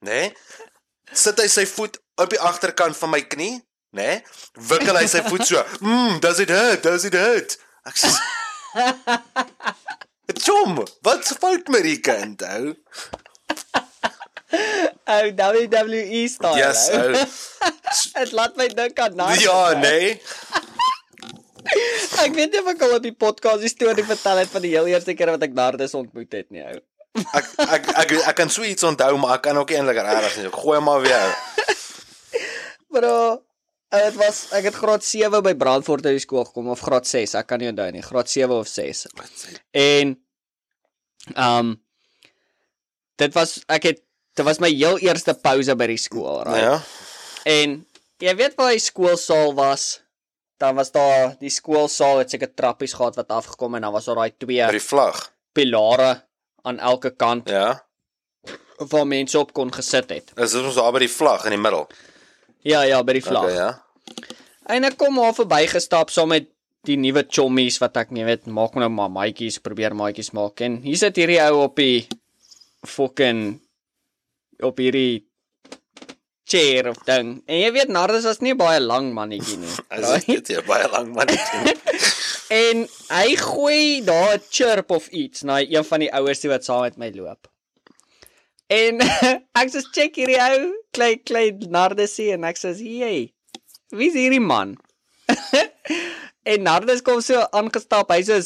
né? 0.06 0.10
Nee? 0.10 0.34
Sit 1.14 1.40
hy 1.42 1.46
sy 1.50 1.64
voet 1.70 1.98
op 2.22 2.30
die 2.34 2.42
agterkant 2.42 2.98
van 2.98 3.12
my 3.14 3.22
knie, 3.30 3.60
né? 3.96 4.20
Wikkel 4.70 5.00
hy 5.00 5.08
sy 5.12 5.24
voet 5.30 5.48
so. 5.48 5.64
Mm, 5.82 6.20
does 6.24 6.42
it 6.44 6.52
hurt? 6.54 6.84
Does 6.86 7.08
it 7.08 7.16
hurt? 7.18 7.58
Ek 7.88 8.00
sê 8.02 8.12
Chom, 10.42 10.80
wat's 11.06 11.36
fout 11.40 11.70
met 11.72 11.86
die 11.86 12.00
kind, 12.04 12.42
ou? 12.58 12.74
Ou 15.06 15.30
WWE 15.38 16.24
style. 16.32 16.58
Yes, 16.58 16.88
ou. 16.94 17.14
ou. 17.14 17.28
Dit 18.16 18.34
laat 18.36 18.58
my 18.58 18.68
dink 18.74 19.00
aan 19.00 19.16
Naruto. 19.20 19.46
Ja, 19.46 19.78
nee. 19.80 20.16
Ek 22.22 22.34
weet 22.38 22.54
nie 22.54 22.62
of 22.62 22.68
ek 22.74 22.84
al 22.86 22.98
op 22.98 23.06
die 23.06 23.14
podcast 23.14 23.64
die 23.66 23.72
storie 23.72 24.06
vertel 24.06 24.44
het 24.44 24.52
van 24.54 24.66
die 24.66 24.74
heel 24.76 24.90
eerste 24.92 25.16
keer 25.18 25.34
wat 25.34 25.46
ek 25.46 25.56
Nardus 25.58 25.96
ontmoet 25.98 26.34
het 26.38 26.50
nie, 26.54 26.66
ou. 26.66 26.78
Ek 27.16 27.46
ek 27.64 27.90
ek 28.04 28.14
ek 28.20 28.38
kan 28.38 28.52
so 28.52 28.66
iets 28.68 28.84
onthou, 28.86 29.14
maar 29.22 29.38
ek 29.38 29.46
kan 29.48 29.58
ook 29.62 29.72
eintlik 29.72 30.02
regtig 30.04 30.42
nie. 30.42 30.52
Gooi 30.52 30.80
maar 30.84 31.02
weer. 31.06 31.36
Bro, 32.92 33.14
eh, 33.14 33.38
dit 33.90 34.16
was 34.20 34.40
ek 34.58 34.64
het 34.70 34.76
graad 34.76 35.04
7 35.06 35.42
by 35.46 35.54
Brandfort 35.56 36.06
uit 36.06 36.16
die 36.18 36.24
skool 36.24 36.46
gekom 36.46 36.70
of 36.74 36.80
graad 36.84 37.08
6, 37.08 37.34
ek 37.40 37.48
kan 37.48 37.60
nie 37.62 37.70
onthou 37.72 37.90
nie, 37.96 38.02
graad 38.04 38.30
7 38.30 38.56
of 38.56 38.68
6. 38.68 39.06
En 39.72 40.16
ehm 41.36 41.60
um, 41.60 41.76
dit 43.16 43.34
was 43.34 43.60
ek 43.72 43.84
het 43.92 44.02
dit 44.36 44.44
was 44.46 44.60
my 44.60 44.68
heel 44.70 44.98
eerste 45.00 45.34
pouse 45.40 45.76
by 45.80 45.88
die 45.88 45.98
skool, 46.02 46.42
right? 46.44 46.62
Ja. 46.62 46.82
En 47.48 47.78
jy 48.20 48.34
weet 48.36 48.56
waar 48.60 48.74
die 48.76 48.84
skoolsaal 48.84 49.54
was? 49.56 50.02
Dan 50.60 50.76
was 50.76 50.92
daar 50.92 51.36
die 51.40 51.50
skoolsaal 51.52 52.20
het 52.24 52.32
seker 52.32 52.52
trappies 52.54 52.94
gehad 52.96 53.16
wat 53.20 53.32
afgekom 53.32 53.76
en 53.76 53.82
dan 53.88 53.92
was 53.96 54.06
daar 54.08 54.16
daai 54.16 54.34
twee 54.38 54.60
By 54.66 54.72
die 54.78 54.84
vlag. 54.84 55.32
pilare 55.56 56.24
aan 56.64 56.80
elke 56.80 57.12
kant 57.16 57.50
Ja. 57.50 57.84
waar 58.78 59.08
mense 59.08 59.40
op 59.40 59.54
kon 59.54 59.72
gesit 59.74 60.10
het. 60.10 60.32
Is 60.36 60.52
dit 60.52 60.64
ons 60.64 60.76
daar 60.76 60.92
by 60.92 61.00
die 61.00 61.12
vlag 61.12 61.46
in 61.46 61.56
die 61.56 61.60
middel? 61.62 61.88
Ja, 62.66 62.82
ja, 62.88 63.02
by 63.06 63.14
die 63.20 63.24
vlag. 63.26 63.46
Okay, 63.46 63.56
ja. 63.56 63.72
En 64.74 64.88
ek 64.88 64.98
kom 64.98 65.14
maar 65.20 65.36
verbygestap 65.38 66.10
saam 66.14 66.32
met 66.34 66.50
die 66.86 66.98
nuwe 66.98 67.26
chommies 67.30 67.78
wat 67.82 67.98
ek 68.02 68.12
nie 68.14 68.26
weet 68.26 68.46
maak 68.50 68.76
nou 68.78 68.90
maar 68.94 69.12
maatjies 69.14 69.58
probeer 69.62 69.94
maatjies 69.98 70.32
maak 70.38 70.62
en 70.66 70.80
hier 70.86 70.98
sit 71.02 71.18
hierdie 71.18 71.40
ou 71.42 71.64
op 71.66 71.78
die 71.82 72.06
fucking 72.86 73.56
op 74.66 74.78
hierdie 74.82 75.26
chair 76.46 76.90
of 76.90 77.00
ding. 77.08 77.40
En 77.50 77.58
jy 77.58 77.72
weet 77.74 77.90
Nardus 77.94 78.28
was 78.30 78.42
nie 78.46 78.54
baie 78.58 78.78
lang 78.82 79.10
mannetjie 79.18 79.58
nie. 79.62 79.74
As 79.90 80.26
dit 80.28 80.54
jy 80.54 80.62
baie 80.68 80.90
lank 80.94 81.14
man. 81.16 81.34
En 82.54 82.84
hy 83.10 83.30
gooi 83.42 84.04
daar 84.06 84.36
'n 84.38 84.44
chirp 84.54 84.92
of 84.94 85.08
iets 85.10 85.42
na 85.42 85.58
een 85.66 85.84
van 85.84 86.00
die 86.00 86.12
ouers 86.14 86.46
wat 86.46 86.64
saam 86.64 86.82
met 86.86 86.98
my 86.98 87.10
loop. 87.16 87.50
En 88.70 88.98
ek 89.62 89.70
sê 89.74 89.82
check 89.94 90.16
hierdie 90.18 90.40
ou, 90.42 90.72
klei 90.96 91.18
klei 91.22 91.52
Nardusie 91.70 92.32
en 92.34 92.44
ek 92.50 92.58
sê, 92.58 92.74
"Hey, 92.80 93.34
wie's 93.94 94.16
hierdie 94.18 94.42
man?" 94.42 94.76
en 96.46 96.62
Nardus 96.66 97.02
kom 97.06 97.22
so 97.22 97.42
aangestap. 97.54 98.10
Hy 98.14 98.22
sê, 98.26 98.40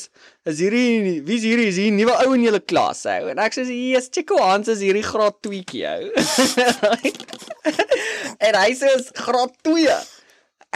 "Is 0.46 0.60
hierdie 0.60 1.22
wie's 1.28 1.44
hierdie? 1.48 1.68
Is 1.72 1.78
hier 1.80 1.92
'n 1.92 1.98
nuwe 2.00 2.16
ou 2.26 2.34
in 2.36 2.44
julle 2.48 2.60
klas 2.60 3.06
ou?" 3.06 3.30
En 3.32 3.40
ek 3.40 3.54
sê, 3.56 3.64
"Jesus, 3.68 4.10
Chico 4.12 4.38
Hans 4.44 4.68
is 4.68 4.80
hierdie 4.84 5.04
graad 5.08 5.40
2tjie 5.46 5.88
ou." 5.88 6.12
en 8.48 8.56
hy 8.60 8.72
sê, 8.76 8.92
"Graad 9.16 9.56
2." 9.64 9.88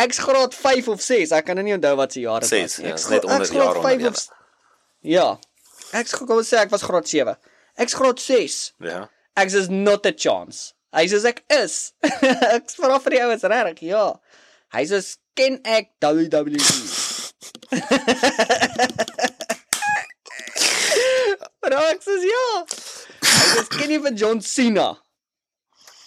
Ek's 0.04 0.18
graad 0.26 0.56
5 0.58 0.88
of 0.90 1.02
6. 1.06 1.32
Ek 1.38 1.46
kan 1.46 1.56
nou 1.60 1.64
nie 1.68 1.76
onthou 1.76 1.96
wat 2.00 2.16
se 2.16 2.24
jaar 2.24 2.42
dit 2.42 2.50
was 2.64 2.78
ja, 2.80 2.90
Ek's 2.96 3.04
is 3.04 3.10
net 3.12 3.26
onder 3.28 3.46
jaar 3.54 3.76
onder 3.78 4.08
of- 4.10 4.30
Ja. 5.06 5.28
Ek's 5.94 6.16
kom 6.18 6.32
ons 6.34 6.50
sê 6.50 6.58
ek 6.64 6.72
was 6.74 6.82
graad 6.82 7.06
7. 7.08 7.36
Ek's 7.78 7.94
graad 7.94 8.20
6. 8.20 8.72
Ja. 8.82 9.04
Ek 9.36 9.50
sê 9.50 9.66
not 9.70 10.06
a 10.06 10.12
chance. 10.14 10.74
Hy 10.94 11.08
sê 11.10 11.18
ek 11.32 11.42
is. 11.54 11.94
ek 12.56 12.70
vra 12.78 13.00
vir 13.02 13.16
die 13.16 13.22
ouens 13.26 13.46
regtig, 13.50 13.88
ja. 13.90 14.06
Hy 14.76 14.84
sê 14.90 15.00
ken 15.38 15.58
ek 15.66 15.90
E?" 15.98 16.06
WWE. 16.06 16.60
Maar 21.64 21.78
ek 21.90 22.06
sê 22.06 22.20
ja. 22.28 22.46
Hy 23.24 23.48
sê 23.56 23.64
ken 23.74 23.96
jy 23.96 24.00
vir 24.06 24.16
John 24.22 24.44
Cena? 24.46 24.88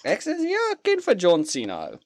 Ek 0.06 0.22
sê 0.22 0.38
ja, 0.46 0.62
ek 0.76 0.84
ken 0.86 1.02
vir 1.02 1.18
John 1.18 1.42
Cena. 1.48 1.82
ou." 1.90 1.98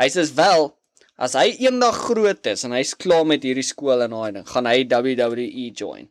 Hy 0.00 0.08
sê 0.12 0.24
wel 0.36 0.70
as 1.16 1.36
hy 1.36 1.48
eendag 1.64 1.96
groot 2.08 2.48
is 2.48 2.64
en 2.64 2.74
hy's 2.76 2.94
klaar 2.96 3.24
met 3.28 3.44
hierdie 3.44 3.64
skool 3.64 4.04
en 4.04 4.12
daai 4.12 4.32
ding, 4.36 4.48
gaan 4.48 4.68
hy 4.68 4.84
WWE 4.88 5.68
join. 5.72 6.08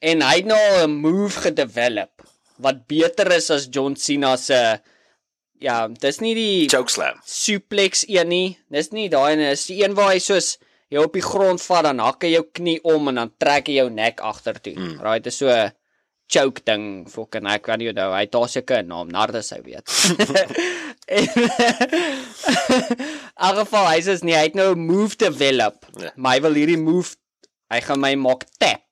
En 0.00 0.24
hy 0.24 0.34
het 0.40 0.48
nou 0.48 0.64
'n 0.84 0.96
move 1.04 1.44
gedevelop 1.44 2.29
wat 2.62 2.86
beter 2.90 3.30
is 3.32 3.50
as 3.50 3.68
John 3.72 3.96
Cena 3.96 4.36
se 4.36 4.80
ja, 5.60 5.88
dis 5.88 6.20
nie 6.24 6.34
die 6.34 6.68
Chokeslam. 6.72 7.20
suplex 7.24 8.04
een 8.08 8.28
nie. 8.28 8.58
Dis 8.72 8.92
nie 8.96 9.08
daai 9.12 9.36
nie, 9.36 9.50
dis 9.52 9.66
die 9.70 9.82
een 9.82 9.96
waar 9.98 10.14
hy 10.14 10.20
soos 10.24 10.56
jy 10.90 11.04
op 11.04 11.14
die 11.14 11.24
grond 11.24 11.62
vat 11.62 11.86
dan 11.86 12.00
hak 12.02 12.24
hy 12.26 12.32
jou 12.34 12.46
knie 12.56 12.80
om 12.82 13.12
en 13.12 13.22
dan 13.22 13.34
trek 13.38 13.68
hy 13.70 13.80
jou 13.80 13.90
nek 13.94 14.22
agtertoe. 14.26 14.74
Mm. 14.74 14.96
Right, 15.04 15.24
dis 15.24 15.38
so 15.42 15.54
choke 16.30 16.62
ding 16.66 17.06
fucking 17.10 17.46
ek 17.50 17.64
kan 17.66 17.80
nie 17.82 17.90
onthou. 17.90 18.10
Hy 18.14 18.24
het 18.24 18.34
daar 18.34 18.48
seker 18.48 18.82
'n 18.82 18.88
naam, 18.88 19.08
Nardus 19.10 19.50
hy 19.50 19.60
weet. 19.66 19.86
In 23.40 23.56
geval 23.60 23.86
hy 23.90 24.00
sê 24.06 24.16
nee, 24.22 24.36
hy 24.36 24.46
het 24.48 24.58
nou 24.58 24.72
'n 24.74 24.86
move 24.86 25.16
develop. 25.16 25.86
Ja. 25.98 26.12
Maar 26.16 26.38
hy 26.38 26.40
wil 26.46 26.54
hierdie 26.54 26.78
move 26.78 27.16
hy 27.70 27.80
gaan 27.86 28.02
my 28.02 28.14
maak 28.18 28.46
tap. 28.58 28.82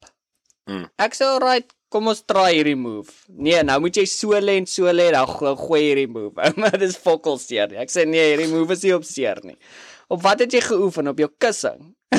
Mm. 0.71 0.87
Ek 1.01 1.17
sê 1.17 1.27
alright, 1.27 1.73
kom 1.93 2.09
ons 2.13 2.21
try 2.29 2.51
hierdie 2.59 2.77
move. 2.79 3.13
Nee, 3.29 3.63
nou 3.67 3.79
moet 3.85 3.97
jy 4.01 4.05
so 4.11 4.37
lê 4.41 4.59
en 4.61 4.67
so 4.69 4.91
lê 4.93 5.09
dan 5.15 5.27
go- 5.31 5.55
gooi 5.57 5.83
hierdie 5.87 6.09
move. 6.11 6.35
Maar 6.61 6.77
dis 6.81 6.97
fokol 7.01 7.39
seer. 7.43 7.73
Ek 7.81 7.93
sê 7.93 8.05
nee, 8.09 8.25
hierdie 8.33 8.51
move 8.53 8.75
is 8.77 8.85
nie 8.87 8.95
op 8.97 9.07
seer 9.09 9.41
nie. 9.47 9.57
Op 10.13 10.23
wat 10.25 10.41
het 10.45 10.53
jy 10.57 10.61
geoefen 10.65 11.09
op 11.13 11.19
jou 11.21 11.29
kussing? 11.41 11.95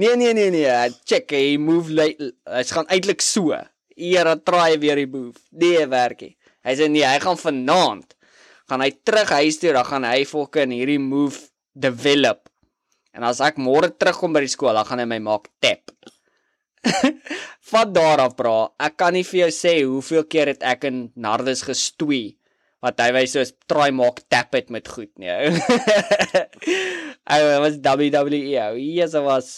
nee 0.00 0.16
nee 0.16 0.32
nee 0.36 0.50
nee, 0.52 0.72
check 1.08 1.32
hy 1.32 1.56
move 1.60 1.92
lê 1.92 2.10
hy's 2.48 2.72
gaan 2.76 2.88
eintlik 2.92 3.24
so. 3.24 3.52
Eer 3.96 4.24
dan 4.28 4.40
try 4.44 4.76
weer 4.80 4.96
die 5.00 5.08
move. 5.10 5.36
Nee, 5.52 5.84
werkie. 5.92 6.34
Hy 6.64 6.74
sê 6.78 6.88
nee, 6.92 7.04
hy 7.08 7.18
gaan 7.22 7.38
vanaand 7.40 8.16
gaan 8.70 8.80
hy 8.84 8.92
terug 9.04 9.28
huis 9.36 9.58
toe, 9.60 9.72
dan 9.74 9.84
gaan 9.84 10.04
hy 10.08 10.22
fucking 10.24 10.70
hierdie 10.72 11.00
move 11.02 11.50
develop. 11.76 12.46
En 13.12 13.26
as 13.28 13.42
ek 13.44 13.58
môre 13.60 13.90
terugkom 13.92 14.32
by 14.32 14.40
die 14.46 14.52
skool, 14.52 14.72
dan 14.72 14.86
gaan 14.88 15.02
hy 15.02 15.04
my 15.10 15.18
maak 15.26 15.50
tap. 15.60 15.90
Van 17.72 17.92
daar 17.94 18.18
af 18.26 18.34
bra, 18.36 18.68
ek 18.82 18.96
kan 18.96 19.12
nie 19.14 19.24
vir 19.24 19.44
jou 19.46 19.50
sê 19.54 19.74
hoeveel 19.86 20.24
keer 20.26 20.46
het 20.52 20.62
ek 20.66 20.84
in 20.90 21.12
Nardus 21.16 21.62
gestoei 21.62 22.36
wat 22.82 22.98
hy 22.98 23.12
wys 23.14 23.32
soos 23.36 23.52
try 23.70 23.90
maak 23.94 24.24
tap 24.28 24.52
het 24.58 24.70
met 24.74 24.88
goed 24.90 25.10
nee. 25.22 25.52
Hy 27.30 27.38
was 27.62 27.76
WWE. 27.78 28.58
ou. 28.58 28.74
Jesus 28.78 29.22
was 29.22 29.52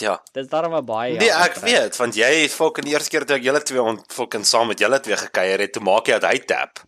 Ja. 0.00 0.16
dis 0.34 0.48
daarom 0.48 0.74
'n 0.74 0.84
baie 0.84 1.16
Nee, 1.18 1.30
ek 1.30 1.54
terug. 1.54 1.70
weet, 1.70 1.96
want 1.96 2.14
jy 2.16 2.48
fucking 2.48 2.84
die 2.86 2.94
eerste 2.94 3.10
keer 3.10 3.24
toe 3.26 3.36
ek 3.36 3.42
julle 3.44 3.62
twee 3.62 3.82
ont 3.82 4.00
fucking 4.12 4.44
saam 4.46 4.66
met 4.68 4.78
julle 4.80 4.98
twee 5.00 5.16
gekuier 5.16 5.60
het, 5.60 5.72
toe 5.72 5.82
maak 5.82 6.06
jy 6.08 6.18
dat 6.18 6.30
hy 6.32 6.38
tap. 6.38 6.80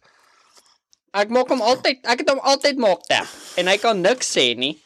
Ek 1.14 1.28
maak 1.28 1.48
hom 1.48 1.60
altyd, 1.60 2.00
ek 2.08 2.18
het 2.24 2.30
hom 2.30 2.40
altyd 2.40 2.78
maak 2.78 3.02
tap 3.06 3.26
en 3.56 3.66
hy 3.68 3.76
kan 3.78 4.00
niks 4.00 4.32
sê 4.36 4.56
nie 4.56 4.81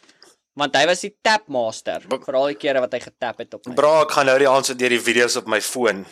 want 0.56 0.76
hy 0.78 0.86
was 0.88 1.02
die 1.04 1.12
tap 1.24 1.46
master 1.52 2.04
vir 2.08 2.38
al 2.38 2.50
die 2.52 2.58
kere 2.60 2.80
wat 2.84 2.94
hy 2.96 3.00
getap 3.04 3.42
het 3.42 3.54
op 3.58 3.66
my. 3.68 3.74
Bra, 3.78 3.92
ek 4.06 4.14
gaan 4.16 4.28
nou 4.30 4.36
die 4.40 4.48
aand 4.50 4.70
so 4.70 4.76
deur 4.78 4.94
die 4.96 5.02
video's 5.02 5.36
op 5.40 5.50
my 5.52 5.60
foon, 5.64 6.04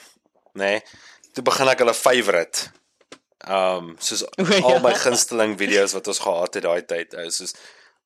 nê. 0.55 0.75
Nee, 0.77 0.83
toe 1.35 1.45
begin 1.47 1.71
ek 1.73 1.81
hulle 1.83 1.95
favorite. 1.97 2.69
Um 3.45 3.95
soos 4.01 4.23
O, 4.41 4.45
ja. 4.49 4.61
al 4.69 4.83
my 4.85 4.93
gunsteling 4.97 5.57
video's 5.61 5.97
wat 5.97 6.07
ons 6.13 6.21
gehad 6.25 6.61
het 6.61 6.65
daai 6.65 6.85
tyd, 6.89 7.17
ou, 7.21 7.27
soos 7.35 7.57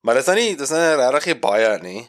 maar 0.01 0.15
dit 0.15 0.23
is 0.23 0.29
nou 0.31 0.37
nie 0.39 0.55
dis 0.59 0.71
nou 0.71 1.11
regtig 1.11 1.39
baie 1.43 1.75
nie. 1.83 2.01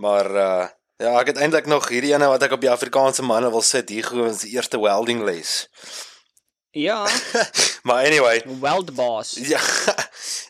Maar 0.00 0.30
uh 0.36 0.66
ja, 0.96 1.10
ek 1.20 1.34
het 1.34 1.40
eintlik 1.44 1.66
nog 1.68 1.90
hierdie 1.92 2.14
ene 2.14 2.28
wat 2.32 2.46
ek 2.46 2.54
op 2.56 2.62
die 2.62 2.72
Afrikaanse 2.72 3.24
manne 3.24 3.50
wil 3.52 3.60
sit, 3.64 3.90
hier 3.92 4.06
gou 4.08 4.22
ons 4.24 4.46
eerste 4.48 4.80
welding 4.80 5.20
les. 5.28 5.66
Ja, 6.76 7.02
maar 7.88 8.04
anyway, 8.08 8.42
Weld 8.60 8.94
Boss. 8.96 9.36
ja. 9.40 9.60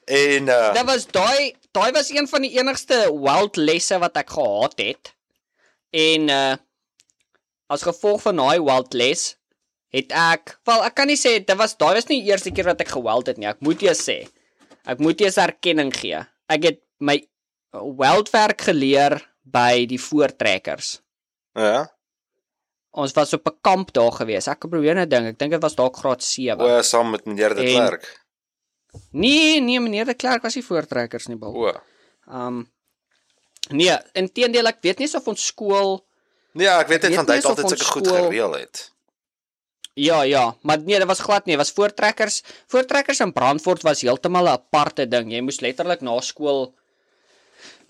En 0.07 0.47
uh 0.47 0.73
Dit 0.75 0.87
was 0.87 1.07
daai 1.11 1.55
daai 1.77 1.93
was 1.97 2.11
een 2.11 2.29
van 2.31 2.45
die 2.47 2.55
enigste 2.59 2.99
wild 3.13 3.57
lesse 3.61 3.99
wat 4.03 4.17
ek 4.21 4.31
gehad 4.37 4.79
het. 4.83 5.13
En 5.93 6.31
uh 6.33 6.55
as 7.67 7.83
gevolg 7.83 8.21
van 8.23 8.39
daai 8.39 8.61
wild 8.63 8.95
les 8.95 9.23
het 9.91 10.13
ek, 10.15 10.53
wel 10.69 10.85
ek 10.87 10.95
kan 10.95 11.09
nie 11.11 11.17
sê 11.19 11.33
dit 11.43 11.57
was 11.59 11.75
daai 11.79 11.95
was 11.99 12.07
nie 12.11 12.21
die 12.23 12.31
eerste 12.31 12.53
keer 12.55 12.69
wat 12.69 12.81
ek 12.85 12.93
geweld 12.95 13.27
het 13.31 13.41
nie. 13.43 13.49
Ek 13.51 13.63
moet 13.65 13.83
eers 13.83 14.05
sê. 14.07 14.21
Ek 14.87 15.01
moet 15.03 15.21
eers 15.25 15.39
erkenning 15.43 15.91
gee. 15.95 16.21
Ek 16.53 16.63
het 16.69 16.79
my 17.03 17.17
weldwerk 17.75 18.63
geleer 18.69 19.19
by 19.43 19.85
die 19.91 20.01
voortrekkers. 20.01 21.01
ja. 21.59 21.87
Ons 22.97 23.13
was 23.13 23.35
op 23.37 23.45
'n 23.49 23.59
kamp 23.61 23.91
daar 23.93 24.13
gewees. 24.13 24.47
Ek 24.49 24.61
probeer 24.61 24.95
net 24.95 25.11
dink. 25.11 25.27
Ek 25.27 25.39
dink 25.39 25.53
dit 25.53 25.61
was 25.63 25.75
dalk 25.77 25.97
graad 26.01 26.23
7. 26.23 26.57
O, 26.65 26.83
saam 26.83 27.11
met 27.11 27.27
meneer 27.27 27.55
De 27.55 27.63
Klerk. 27.63 28.07
Nee, 29.11 29.61
nee, 29.61 29.81
meneer 29.81 30.05
de 30.05 30.15
Klerk 30.15 30.43
was 30.43 30.55
nie 30.55 30.65
voortrekkers 30.65 31.27
nie, 31.27 31.37
bal. 31.37 31.55
O. 31.55 31.75
Um 32.27 32.65
Nee, 33.67 33.97
inteendeel 34.15 34.69
ek 34.71 34.79
weet 34.81 35.01
nie 35.03 35.09
of 35.19 35.25
ons 35.27 35.47
skool 35.47 35.97
Nee, 36.57 36.69
ek 36.71 36.89
weet 36.89 37.03
net 37.03 37.19
het 37.19 37.45
of 37.45 37.59
altyd 37.59 37.73
sulke 37.73 37.93
goed 37.93 38.09
gereël 38.09 38.55
het. 38.57 38.91
Ja, 39.97 40.23
ja, 40.29 40.57
maar 40.61 40.79
nee, 40.79 40.99
dit 40.99 41.09
was 41.09 41.21
glad 41.25 41.47
nie, 41.47 41.57
dit 41.57 41.61
was 41.61 41.73
voortrekkers. 41.73 42.43
Voortrekkers 42.73 43.21
in 43.25 43.33
Brandfort 43.33 43.83
was 43.83 44.05
heeltemal 44.05 44.45
'n 44.45 44.57
aparte 44.61 45.09
ding. 45.09 45.33
Jy 45.33 45.41
moes 45.41 45.61
letterlik 45.61 46.01
na 46.01 46.21
skool 46.21 46.75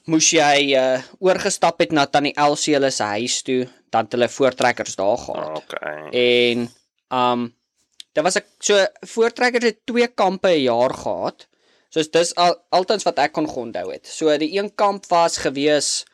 moes 0.07 0.30
jy 0.30 0.74
uh 0.78 1.03
oorgestap 1.18 1.80
het 1.80 1.92
na 1.92 2.07
tannie 2.07 2.34
Elsie 2.34 2.74
hulle 2.74 2.90
se 2.90 3.03
huis 3.03 3.42
toe, 3.42 3.66
dan 3.90 4.05
het 4.05 4.12
hulle 4.12 4.28
voortrekkers 4.28 4.94
daar 4.97 5.18
gehad. 5.18 5.59
Okay. 5.59 6.09
En 6.11 6.70
um 7.11 7.56
daar 8.17 8.25
was 8.25 8.37
ek 8.41 8.47
so 8.64 8.79
voortrekkers 9.12 9.64
het 9.69 9.79
twee 9.87 10.09
kampe 10.09 10.49
'n 10.57 10.62
jaar 10.64 10.95
gehad. 10.95 11.47
Soos 11.93 12.11
dis 12.11 12.35
al 12.35 12.57
altens 12.71 13.05
wat 13.05 13.19
ek 13.19 13.33
kon 13.33 13.47
onthou 13.49 13.91
het. 13.93 14.07
So 14.07 14.37
die 14.39 14.57
een 14.59 14.75
kamp 14.75 15.07
was 15.09 15.37
gewees 15.39 16.05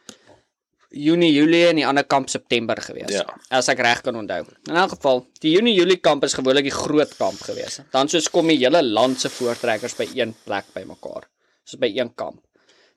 Junie, 0.93 1.33
Julie 1.33 1.67
en 1.71 1.77
die 1.77 1.87
ander 1.87 2.05
kamp 2.05 2.29
September 2.29 2.77
gewees. 2.77 3.09
Ja. 3.15 3.25
As 3.49 3.69
ek 3.73 3.79
reg 3.81 4.03
kan 4.05 4.17
onthou. 4.17 4.45
In 4.69 4.77
elk 4.77 4.91
geval, 4.91 5.27
die 5.41 5.51
Junie, 5.55 5.73
Julie 5.75 5.97
kamp 5.97 6.25
is 6.25 6.35
gewoonlik 6.37 6.65
die 6.69 6.75
groot 6.75 7.17
kamp 7.17 7.41
gewees. 7.41 7.79
Dan 7.91 8.09
soos 8.09 8.29
kom 8.31 8.47
die 8.47 8.59
hele 8.59 8.83
land 8.83 9.21
se 9.21 9.31
voortrekkers 9.31 9.95
by 9.97 10.09
een 10.15 10.35
plek 10.45 10.65
bymekaar. 10.75 11.25
Soos 11.65 11.81
by 11.81 11.89
een 11.97 12.15
kamp. 12.15 12.45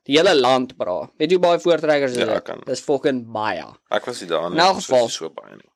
Die 0.04 0.18
hele 0.18 0.34
land 0.34 0.76
bra. 0.76 1.10
Weet 1.16 1.30
jy 1.30 1.38
hoe 1.38 1.46
baie 1.46 1.58
voortrekkers 1.58 2.12
is 2.12 2.18
Ja, 2.18 2.40
dit? 2.40 2.66
Dis 2.66 2.80
fucking 2.80 3.24
baie. 3.32 3.64
Ek 3.90 4.04
was 4.04 4.20
nie 4.20 4.28
daar 4.28 4.50
nie. 4.50 4.58
In 4.58 4.64
elk 4.66 4.74
geval- 4.82 5.08
so 5.08 5.30
baie 5.30 5.56
nie. 5.56 5.70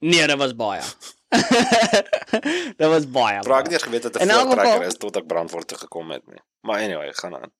Nee, 0.00 0.26
dit 0.26 0.36
was 0.38 0.54
baie. 0.56 0.82
dit 2.80 2.88
was 2.88 3.06
baie. 3.10 3.42
Vra 3.44 3.60
ek 3.60 3.68
baie. 3.68 3.68
nie 3.68 3.76
eens 3.76 3.82
geweet 3.82 4.02
dat 4.02 4.16
'n 4.16 4.30
voortrekker 4.30 4.86
is 4.86 4.96
tot 4.96 5.16
ek 5.16 5.26
Brandfort 5.26 5.68
toe 5.68 5.78
gekom 5.78 6.10
het 6.10 6.26
nie. 6.26 6.42
Maar 6.60 6.80
anyway, 6.80 7.12
gaan 7.12 7.34
aan. 7.34 7.52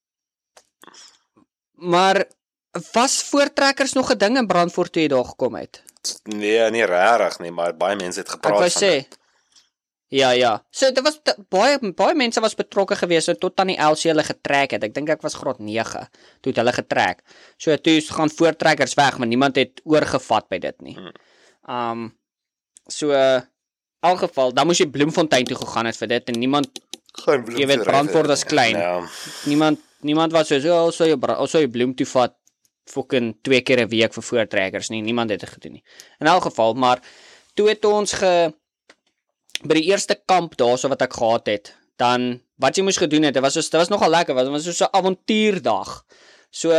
Maar 1.73 2.25
was 2.93 3.23
voortrekkers 3.23 3.93
nog 3.93 4.11
'n 4.13 4.19
ding 4.19 4.37
in 4.37 4.47
Brandfort 4.47 4.93
toe 4.93 5.03
jy 5.03 5.09
daar 5.09 5.25
gekom 5.25 5.55
het? 5.55 5.83
Nee, 6.23 6.71
nie 6.71 6.85
regtig 6.85 7.39
nie, 7.39 7.51
maar 7.51 7.77
baie 7.77 7.97
mense 7.97 8.19
het 8.19 8.29
Ek 8.29 8.35
gepraat 8.35 8.59
wou 8.59 8.71
van 8.71 8.83
sê. 8.83 9.07
Ja, 10.09 10.31
ja. 10.31 10.65
So 10.71 10.89
dit 10.93 11.05
was 11.05 11.21
baie 11.53 11.93
baie 11.93 12.15
mense 12.17 12.41
was 12.41 12.55
betrokke 12.57 12.97
gewees 12.97 13.29
tot 13.39 13.57
tannie 13.57 13.77
Elsie 13.77 14.11
hulle 14.11 14.25
getrek 14.25 14.71
het. 14.71 14.85
Ek 14.85 14.95
dink 14.95 15.11
ek 15.13 15.23
was 15.23 15.37
graad 15.37 15.59
9 15.59 16.09
toe 16.41 16.53
hulle 16.53 16.73
getrek. 16.73 17.21
So 17.57 17.77
toe 17.77 18.01
gaan 18.01 18.31
voortrekkers 18.31 18.95
weg, 18.95 19.19
maar 19.19 19.29
niemand 19.29 19.57
het 19.57 19.81
oorgevat 19.85 20.49
by 20.49 20.59
dit 20.59 20.81
nie. 20.81 20.97
Um 21.69 22.19
so 22.89 23.13
elk 24.01 24.19
geval, 24.19 24.53
dan 24.55 24.67
moes 24.67 24.79
jy 24.79 24.87
Bloemfontein 24.87 25.45
toe 25.45 25.57
gegaan 25.57 25.87
het 25.87 25.97
vir 25.97 26.09
dit 26.09 26.29
en 26.29 26.39
niemand 26.39 26.69
Geen 27.19 27.43
bloem. 27.45 27.59
Jy 27.59 27.67
weet, 27.67 27.83
Brandfort 27.83 28.31
is 28.31 28.45
klein. 28.45 28.77
Ja. 28.77 29.03
niemand 29.45 29.81
niemand 30.01 30.33
was 30.33 30.47
so 30.49 30.61
so 30.61 30.91
so 30.91 31.05
jy 31.05 31.17
bra- 31.17 31.47
so 31.47 31.59
jy 31.59 31.67
bloem 31.69 31.95
toe 31.95 32.07
vat 32.07 32.35
fucking 32.87 33.35
twee 33.43 33.61
keer 33.61 33.81
'n 33.81 33.89
week 33.89 34.13
vir 34.15 34.23
voortrekkers 34.23 34.89
nie. 34.91 35.03
Niemand 35.03 35.31
het 35.31 35.41
dit 35.41 35.49
gedoen 35.51 35.73
nie. 35.73 35.85
In 36.21 36.27
elk 36.27 36.43
geval, 36.43 36.75
maar 36.75 37.01
toe 37.55 37.69
het 37.69 37.85
ons 37.85 38.13
ge 38.13 38.55
by 39.65 39.75
die 39.75 39.91
eerste 39.91 40.15
kamp 40.27 40.55
daarso 40.57 40.89
wat 40.89 41.03
ek 41.03 41.13
gehad 41.13 41.47
het, 41.47 41.75
dan 41.97 42.41
wat 42.57 42.77
jy 42.77 42.83
moes 42.85 42.97
gedoen 42.97 43.23
het, 43.25 43.35
dit 43.35 43.43
was 43.43 43.53
so 43.55 43.61
dit 43.61 43.73
was 43.73 43.89
nogal 43.89 44.11
lekker, 44.11 44.35
was 44.35 44.49
was 44.49 44.77
so 44.77 44.85
'n 44.85 44.95
avontuurdag. 44.97 46.05
So 46.51 46.71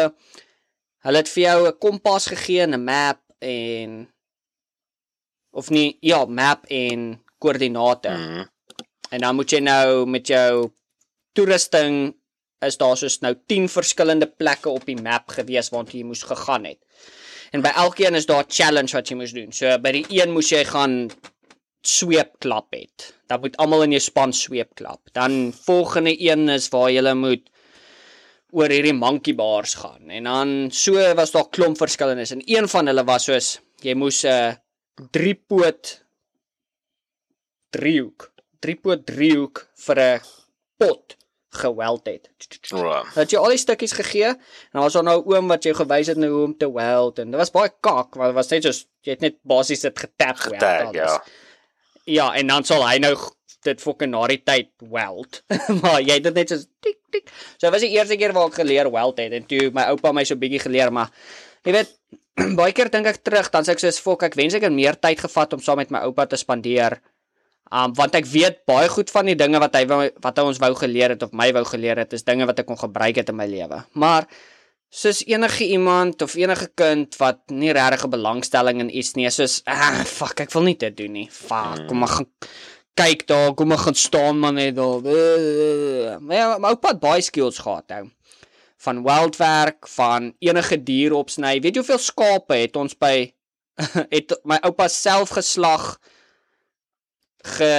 hulle 1.03 1.17
het 1.17 1.29
vir 1.29 1.43
jou 1.43 1.67
'n 1.67 1.77
kompas 1.77 2.25
gegee 2.27 2.61
en 2.61 2.73
'n 2.73 2.83
map 2.83 3.19
en 3.41 4.07
of 5.59 5.69
nie, 5.73 5.97
ja, 6.05 6.23
map 6.25 6.65
en 6.71 7.19
koördinate. 7.39 8.09
Mhm. 8.09 8.47
En 9.09 9.25
dan 9.25 9.35
moet 9.35 9.51
jy 9.51 9.59
nou 9.65 10.05
met 10.05 10.27
jou 10.27 10.69
toerusting 11.37 12.13
is 12.65 12.77
daar 12.77 12.97
soos 12.99 13.19
nou 13.23 13.33
10 13.47 13.69
verskillende 13.71 14.27
plekke 14.27 14.69
op 14.69 14.85
die 14.87 14.97
map 14.99 15.31
gewees 15.35 15.71
waartoe 15.73 16.01
jy 16.01 16.05
moes 16.07 16.25
gegaan 16.27 16.67
het. 16.67 16.79
En 17.55 17.63
by 17.65 17.71
elkeen 17.81 18.15
is 18.19 18.27
daar 18.29 18.43
'n 18.43 18.51
challenge 18.51 18.93
wat 18.93 19.09
jy 19.09 19.15
moes 19.15 19.33
doen. 19.33 19.51
So 19.51 19.77
by 19.79 19.91
die 19.91 20.05
een 20.09 20.31
moes 20.31 20.49
jy 20.49 20.63
gaan 20.65 21.09
sweepklap 21.81 22.73
het. 22.73 23.13
Dan 23.27 23.39
moet 23.39 23.57
almal 23.57 23.83
in 23.83 23.91
jou 23.91 24.01
span 24.01 24.33
sweepklap. 24.33 25.01
Dan 25.13 25.53
volgende 25.65 26.13
een 26.21 26.49
is 26.49 26.69
waar 26.69 26.91
jy 26.91 27.13
moet 27.13 27.49
oor 28.51 28.69
hierdie 28.69 28.93
monkey 28.93 29.35
bars 29.35 29.73
gaan. 29.73 30.09
En 30.09 30.23
dan 30.23 30.71
so 30.71 31.13
was 31.15 31.31
daar 31.31 31.49
klomp 31.49 31.77
verskillendes. 31.77 32.31
En 32.31 32.41
een 32.45 32.67
van 32.67 32.85
hulle 32.85 33.03
was 33.03 33.23
soos 33.23 33.59
jy 33.81 33.93
moes 33.93 34.23
'n 34.23 34.27
uh, 34.27 34.53
driepoot 35.11 35.93
driehoek, 37.69 38.31
driepoot 38.59 39.05
driehoek 39.05 39.67
vir 39.85 39.99
'n 39.99 40.21
pot 40.77 41.17
geweld 41.49 42.05
het. 42.05 42.29
Ja. 42.61 43.03
Dat 43.15 43.31
jy 43.31 43.39
al 43.39 43.49
die 43.49 43.57
stukkies 43.57 43.95
gegee 43.97 44.29
en 44.29 44.71
dan 44.71 44.81
was 44.85 44.93
daar 44.93 45.03
nou 45.03 45.23
oom 45.25 45.47
wat 45.47 45.63
jou 45.63 45.73
gewys 45.75 46.07
het 46.07 46.17
nou 46.17 46.29
hoe 46.29 46.43
om 46.45 46.57
te 46.57 46.69
weld 46.71 47.19
en 47.19 47.31
dit 47.31 47.39
was 47.39 47.51
baie 47.51 47.71
kak 47.81 48.15
want 48.15 48.29
dit 48.29 48.37
was 48.37 48.51
net 48.53 48.63
soos 48.63 48.85
jy 49.01 49.15
het 49.15 49.25
net 49.25 49.37
basies 49.41 49.81
dit 49.81 49.99
getap 49.99 50.37
Getag, 50.37 50.93
ja. 50.93 51.23
Ja, 52.05 52.33
en 52.33 52.47
dan 52.47 52.63
sal 52.65 52.85
hy 52.87 52.97
nou 53.01 53.15
dit 53.65 53.81
fucking 53.81 54.11
na 54.13 54.21
die 54.31 54.39
tyd 54.45 54.69
weld. 54.91 55.41
maar 55.81 55.99
jy 56.01 56.19
het 56.19 56.29
dit 56.29 56.37
net 56.41 56.53
so 56.53 56.63
tik 56.83 56.99
tik. 57.11 57.29
So 57.57 57.67
dit 57.67 57.73
was 57.75 57.83
die 57.85 57.91
eerste 57.97 58.17
keer 58.19 58.33
waar 58.35 58.49
ek 58.51 58.61
geleer 58.61 58.89
weld 58.93 59.19
het 59.19 59.35
en 59.35 59.45
toe 59.49 59.69
my 59.75 59.89
oupa 59.93 60.13
my 60.15 60.23
so 60.27 60.39
bietjie 60.39 60.61
geleer, 60.63 60.93
maar 60.93 61.11
jy 61.67 61.75
weet 61.75 61.95
baie 62.59 62.73
keer 62.75 62.91
dink 62.93 63.09
ek 63.11 63.23
terug 63.23 63.49
dan 63.53 63.65
sê 63.65 63.75
ek 63.75 63.83
soos 63.83 64.01
fok 64.03 64.27
ek 64.27 64.37
wens 64.39 64.55
ek 64.57 64.67
het 64.67 64.75
meer 64.75 64.99
tyd 64.99 65.19
gevat 65.19 65.55
om 65.55 65.63
saam 65.63 65.81
met 65.81 65.91
my 65.91 66.03
oupa 66.07 66.27
te 66.29 66.39
spandeer. 66.39 66.99
Um 67.69 67.93
want 67.97 68.15
ek 68.17 68.25
weet 68.29 68.63
baie 68.69 68.89
goed 68.89 69.11
van 69.13 69.29
die 69.29 69.37
dinge 69.37 69.59
wat 69.61 69.75
hy 69.77 69.83
wou, 69.89 69.99
wat 70.23 70.39
hy 70.39 70.47
ons 70.51 70.61
wou 70.61 70.71
geleer 70.79 71.13
het 71.13 71.25
of 71.25 71.35
my 71.35 71.51
wou 71.53 71.65
geleer 71.69 72.01
het, 72.01 72.15
is 72.17 72.25
dinge 72.25 72.47
wat 72.49 72.61
ek 72.61 72.69
kon 72.69 72.79
gebruik 72.79 73.21
het 73.21 73.29
in 73.29 73.37
my 73.37 73.45
lewe. 73.49 73.83
Maar 73.93 74.25
soos 74.89 75.21
enige 75.27 75.67
iemand 75.69 76.21
of 76.25 76.33
enige 76.39 76.71
kind 76.75 77.13
wat 77.21 77.43
nie 77.53 77.73
regtig 77.73 78.05
'n 78.05 78.09
belangstelling 78.09 78.79
in 78.81 78.89
iets 78.89 79.13
nie, 79.15 79.29
soos 79.29 79.61
ah 79.65 80.03
fuck, 80.03 80.41
ek 80.41 80.53
wil 80.53 80.63
nie 80.63 80.77
dit 80.77 80.97
doen 80.97 81.13
nie. 81.13 81.29
Fuck, 81.29 81.87
kom 81.87 81.99
maar 81.99 82.15
gaan 82.17 82.27
kyk 82.99 83.27
daar, 83.27 83.53
kom 83.53 83.67
maar 83.67 83.77
gaan 83.77 83.95
staan 83.95 84.39
maar 84.39 84.53
net 84.53 84.75
daar. 84.75 85.01
Maar 86.21 86.35
ja, 86.35 86.57
my 86.57 86.73
oupa 86.73 86.87
het 86.93 86.99
baie 86.99 87.21
skills 87.21 87.59
gehad 87.59 87.85
hou. 87.95 88.09
Van 88.79 89.03
wildwerk, 89.03 89.87
van 89.91 90.33
enige 90.39 90.77
dier 90.83 91.13
opsny. 91.13 91.59
Weet 91.59 91.75
jy 91.75 91.83
hoeveel 91.83 92.03
skape 92.03 92.61
het 92.61 92.79
ons 92.79 92.95
by 92.99 93.31
het 94.15 94.35
my 94.47 94.59
oupa 94.67 94.87
self 94.91 95.35
geslag 95.35 95.97
ge 97.47 97.73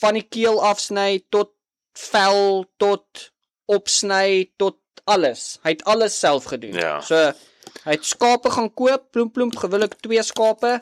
van 0.00 0.18
die 0.18 0.26
keel 0.28 0.60
afsny 0.64 1.22
tot 1.32 1.54
vel 1.98 2.66
tot 2.76 3.30
opsny 3.68 4.50
tot 4.60 4.76
alles. 5.08 5.58
Hy 5.64 5.76
het 5.76 5.84
alles 5.88 6.18
self 6.18 6.48
gedoen. 6.52 6.76
Ja. 6.76 6.98
So 7.04 7.30
hy 7.84 7.94
het 7.94 8.04
skape 8.04 8.50
gaan 8.52 8.68
koop, 8.74 9.06
plomp 9.14 9.32
plomp 9.36 9.56
gewillig 9.60 9.92
twee 10.02 10.22
skape 10.24 10.78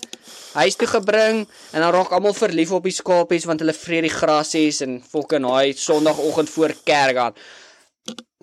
huis 0.56 0.76
toe 0.78 0.88
gebring 0.90 1.42
en 1.44 1.82
dan 1.82 1.92
raak 1.94 2.14
almal 2.14 2.34
verlief 2.34 2.72
op 2.74 2.86
die 2.86 2.94
skapies 2.94 3.46
want 3.46 3.62
hulle 3.62 3.74
vreet 3.76 4.06
die 4.06 4.14
grasies 4.14 4.80
en 4.86 4.98
fucking 5.02 5.46
daai 5.46 5.74
sonoggend 5.78 6.50
voor 6.50 6.74
kerk 6.88 7.20
aan. 7.26 7.38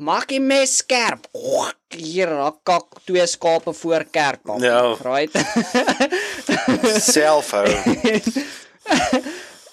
Maak 0.01 0.31
die 0.31 0.41
mes 0.41 0.79
skerp. 0.81 1.27
Hier 1.93 2.31
raak 2.31 2.63
kak 2.65 2.97
twee 3.05 3.25
skape 3.29 3.73
voor 3.77 4.05
kerk 4.09 4.49
aan. 4.49 4.61
Ja. 4.61 4.95
Right? 5.05 5.33
Selfhou. 7.13 7.67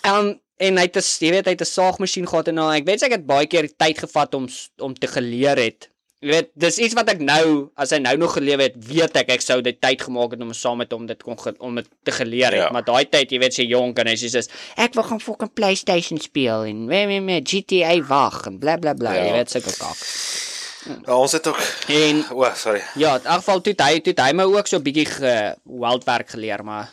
Um 0.04 0.36
en 0.60 0.76
hy 0.76 0.84
het 0.84 0.96
'n 1.00 1.24
jy 1.24 1.30
weet 1.32 1.46
hy 1.48 1.54
het 1.56 1.64
'n 1.64 1.72
saagmasjien 1.72 2.28
gehad 2.28 2.48
en 2.48 2.54
nou 2.60 2.68
ek 2.68 2.84
weet 2.84 3.02
ek 3.02 3.16
het 3.16 3.26
baie 3.26 3.46
keer 3.46 3.70
tyd 3.76 3.98
gevat 3.98 4.34
om 4.34 4.48
om 4.78 4.94
te 4.94 5.06
geleer 5.08 5.56
het. 5.56 5.89
Jy 6.20 6.28
weet 6.28 6.50
dis 6.60 6.76
iets 6.84 6.92
wat 6.98 7.08
ek 7.08 7.22
nou 7.24 7.70
as 7.80 7.94
hy 7.94 7.98
nou 8.04 8.12
nog 8.20 8.34
gelewe 8.36 8.66
het, 8.66 8.74
weet 8.76 9.14
ek 9.16 9.30
ek 9.38 9.44
sou 9.44 9.56
dit 9.64 9.78
tyd 9.80 10.02
gemaak 10.04 10.34
het 10.34 10.42
om 10.44 10.50
saam 10.52 10.76
met 10.82 10.92
hom 10.92 11.06
dit 11.08 11.22
kon 11.24 11.38
om 11.64 11.80
dit 11.80 11.88
te 12.04 12.12
geleer 12.12 12.52
het. 12.52 12.66
Ja. 12.66 12.68
Maar 12.76 12.84
daai 12.84 13.08
tyd, 13.08 13.32
jy 13.32 13.40
weet 13.40 13.56
sy 13.56 13.64
jonk 13.70 14.02
en 14.02 14.10
hy 14.10 14.18
sê 14.20 14.28
soos 14.28 14.50
ek 14.76 14.98
wil 14.98 15.06
gaan 15.08 15.22
fucking 15.24 15.54
PlayStation 15.56 16.20
speel 16.20 16.68
en 16.68 16.84
me 16.90 17.06
me 17.08 17.22
me 17.24 17.40
GTA 17.40 17.96
wag 18.10 18.44
en 18.52 18.60
bla 18.60 18.76
bla 18.76 18.92
bla. 18.92 19.16
Ja. 19.16 19.30
Jy 19.30 19.32
weet 19.38 19.56
sulke 19.56 19.72
kak. 19.78 20.04
Ja, 20.90 21.16
ons 21.16 21.32
het 21.36 21.46
ook 21.48 21.60
En 21.92 22.22
O, 22.32 22.44
oh, 22.44 22.54
sorry. 22.56 22.80
Ja, 23.00 23.16
in 23.16 23.24
elk 23.24 23.42
geval 23.42 23.60
toe 23.64 23.74
hy 23.80 24.00
toe 24.04 24.14
hy 24.20 24.30
my 24.36 24.44
ook 24.44 24.68
so 24.68 24.76
'n 24.76 24.84
bietjie 24.84 25.08
ge 25.08 25.34
wildwerk 25.64 26.36
geleer, 26.36 26.64
maar 26.64 26.92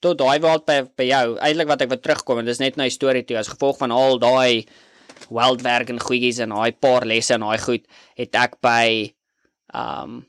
tot 0.00 0.18
daai 0.18 0.40
wild 0.42 0.66
by 0.66 0.82
by 0.98 1.06
jou, 1.06 1.26
eintlik 1.38 1.68
wat 1.70 1.82
ek 1.82 1.88
wil 1.94 2.00
terugkom 2.02 2.38
en 2.38 2.44
dis 2.44 2.58
net 2.58 2.76
na 2.76 2.90
die 2.90 2.98
storie 2.98 3.22
toe 3.22 3.38
as 3.38 3.48
gevolg 3.54 3.78
van 3.78 3.90
al 3.90 4.18
daai 4.18 4.66
wildwerk 5.30 5.88
en 5.88 6.00
goedjies 6.00 6.38
en 6.38 6.48
daai 6.48 6.72
paar 6.72 7.04
lesse 7.06 7.34
en 7.34 7.40
daai 7.40 7.58
goed, 7.58 7.86
het 8.14 8.34
ek 8.34 8.60
by 8.60 9.14
um 9.74 10.26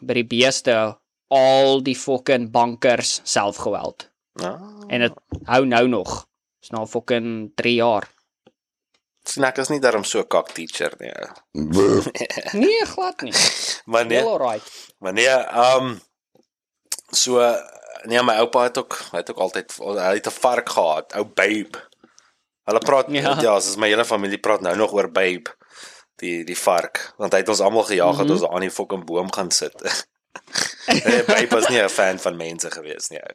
by 0.00 0.14
die 0.14 0.26
beeste 0.26 0.98
al 1.30 1.80
die 1.82 1.94
fucking 1.96 2.50
bankers 2.50 3.20
self 3.24 3.56
geweld. 3.56 4.10
Ja. 4.40 4.58
En 4.88 5.00
dit 5.00 5.12
hou 5.46 5.64
nou 5.66 5.88
nog. 5.88 6.26
Dis 6.60 6.70
nou 6.70 6.86
fucking 6.86 7.52
3 7.54 7.74
jaar. 7.74 8.08
Snack 9.24 9.58
is 9.58 9.68
nie 9.68 9.80
daarom 9.80 10.04
so 10.04 10.18
'n 10.20 10.26
kak 10.26 10.50
teacher 10.52 10.92
nie. 10.98 11.12
Nee, 12.62 12.86
glad 12.86 13.20
nie. 13.22 13.32
Maar 13.90 14.06
nee, 14.06 14.18
Heel 14.18 14.30
alright. 14.30 14.94
maar 14.98 15.12
nee, 15.12 15.28
um 15.76 16.00
so 17.10 17.38
nee, 18.04 18.22
my 18.22 18.34
oupa 18.42 18.62
het 18.62 18.78
ook 18.78 18.98
hy 19.12 19.18
het 19.18 19.30
ook 19.30 19.38
altyd 19.38 19.72
hy 19.78 20.14
het 20.14 20.26
'n 20.26 20.30
vark 20.40 20.68
gehad, 20.68 21.12
ou 21.14 21.24
babe. 21.24 21.78
Hulle 22.64 22.78
praat 22.78 23.08
Ja. 23.10 23.20
ja, 23.20 23.40
ja 23.42 23.60
soos 23.60 23.76
my 23.76 23.88
hele 23.88 24.04
familie 24.04 24.38
praat 24.38 24.60
nou 24.60 24.76
nog 24.76 24.92
oor 24.92 25.08
babe. 25.10 25.50
Die 26.22 26.44
die 26.44 26.56
vark, 26.58 27.12
want 27.18 27.32
hy 27.32 27.38
het 27.38 27.48
ons 27.48 27.60
almal 27.60 27.82
gejaag 27.88 28.16
het 28.18 28.26
Mhm. 28.26 28.32
ons 28.32 28.40
daar 28.40 28.52
aan 28.54 28.60
die 28.60 28.70
fucking 28.70 29.04
boom 29.04 29.32
gaan 29.32 29.50
sit. 29.50 29.74
nee, 30.86 31.22
babe 31.24 31.48
was 31.50 31.68
nie 31.68 31.82
'n 31.82 31.88
fan 31.88 32.18
van 32.18 32.36
mense 32.36 32.70
gewees 32.70 33.08
nie. 33.10 33.18
ou. 33.20 33.34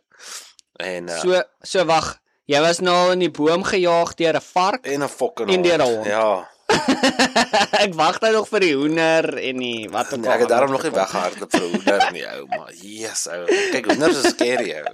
En 0.79 1.07
uh, 1.09 1.19
So 1.19 1.41
so 1.61 1.85
wag, 1.85 2.17
jy 2.45 2.59
was 2.61 2.79
nou 2.79 2.95
al 2.95 3.11
in 3.11 3.19
die 3.19 3.31
boom 3.31 3.63
gejaag 3.63 4.13
deur 4.15 4.35
'n 4.35 4.41
vark? 4.41 4.85
en 4.87 5.03
'n 5.03 5.09
fucking 5.09 5.49
En 5.49 5.61
deur 5.61 5.77
'n 5.77 5.81
hond. 5.81 6.05
Ja. 6.05 6.49
ek 7.85 7.93
wag 7.95 8.19
nou 8.21 8.33
nog 8.33 8.47
vir 8.49 8.59
die 8.59 8.75
hoender 8.75 9.37
en 9.37 9.57
die 9.57 9.89
wat 9.89 10.13
ook 10.13 10.19
Nee, 10.19 10.31
ek 10.31 10.39
het 10.39 10.49
daarom 10.49 10.71
nog 10.71 10.83
nie 10.83 10.91
weggehardloop 10.91 11.51
vir 11.51 11.61
hoender 11.61 12.11
nie, 12.11 12.25
ou, 12.27 12.45
maar 12.47 12.71
yes, 12.73 13.27
ou. 13.27 13.45
Kyk, 13.71 13.85
hoenders 13.85 14.17
is 14.23 14.31
scary, 14.35 14.73
ou. 14.75 14.85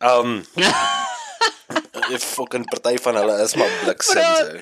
Um 0.00 0.44
Die 2.08 2.18
fucking 2.18 2.66
party 2.70 2.96
van 2.98 3.16
hulle 3.20 3.42
is 3.42 3.54
maar 3.54 3.70
bliksins, 3.84 4.40
ou. 4.40 4.60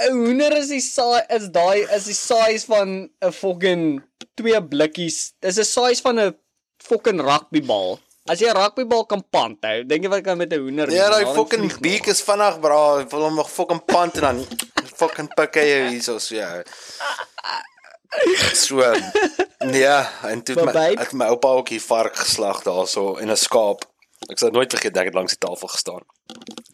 'n 0.00 0.12
Hoender 0.16 0.56
is 0.56 0.68
die 0.72 0.80
saai 0.80 1.24
is 1.36 1.48
daai 1.52 1.84
is 1.96 2.06
die 2.08 2.16
size 2.16 2.64
van 2.66 3.10
'n 3.20 3.32
fucking 3.32 4.02
twee 4.34 4.60
blikkies. 4.72 5.32
Dis 5.40 5.58
'n 5.58 5.64
size 5.64 6.00
van 6.02 6.20
'n 6.20 6.36
fucking 6.82 7.20
rugbybal. 7.20 7.98
As 8.26 8.40
jy 8.40 8.48
'n 8.48 8.56
rugbybal 8.56 9.04
kan 9.06 9.24
pant 9.30 9.58
hou, 9.64 9.84
dink 9.84 10.04
jy 10.04 10.10
wat 10.10 10.24
kan 10.24 10.38
met 10.38 10.52
'n 10.52 10.60
hoender 10.60 10.86
doen? 10.86 10.96
Ja, 10.96 11.10
daai 11.10 11.34
fucking 11.34 11.80
beak 11.80 12.06
is 12.06 12.22
vinnig, 12.22 12.60
bra. 12.60 13.06
Wil 13.06 13.22
hom 13.28 13.34
nog 13.34 13.50
fucking 13.50 13.84
pant 13.84 14.14
en 14.16 14.20
dan 14.20 14.46
fucking 14.96 15.28
pik 15.34 15.54
hy 15.54 15.66
jou 15.68 15.82
hierso 15.90 16.18
so 16.18 16.34
ja. 16.34 16.62
So 18.54 18.82
ja, 19.70 20.10
en 20.26 20.42
toe 20.42 20.54
Maar 20.54 20.74
my 20.74 20.88
het 20.98 21.12
my 21.12 21.26
oupa 21.26 21.48
ook 21.48 21.68
hier 21.68 21.80
vark 21.80 22.16
geslag 22.16 22.62
daarso 22.62 23.16
en 23.16 23.30
'n 23.30 23.36
skaap. 23.36 23.89
Ek 24.30 24.38
sal 24.38 24.50
nooit 24.54 24.70
vergeet 24.72 24.94
dat 24.94 25.06
ek 25.10 25.14
langs 25.16 25.34
die 25.36 25.42
tafel 25.42 25.68
gestaan. 25.68 26.04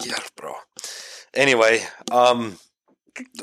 Ja, 0.04 0.18
bro. 0.34 0.54
Anyway, 1.32 1.80
um 2.12 2.54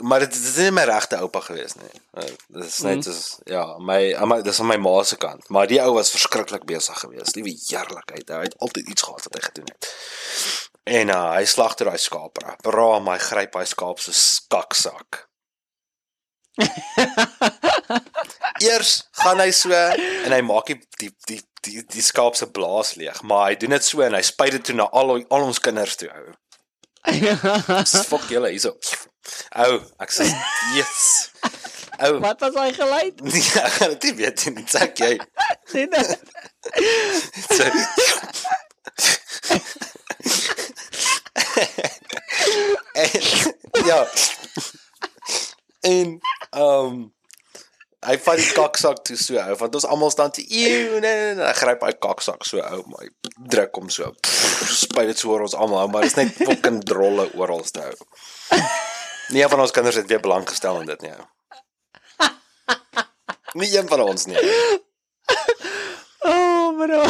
maar 0.06 0.20
dit 0.22 0.30
dit 0.30 0.44
is 0.46 0.56
nie 0.62 0.72
my 0.72 0.84
regte 0.86 1.18
oupa 1.18 1.40
gewees 1.42 1.74
nie. 1.80 1.90
Uh, 2.14 2.28
Dit 2.54 2.66
is 2.68 2.76
net 2.86 3.00
Mhm. 3.00 3.02
soos 3.08 3.40
ja, 3.50 3.64
my 3.82 4.14
my 4.30 4.42
dis 4.46 4.60
aan 4.62 4.68
my 4.70 4.78
ma 4.78 5.00
se 5.04 5.18
kant, 5.18 5.48
maar 5.50 5.66
die 5.68 5.80
ou 5.82 5.94
was 5.96 6.12
verskriklik 6.14 6.66
besig 6.70 7.00
geweest. 7.02 7.36
Liewe 7.36 7.50
heerlikheid. 7.70 8.30
Hy 8.30 8.44
het 8.46 8.58
altyd 8.62 8.88
iets 8.94 9.02
gehad 9.02 9.24
wat 9.26 9.34
hy 9.40 9.42
gedoen 9.48 9.72
het. 9.74 9.90
En 10.84 11.10
uh, 11.10 11.32
hy 11.40 11.46
slagter 11.50 11.90
daai 11.90 11.98
skaap 11.98 12.38
ra. 12.44 12.54
Bra, 12.62 13.00
my 13.00 13.18
gryp 13.18 13.56
hy 13.58 13.66
skaap 13.66 14.00
so 14.04 14.12
skaksak. 14.14 15.24
Eers 18.64 18.92
gaan 19.24 19.40
hy 19.42 19.50
so 19.56 19.74
en 19.74 20.32
hy 20.36 20.42
maak 20.46 20.70
die 20.70 20.78
die 21.02 21.10
die 21.30 21.42
die, 21.66 21.84
die 21.94 22.04
skaap 22.04 22.36
se 22.36 22.48
blaas 22.52 22.96
leeg, 23.00 23.22
maar 23.28 23.44
hy 23.50 23.56
doen 23.60 23.76
dit 23.76 23.86
so 23.86 24.02
en 24.06 24.16
hy 24.18 24.24
spuit 24.26 24.54
dit 24.58 24.64
toe 24.70 24.76
na 24.78 24.86
al 24.92 25.08
al 25.18 25.48
ons 25.48 25.64
kinders 25.64 25.96
toe. 26.00 26.10
Ou. 26.12 26.34
Fok 28.12 28.26
julle 28.32 28.50
hierso. 28.54 28.72
Ou, 29.66 29.74
ek 30.04 30.12
sê 30.16 30.24
yes. 30.76 30.96
Ou. 32.04 32.14
Wat 32.24 32.40
was 32.44 32.56
hy 32.60 32.72
geluid? 32.76 33.16
Nee, 33.24 33.50
ek 33.64 33.74
gaan 33.80 33.92
dit 33.96 34.16
weet 34.20 34.40
nie. 34.56 34.66
Sê 34.72 34.82
jy. 35.00 35.14
Sien 35.72 35.90
dit? 35.94 36.10
So. 37.54 37.64
en, 42.94 43.22
ja. 43.86 44.08
En 45.82 46.20
ehm 46.50 46.86
um, 46.86 47.13
hy 48.14 48.20
vat 48.22 48.38
die 48.38 48.54
kaksak 48.54 49.02
toe 49.08 49.18
so 49.18 49.40
ou, 49.42 49.58
want 49.58 49.76
ons 49.80 49.88
almal 49.90 50.12
staan 50.14 50.34
te 50.36 50.44
eeu 50.46 51.00
nee, 51.00 51.02
nee, 51.02 51.36
nee, 51.40 51.46
hy 51.48 51.54
gryp 51.58 51.86
hy 51.88 51.94
kaksak 52.06 52.46
so 52.46 52.62
ou, 52.62 52.82
maar 52.92 53.08
hy 53.08 53.10
druk 53.54 53.80
hom 53.80 53.90
so. 53.94 54.12
Spuit 54.70 55.10
dit 55.10 55.20
so 55.20 55.34
oor 55.34 55.48
ons 55.48 55.58
almal, 55.58 55.90
maar 55.90 56.06
dit 56.06 56.14
is 56.14 56.20
net 56.20 56.36
fucking 56.38 56.84
drolle 56.88 57.28
oral 57.40 57.66
te 57.66 57.82
hou. 57.88 58.62
Nie 59.34 59.48
van 59.50 59.64
ons 59.64 59.74
kinders 59.74 59.98
het 59.98 60.10
weer 60.12 60.22
belang 60.22 60.46
gestel 60.50 60.82
in 60.84 60.92
dit 60.92 61.08
nie. 61.08 61.16
Nie 63.58 63.70
een 63.78 63.90
van 63.90 64.02
ons 64.06 64.26
nie. 64.30 64.38
Oh, 66.26 66.74
bro. 66.78 67.02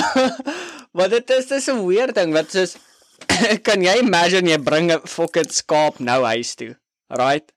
Maar 0.92 1.10
dit 1.10 1.30
is 1.30 1.48
dis 1.48 1.68
'n 1.72 1.86
weird 1.88 2.16
ding 2.16 2.34
wat 2.34 2.52
soos 2.52 2.76
kan 3.68 3.82
jy 3.82 3.98
imagine 4.02 4.50
jy 4.50 4.60
bring 4.62 4.92
'n 4.92 5.08
fucking 5.08 5.52
skaap 5.52 6.00
nou 6.00 6.24
huis 6.24 6.56
toe, 6.56 6.76
right? 7.08 7.52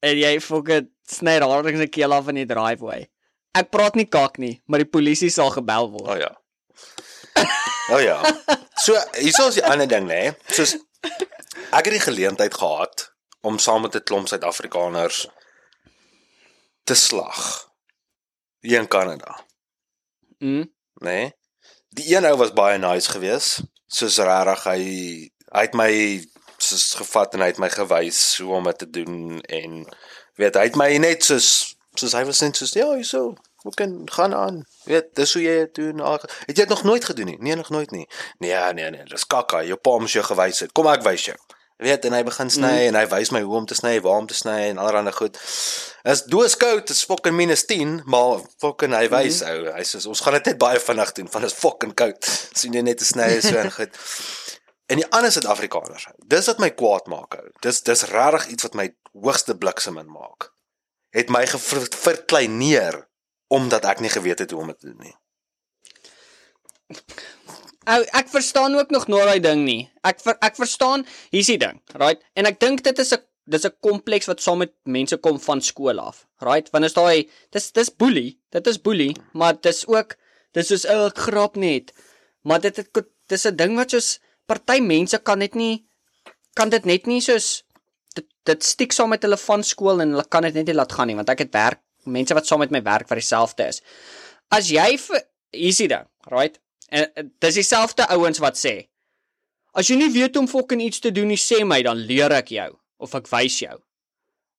En 0.00 0.18
jy 0.18 0.40
fucking 0.40 0.91
sny 1.08 1.38
dadelik 1.40 1.76
se 1.76 1.86
keel 1.88 2.12
af 2.12 2.28
in 2.28 2.34
die 2.34 2.46
driveway. 2.46 3.06
Ek 3.54 3.70
praat 3.70 3.94
nie 3.94 4.06
kak 4.08 4.38
nie, 4.38 4.62
maar 4.66 4.78
die 4.78 4.88
polisie 4.88 5.30
sal 5.30 5.50
gebel 5.50 5.90
O 5.90 5.90
word. 5.90 6.08
oh, 6.08 6.18
ja. 6.18 6.36
O 7.90 7.94
oh, 7.96 8.00
ja. 8.02 8.18
So 8.76 8.96
hierso 9.18 9.48
is 9.48 9.54
die 9.60 9.64
ander 9.66 9.86
ding 9.86 10.06
nê. 10.08 10.32
Soos 10.48 10.76
ek 11.72 11.84
het 11.88 11.92
die 11.92 12.00
geleentheid 12.00 12.54
gehad 12.54 13.10
om 13.42 13.58
saam 13.58 13.82
met 13.82 13.94
'n 13.96 14.04
klomp 14.04 14.28
Suid-Afrikaners 14.28 15.26
te 16.84 16.94
slag 16.94 17.68
hier 18.60 18.78
in 18.80 18.88
Kanada, 18.88 19.44
Mm. 20.42 20.66
nê? 21.02 21.30
Die 21.94 22.16
een 22.16 22.24
ou 22.26 22.36
was 22.36 22.52
baie 22.52 22.78
nice 22.78 23.10
geweest. 23.10 23.62
Soos 23.86 24.18
regtig 24.18 24.64
hy 24.64 24.82
hy 25.52 25.60
het 25.62 25.74
my 25.74 25.92
soos 26.58 26.94
gevat 26.94 27.34
en 27.34 27.40
hy 27.40 27.46
het 27.52 27.58
my 27.58 27.68
gewys 27.70 28.38
hoe 28.38 28.54
om 28.54 28.64
dit 28.64 28.78
te 28.78 28.90
doen 28.90 29.40
en 29.40 29.84
weet 30.40 30.54
hy 30.58 30.68
het 30.70 30.76
my 30.80 30.90
net 31.02 31.24
soos 31.24 31.48
soos 31.94 32.14
hy 32.16 32.24
was 32.24 32.40
net 32.40 32.56
soos 32.56 32.72
ja, 32.78 32.88
hierso 32.94 33.32
Hoe 33.62 33.74
kan 33.74 34.02
gaan 34.04 34.34
aan? 34.34 34.64
Weet, 34.84 35.14
dis 35.14 35.32
hoe 35.32 35.42
jy 35.42 35.52
dit 35.54 35.74
doen. 35.74 36.00
Al- 36.00 36.18
Het 36.46 36.56
jy 36.56 36.64
dit 36.64 36.68
nog 36.68 36.82
nooit 36.82 37.04
gedoen 37.04 37.24
nie? 37.24 37.36
Nee, 37.38 37.54
nog 37.54 37.68
nooit 37.70 37.90
nie. 37.90 38.08
Nee, 38.38 38.72
nee, 38.72 38.90
nee, 38.90 39.04
dis 39.04 39.26
kakka. 39.26 39.62
Jou 39.62 39.78
pa 39.78 39.98
moes 39.98 40.12
jou 40.12 40.24
gewys 40.24 40.60
het. 40.60 40.72
Kom 40.72 40.86
ek 40.90 41.02
wys 41.06 41.24
jou. 41.24 41.36
Weet, 41.82 42.04
en 42.04 42.12
hy 42.12 42.22
begin 42.22 42.50
sny 42.50 42.70
mm. 42.70 42.88
en 42.90 42.94
hy 42.94 43.06
wys 43.10 43.30
my 43.34 43.40
hoe 43.42 43.56
om 43.56 43.66
te 43.66 43.74
sny, 43.74 44.00
waar 44.00 44.20
om 44.22 44.26
te 44.26 44.34
sny 44.34 44.58
en 44.70 44.78
allerlei 44.78 45.12
goed. 45.14 45.38
Is 46.02 46.22
dooskoud, 46.30 46.90
is 46.90 47.02
fucking 47.06 47.34
minus 47.34 47.64
10, 47.66 48.00
maar 48.10 48.42
fucking 48.62 48.94
hy 48.94 49.08
wys 49.10 49.40
ou. 49.46 49.64
Hy 49.74 49.82
sê 49.86 50.02
ons 50.10 50.22
gaan 50.22 50.36
dit 50.38 50.52
net 50.52 50.60
baie 50.62 50.78
vinnig 50.82 51.12
doen 51.18 51.30
want 51.32 51.46
dit 51.46 51.54
is 51.54 51.58
fucking 51.58 51.94
koud. 51.98 52.30
Sien 52.58 52.74
jy 52.78 52.84
net 52.86 52.98
te 53.02 53.06
sny 53.08 53.28
so 53.42 53.58
en 53.58 53.70
goed. 53.78 53.98
En 54.92 55.00
die 55.00 55.08
ander 55.08 55.32
Suid-Afrikaners. 55.32 56.10
Dis 56.28 56.48
wat 56.50 56.58
my 56.60 56.68
kwaad 56.76 57.06
maak 57.08 57.38
ou. 57.38 57.46
Dis 57.64 57.80
dis 57.86 58.04
regtig 58.10 58.50
iets 58.52 58.66
wat 58.66 58.74
my 58.76 58.90
hoogste 59.16 59.54
bliksem 59.56 59.96
in 60.00 60.10
maak. 60.12 60.50
Het 61.16 61.32
my 61.32 61.46
verkleineer 61.48 62.98
omdat 63.52 63.86
ek 63.88 64.00
nie 64.04 64.12
geweet 64.12 64.42
het 64.44 64.52
hoe 64.52 64.60
om 64.60 64.72
dit 64.72 64.78
te 64.80 64.90
doen 64.90 65.06
nie. 65.08 65.16
Ou 67.92 68.00
ek 68.20 68.28
verstaan 68.32 68.76
ook 68.76 68.92
nog 68.92 69.08
nooit 69.08 69.28
daai 69.30 69.40
ding 69.44 69.64
nie. 69.64 69.82
Ek 70.06 70.20
ver, 70.24 70.36
ek 70.44 70.56
verstaan, 70.60 71.06
hier's 71.32 71.48
die 71.50 71.58
ding, 71.60 71.80
right? 72.00 72.20
En 72.36 72.48
ek 72.48 72.60
dink 72.60 72.84
dit 72.84 72.98
is 73.00 73.12
'n 73.16 73.24
dis 73.48 73.64
'n 73.64 73.76
kompleks 73.80 74.28
wat 74.28 74.40
saam 74.40 74.58
met 74.58 74.72
mense 74.84 75.16
kom 75.16 75.40
van 75.40 75.60
skool 75.60 75.98
af, 75.98 76.26
right? 76.40 76.68
Want 76.70 76.84
is 76.84 76.94
daai 76.94 77.30
dis 77.50 77.72
dis 77.72 77.90
boelie, 77.90 78.38
dit 78.50 78.66
is 78.66 78.80
boelie, 78.80 79.16
maar 79.32 79.60
dis 79.60 79.86
ook 79.86 80.16
dis 80.52 80.68
soos 80.68 80.84
ou 80.84 81.06
ek 81.06 81.18
grap 81.18 81.56
net. 81.56 81.92
Maar 82.42 82.60
dit 82.60 82.76
het 82.76 82.88
dis 83.26 83.46
'n 83.46 83.56
ding 83.56 83.76
wat 83.76 83.90
soos 83.90 84.20
party 84.46 84.80
mense 84.80 85.18
kan 85.18 85.38
net 85.38 85.54
nie 85.54 85.84
kan 86.54 86.70
dit 86.70 86.84
net 86.84 87.06
nie 87.06 87.20
soos 87.24 87.62
dit 88.16 88.26
dit 88.48 88.62
stiek 88.66 88.92
saam 88.92 89.12
met 89.14 89.22
hulle 89.24 89.38
van 89.40 89.62
skool 89.64 90.02
en 90.04 90.16
hulle 90.16 90.28
kan 90.28 90.42
dit 90.42 90.54
net 90.54 90.68
nie 90.68 90.76
laat 90.76 90.92
gaan 90.92 91.10
nie 91.10 91.18
want 91.18 91.30
ek 91.32 91.46
het 91.46 91.54
werk 91.54 91.82
mense 92.04 92.34
wat 92.34 92.46
saam 92.46 92.62
met 92.64 92.72
my 92.74 92.82
werk 92.82 93.08
wat 93.08 93.20
dieselfde 93.20 93.68
is. 93.70 93.80
As 94.50 94.70
jy 94.74 94.96
vir 94.98 95.22
hier's 95.54 95.78
die 95.78 95.88
ding, 95.92 96.08
right? 96.32 96.58
En 96.90 97.06
en 97.16 97.30
dis 97.40 97.60
dieselfde 97.60 98.08
ouens 98.16 98.42
wat 98.42 98.58
sê 98.58 98.74
as 99.72 99.88
jy 99.88 99.96
nie 99.96 100.10
weet 100.12 100.36
om 100.36 100.48
fucking 100.50 100.82
iets 100.84 101.00
te 101.00 101.12
doen 101.14 101.30
nie, 101.32 101.40
sê 101.40 101.62
my 101.64 101.80
dan 101.84 102.00
leer 102.08 102.32
ek 102.36 102.52
jou 102.52 102.68
of 103.02 103.14
ek 103.16 103.30
wys 103.32 103.62
jou. 103.62 103.78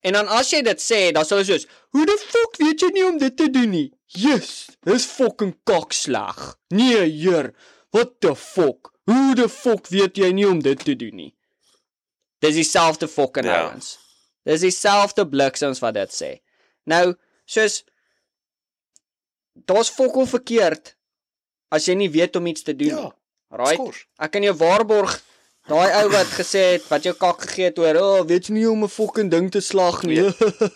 En 0.04 0.18
dan 0.18 0.32
as 0.36 0.50
jy 0.52 0.64
dit 0.66 0.82
sê, 0.82 1.12
dan 1.16 1.26
sal 1.26 1.40
hulle 1.40 1.48
soos, 1.54 1.68
"Hoe 1.94 2.06
die 2.06 2.18
fuck 2.18 2.58
weet 2.60 2.82
jy 2.82 2.90
nie 2.92 3.06
om 3.06 3.18
dit 3.18 3.38
te 3.38 3.48
doen 3.48 3.70
nie?" 3.70 3.92
Yes, 4.08 4.70
dis 4.86 5.06
fucking 5.06 5.56
kakslag. 5.64 6.58
Nee, 6.70 7.10
heer. 7.10 7.54
What 7.92 8.20
the 8.22 8.36
fuck? 8.36 8.93
Hoe 9.10 9.36
die 9.36 9.50
fuck 9.50 9.88
weet 9.92 10.18
jy 10.18 10.32
nie 10.32 10.48
om 10.48 10.62
dit 10.64 10.80
te 10.86 10.96
doen 10.96 11.16
nie? 11.16 11.34
Dis 12.44 12.56
dieselfde 12.56 13.08
fucking 13.08 13.46
Ja. 13.46 13.70
ouens. 13.70 13.98
Dis 14.44 14.62
dieselfde 14.62 15.28
bliksems 15.28 15.80
wat 15.80 15.94
dit 15.94 16.12
sê. 16.12 16.32
Nou, 16.86 17.16
soos 17.46 17.84
daar's 19.66 19.90
fokol 19.90 20.26
verkeerd 20.28 20.96
as 21.74 21.86
jy 21.88 21.96
nie 21.96 22.10
weet 22.10 22.36
om 22.36 22.48
iets 22.48 22.64
te 22.64 22.76
doen 22.76 22.88
Ja, 22.88 23.02
nie. 23.04 23.12
Right? 23.54 23.78
Skors. 23.80 24.06
Ek 24.18 24.32
kan 24.34 24.44
jou 24.44 24.54
waarborg 24.58 25.20
daai 25.70 25.92
ou 26.02 26.10
wat 26.12 26.32
gesê 26.36 26.64
het 26.74 26.88
wat 26.90 27.04
jou 27.06 27.14
kak 27.16 27.42
gegee 27.46 27.66
het 27.70 27.80
oor, 27.80 27.96
"O, 27.96 28.08
oh, 28.20 28.26
weet 28.28 28.48
jy 28.48 28.54
nie 28.54 28.64
hoe 28.66 28.74
om 28.74 28.84
'n 28.84 28.90
fucking 28.90 29.30
ding 29.32 29.52
te 29.52 29.62
slag 29.62 30.04
nie." 30.04 30.20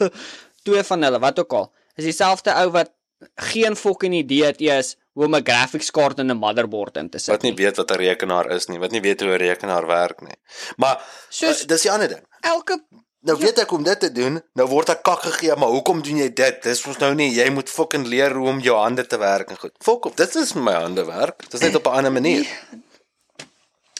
Twee 0.67 0.84
van 0.84 1.01
hulle, 1.03 1.19
wat 1.19 1.39
ook 1.39 1.53
al. 1.53 1.73
Is 1.95 2.03
dieselfde 2.05 2.53
ou 2.53 2.69
wat 2.71 2.91
geen 3.36 3.76
fucking 3.76 4.13
idee 4.13 4.43
het 4.45 4.61
eers 4.61 4.95
hoe 5.13 5.26
om 5.26 5.36
'n 5.36 5.43
graphics 5.43 5.91
kaart 5.91 6.20
in 6.20 6.30
'n 6.32 6.38
motherboard 6.38 6.97
in 6.97 7.09
te 7.09 7.18
sit. 7.18 7.28
Wat 7.34 7.41
nie 7.41 7.53
weet 7.53 7.76
wat 7.78 7.91
'n 7.91 7.95
rekenaar 7.97 8.51
is 8.51 8.68
nie, 8.68 8.80
wat 8.80 8.91
nie 8.91 9.01
weet 9.01 9.20
hoe 9.22 9.30
'n 9.30 9.38
rekenaar 9.38 9.86
werk 9.88 10.22
nie. 10.22 10.36
Maar 10.78 11.01
Soos- 11.30 11.61
uh, 11.61 11.68
dis 11.68 11.82
die 11.82 11.91
ander 11.91 12.07
ding. 12.07 12.26
elke 12.41 12.84
Nou 13.22 13.39
weet 13.39 13.59
ek 13.59 13.70
hoe 13.70 13.78
om 13.78 13.84
dit 13.84 13.99
te 13.99 14.11
doen. 14.11 14.41
Nou 14.53 14.68
word 14.70 14.89
ek 14.89 15.01
kak 15.03 15.22
gegee, 15.22 15.55
maar 15.55 15.68
hoekom 15.70 16.01
doen 16.01 16.18
jy 16.18 16.34
dit? 16.34 16.63
Dis 16.63 16.86
mos 16.86 16.97
nou 16.97 17.13
nie 17.15 17.32
jy 17.34 17.49
moet 17.49 17.70
fucking 17.70 18.05
leer 18.07 18.34
hoe 18.34 18.47
om 18.47 18.59
jou 18.59 18.78
hande 18.78 19.07
te 19.07 19.18
werk 19.18 19.49
en 19.49 19.57
goed. 19.57 19.72
Fok 19.84 20.05
op, 20.05 20.15
dit 20.18 20.36
is 20.36 20.53
my 20.53 20.72
hande 20.74 21.05
werk. 21.05 21.49
Dis 21.49 21.59
net 21.61 21.76
op 21.76 21.86
'n 21.88 21.89
ander 21.89 22.11
manier. 22.11 22.45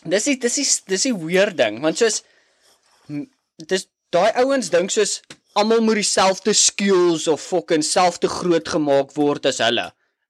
Dis 0.03 0.24
die 0.24 0.38
dis 0.38 0.53
die 0.55 0.68
dis 0.86 1.01
die 1.01 1.15
weird 1.18 1.57
ding, 1.57 1.82
want 1.82 1.97
soos 1.97 2.24
dis 3.68 3.88
daai 4.09 4.32
ouens 4.36 4.70
dink 4.70 4.89
soos 4.91 5.22
almal 5.58 5.82
moet 5.86 5.99
dieselfde 6.01 6.53
skills 6.58 7.28
of 7.32 7.41
fucking 7.41 7.84
selfde 7.86 8.30
groot 8.30 8.68
gemaak 8.70 9.14
word 9.18 9.45
as 9.49 9.58
hulle. 9.64 9.88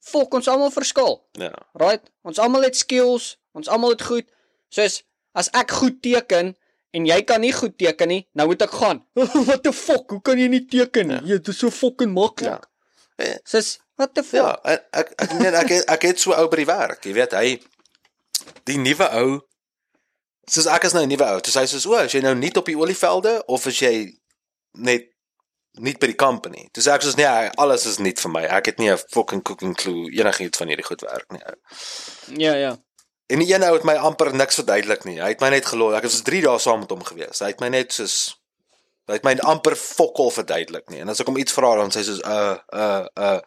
Fok 0.08 0.34
ons 0.40 0.48
almal 0.48 0.72
verskil. 0.72 1.18
Ja. 1.40 1.52
Right? 1.76 2.04
Ons 2.24 2.40
almal 2.40 2.64
het 2.68 2.78
skills, 2.80 3.36
ons 3.58 3.68
almal 3.68 3.96
het 3.98 4.06
goed. 4.08 4.28
Soos 4.74 5.02
as 5.38 5.50
ek 5.54 5.72
goed 5.80 6.00
teken 6.02 6.54
en 6.96 7.06
jy 7.06 7.18
kan 7.28 7.42
nie 7.44 7.52
goed 7.54 7.76
teken 7.78 8.08
nie, 8.10 8.22
nou 8.34 8.48
moet 8.50 8.62
ek 8.66 8.72
gaan. 8.80 9.04
what 9.48 9.64
the 9.64 9.74
fuck? 9.76 10.10
Hoe 10.16 10.22
kan 10.24 10.40
jy 10.40 10.48
nie 10.50 10.64
teken 10.66 11.12
nie? 11.12 11.20
Ja. 11.28 11.38
Dit 11.38 11.52
is 11.54 11.60
so 11.60 11.70
fucking 11.70 12.14
maklik. 12.16 12.48
Ja. 12.56 12.62
Eh, 13.18 13.36
Soos 13.44 13.76
what 13.98 14.14
the 14.16 14.24
Ja, 14.32 14.54
fuck? 14.54 14.66
en 14.66 14.80
ek 15.02 15.12
ek 15.26 15.32
nee, 15.42 15.52
ek 15.52 15.70
het, 15.74 15.86
ek 15.98 16.02
het 16.12 16.20
so 16.24 16.34
ou 16.38 16.48
by 16.50 16.62
die 16.64 16.70
werk, 16.70 17.04
jy 17.06 17.14
weet, 17.18 17.34
hy 17.34 17.58
die 18.70 18.78
nuwe 18.80 19.08
ou 19.20 19.30
soos 20.48 20.68
ek 20.72 20.86
is 20.88 20.94
nou 20.96 21.04
'n 21.04 21.10
nuwe 21.12 21.26
ou. 21.34 21.40
Dis 21.44 21.56
hy 21.58 21.66
sê 21.68 21.82
o, 21.84 21.96
as 21.98 22.14
jy 22.14 22.22
nou 22.24 22.36
nie 22.38 22.52
op 22.56 22.66
die 22.70 22.78
olievelde 22.78 23.42
of 23.52 23.66
as 23.68 23.80
jy 23.82 24.14
net 24.78 25.10
nie 25.74 25.94
by 26.00 26.10
die 26.12 26.18
company. 26.18 26.68
Dis 26.74 26.88
ek 26.90 27.04
sê 27.06 27.14
nee, 27.20 27.52
alles 27.62 27.86
is 27.90 28.00
nie 28.02 28.14
vir 28.18 28.32
my. 28.34 28.44
Ek 28.58 28.72
het 28.72 28.80
nie 28.80 28.92
'n 28.92 28.98
fucking 29.14 29.44
cooking 29.44 29.76
clue 29.76 30.10
enigiets 30.12 30.58
van 30.58 30.68
hierdie 30.68 30.86
goed 30.86 31.02
werk 31.02 31.32
nie. 31.32 31.42
Ja, 32.38 32.54
ja. 32.54 32.78
En 33.28 33.40
die 33.40 33.54
een 33.54 33.64
ou 33.64 33.74
het 33.74 33.84
my 33.84 33.96
amper 33.96 34.34
niks 34.36 34.56
verduidelik 34.56 35.04
nie. 35.04 35.20
Hy 35.22 35.30
het 35.30 35.42
my 35.42 35.50
net 35.50 35.66
geloof. 35.66 35.94
Ek 35.94 36.04
was 36.04 36.22
3 36.22 36.42
dae 36.42 36.60
saam 36.60 36.80
met 36.80 36.90
hom 36.90 37.04
gewees. 37.04 37.40
Hy 37.40 37.48
het 37.48 37.60
my 37.60 37.70
net 37.70 37.94
soos 37.94 38.38
hy 39.08 39.14
het 39.14 39.24
my 39.24 39.36
amper 39.48 39.76
fokol 39.76 40.32
verduidelik 40.32 40.90
nie. 40.90 41.00
En 41.00 41.10
as 41.10 41.20
ek 41.20 41.28
hom 41.28 41.38
iets 41.38 41.54
vra 41.56 41.76
dan 41.76 41.92
sê 41.92 42.02
hy 42.02 42.08
soos 42.10 42.24
uh 42.24 42.58
uh 42.74 43.06
uh 43.16 43.40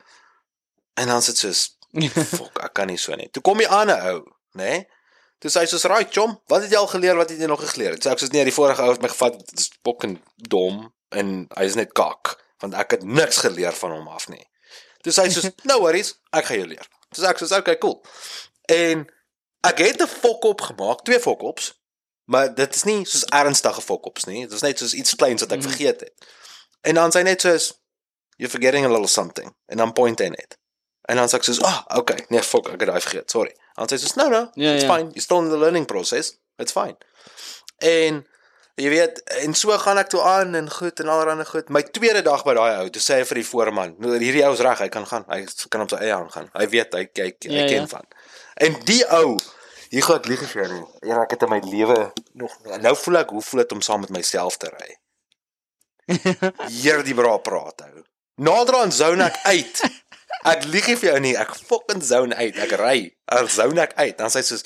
en 1.00 1.06
dan 1.08 1.20
sê 1.20 1.32
dit 1.32 1.38
soos 1.44 1.76
fok, 2.38 2.60
ek 2.62 2.72
kan 2.74 2.86
nie 2.86 2.98
so 3.00 3.16
nie. 3.16 3.28
Toe 3.32 3.42
kom 3.42 3.58
die 3.58 3.68
ander 3.68 3.98
ou, 4.12 4.22
nê? 4.54 4.64
Nee? 4.64 4.86
Toe 5.40 5.50
sê 5.50 5.62
hy 5.62 5.66
soos, 5.70 5.84
"Right, 5.88 6.12
chom, 6.12 6.34
wat 6.46 6.62
het 6.62 6.70
jy 6.70 6.76
al 6.76 6.86
geleer? 6.86 7.16
Wat 7.16 7.30
het 7.30 7.38
jy 7.38 7.46
nog 7.48 7.62
geleer?" 7.72 7.98
Toe 7.98 8.10
sê 8.10 8.12
ek 8.12 8.18
soos, 8.18 8.30
"Nee, 8.30 8.44
die 8.44 8.52
vorige 8.52 8.82
ou 8.82 8.90
het 8.92 9.00
my 9.02 9.08
gevat, 9.08 9.38
dit 9.38 9.58
is 9.58 9.70
fucking 9.82 10.20
dom 10.36 10.92
en 11.08 11.46
hy 11.56 11.64
is 11.64 11.74
net 11.74 11.92
kak, 11.92 12.36
want 12.58 12.74
ek 12.74 12.90
het 12.90 13.02
niks 13.02 13.36
geleer 13.36 13.72
van 13.72 13.90
hom 13.90 14.08
af 14.08 14.28
nie." 14.28 14.46
Toe 15.02 15.12
sê 15.12 15.22
hy 15.24 15.30
soos, 15.30 15.50
"No 15.64 15.80
worries, 15.80 16.14
ek 16.32 16.44
gaan 16.44 16.56
jou 16.58 16.66
leer." 16.68 16.86
Toe 17.10 17.24
sê 17.24 17.28
ek 17.28 17.38
soos, 17.38 17.52
"Okay, 17.52 17.78
cool." 17.78 18.04
En 18.68 19.06
ek 19.64 19.78
het 19.78 20.02
'n 20.02 20.06
fok 20.06 20.44
op 20.44 20.60
gemaak, 20.60 21.04
twee 21.04 21.20
fok 21.20 21.42
ops. 21.42 21.72
Maar 22.30 22.54
dit 22.54 22.74
is 22.74 22.84
nie 22.84 23.04
soos 23.04 23.24
ernstige 23.24 23.80
fok 23.80 24.06
ops 24.06 24.24
nie. 24.24 24.44
Dit 24.46 24.52
is 24.52 24.60
net 24.62 24.78
soos 24.78 24.94
iets 24.94 25.14
kleins 25.14 25.40
wat 25.40 25.52
ek 25.52 25.58
Mhm. 25.58 25.68
vergeet 25.68 26.00
het. 26.00 26.12
En 26.82 26.94
dan 26.94 27.10
sê 27.10 27.14
hy 27.18 27.22
net 27.22 27.40
soos 27.40 27.72
you're 28.36 28.50
forgetting 28.50 28.84
a 28.84 28.88
little 28.88 29.08
something 29.08 29.54
en 29.66 29.76
dan 29.76 29.92
point 29.92 30.18
hy 30.18 30.28
net. 30.28 30.56
En 31.10 31.18
dan 31.18 31.28
sê 31.30 31.40
ek 31.40 31.46
soos, 31.48 31.60
"Ah, 31.66 31.80
oh, 31.88 31.98
okay. 32.04 32.24
Nee, 32.28 32.42
fuck, 32.46 32.68
ek 32.70 32.80
het 32.84 32.88
daai 32.90 33.00
vergeet. 33.02 33.30
Sorry." 33.30 33.54
Dan 33.74 33.88
sê 33.88 33.96
hy 33.96 34.02
soos, 34.04 34.14
"No, 34.14 34.28
no. 34.28 34.50
Ja, 34.54 34.72
it's 34.74 34.84
ja. 34.84 34.94
fine. 34.94 35.08
You're 35.10 35.26
still 35.26 35.38
in 35.42 35.48
the 35.50 35.58
learning 35.58 35.86
process. 35.86 36.36
It's 36.56 36.72
fine." 36.72 36.96
En 37.78 38.26
jy 38.74 38.88
weet, 38.88 39.22
en 39.42 39.54
so 39.54 39.74
gaan 39.78 39.98
ek 39.98 40.08
toe 40.12 40.20
aan 40.22 40.54
en 40.54 40.70
goed 40.70 41.00
en 41.00 41.08
allerlei 41.08 41.44
goed. 41.44 41.68
My 41.68 41.82
tweede 41.82 42.22
dag 42.22 42.44
by 42.44 42.54
daai 42.54 42.76
ou, 42.82 42.90
toe 42.94 43.02
sê 43.02 43.18
hy 43.18 43.24
vir 43.24 43.40
die 43.42 43.46
voorman, 43.46 43.94
"Nou 43.98 44.18
hierdie 44.18 44.44
ou 44.46 44.52
is 44.52 44.60
reg, 44.60 44.78
hy 44.78 44.88
kan 44.88 45.06
gaan. 45.06 45.24
Hy 45.28 45.46
kan 45.68 45.80
op 45.80 45.90
sy 45.90 45.96
eie 45.96 46.14
aangaan. 46.14 46.48
Hy 46.54 46.68
weet, 46.68 46.94
hy 46.94 47.08
hy, 47.14 47.34
hy 47.38 47.56
Ja, 47.58 47.66
ken 47.66 47.80
ja. 47.80 47.86
van." 47.86 48.04
En 48.54 48.76
die 48.84 49.02
ou, 49.08 49.38
hier 49.90 50.02
gaan 50.02 50.16
ek 50.16 50.26
lieg 50.26 50.46
vir 50.50 50.62
jou. 50.66 50.86
Ja, 51.02 51.22
ek 51.22 51.30
het 51.30 51.42
in 51.42 51.48
my 51.48 51.60
lewe 51.64 52.12
nog 52.32 52.52
nou 52.80 52.96
voel 52.96 53.16
ek 53.24 53.30
hoe 53.30 53.42
voel 53.42 53.60
dit 53.64 53.72
om 53.72 53.80
saam 53.80 54.00
met 54.00 54.10
myself 54.10 54.56
te 54.56 54.70
ry. 54.70 54.96
Hier 56.82 57.02
die 57.06 57.14
bra 57.14 57.36
praat 57.38 57.80
hou. 57.80 58.04
Nader 58.40 58.74
aan 58.80 58.92
zone 58.92 59.24
ek 59.24 59.36
uit. 59.44 59.82
Ek 60.48 60.64
lieg 60.72 60.86
nie 60.88 60.96
vir 60.96 61.10
jou 61.10 61.20
nie, 61.20 61.34
ek 61.36 61.52
fucking 61.68 62.02
zone 62.04 62.36
uit. 62.36 62.56
Ek 62.56 62.72
ry. 62.80 63.10
Ek 63.36 63.50
zone 63.52 63.82
ek 63.84 63.96
uit. 63.98 64.16
Dan 64.18 64.32
sê 64.32 64.40
hy 64.40 64.46
soos 64.48 64.64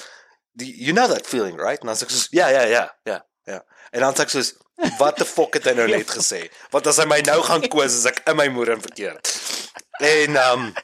"Do 0.54 0.64
you 0.64 0.92
know 0.94 1.08
that 1.10 1.26
feeling, 1.26 1.56
right? 1.58 1.80
En 1.82 1.90
dan 1.90 1.96
sê 1.96 2.06
ek 2.06 2.14
soos 2.14 2.28
ja, 2.30 2.48
ja, 2.48 2.62
ja, 2.62 2.88
ja, 3.04 3.20
ja. 3.46 3.60
En 3.92 4.00
dan 4.06 4.14
sê 4.14 4.22
ek 4.22 4.30
soos 4.30 4.54
wat 4.98 5.16
the 5.16 5.24
fuck 5.26 5.54
het 5.54 5.66
hy 5.70 5.74
nou 5.74 5.86
net 5.90 6.10
gesê? 6.10 6.48
Want 6.70 6.86
as 6.86 6.98
hy 7.02 7.06
my 7.10 7.20
nou 7.26 7.40
gaan 7.42 7.66
koes 7.68 7.94
as 7.94 8.06
ek 8.10 8.22
in 8.30 8.36
my 8.38 8.48
moeder 8.48 8.80
verkeerd. 8.80 9.30
En 10.00 10.36
ehm 10.36 10.68
um, 10.68 10.74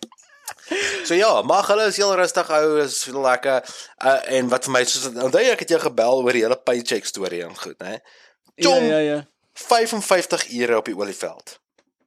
So 1.04 1.14
ja, 1.14 1.42
maar 1.42 1.66
hulle 1.66 1.88
is 1.90 1.96
heel 1.98 2.12
rustig 2.14 2.46
hou, 2.46 2.78
is 2.82 3.04
lekker. 3.10 3.64
Uh, 3.98 4.18
en 4.38 4.48
wat 4.52 4.68
vir 4.68 4.74
my 4.76 4.82
soos 4.86 5.08
onthou 5.10 5.42
ek 5.42 5.64
het 5.64 5.74
jou 5.74 5.80
gebel 5.82 6.22
oor 6.22 6.36
die 6.36 6.44
hele 6.44 6.58
paycheck 6.62 7.08
storie 7.08 7.42
en 7.42 7.56
goed, 7.58 7.74
né? 7.82 7.98
ja, 8.54 8.68
Jong, 8.68 8.86
ja, 8.86 9.00
ja. 9.02 9.18
55 9.66 10.46
ure 10.60 10.76
op 10.78 10.86
die 10.86 10.96
olieveld. 10.96 11.56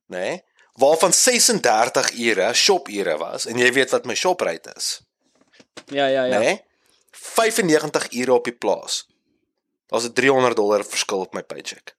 Né? 0.08 0.20
Nee? 0.20 0.42
Waarvan 0.82 1.14
36 1.14 2.14
ure 2.18 2.54
shopure 2.54 3.18
was 3.18 3.46
en 3.46 3.58
jy 3.62 3.72
weet 3.76 3.92
wat 3.94 4.06
my 4.10 4.16
shoprate 4.18 4.74
is, 4.78 5.02
Ja, 5.92 6.06
ja, 6.08 6.24
ja. 6.26 6.40
Nee? 6.40 6.62
95 7.12 8.12
ure 8.12 8.34
op 8.34 8.44
die 8.46 8.56
plaas. 8.56 9.08
Daar's 9.88 10.06
'n 10.06 10.14
300 10.14 10.56
dollar 10.56 10.84
verskil 10.86 11.20
op 11.20 11.34
my 11.34 11.44
paycheck. 11.44 11.96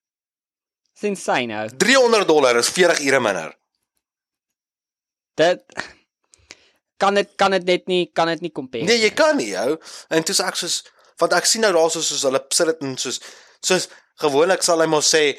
Dis 0.93 1.03
insane 1.03 1.47
nou. 1.47 1.69
300 1.77 2.27
dollar 2.29 2.57
is 2.57 2.69
40 2.69 3.01
ure 3.01 3.21
minder. 3.21 3.55
Dit 5.35 5.63
kan 6.97 7.15
dit 7.15 7.29
kan 7.37 7.51
dit 7.51 7.65
net 7.65 7.87
nie 7.87 8.11
kan 8.13 8.27
dit 8.27 8.41
nie 8.41 8.53
compare. 8.53 8.85
Nee, 8.85 8.99
jy 8.99 9.11
kan 9.11 9.37
nie, 9.37 9.53
ou. 9.59 9.79
En 10.09 10.23
toe 10.25 10.35
sê 10.35 10.47
ek 10.47 10.57
soos 10.57 10.83
want 11.19 11.33
ek 11.33 11.47
sien 11.47 11.61
nou 11.61 11.73
daarso 11.73 12.03
soos 12.03 12.23
hulle 12.27 12.41
sit 12.51 12.67
dit 12.67 12.83
in 12.83 12.97
soos 12.99 13.21
soos 13.61 13.89
gewoonlik 14.23 14.63
sal 14.63 14.81
hy 14.81 14.87
mos 14.87 15.11
sê 15.15 15.39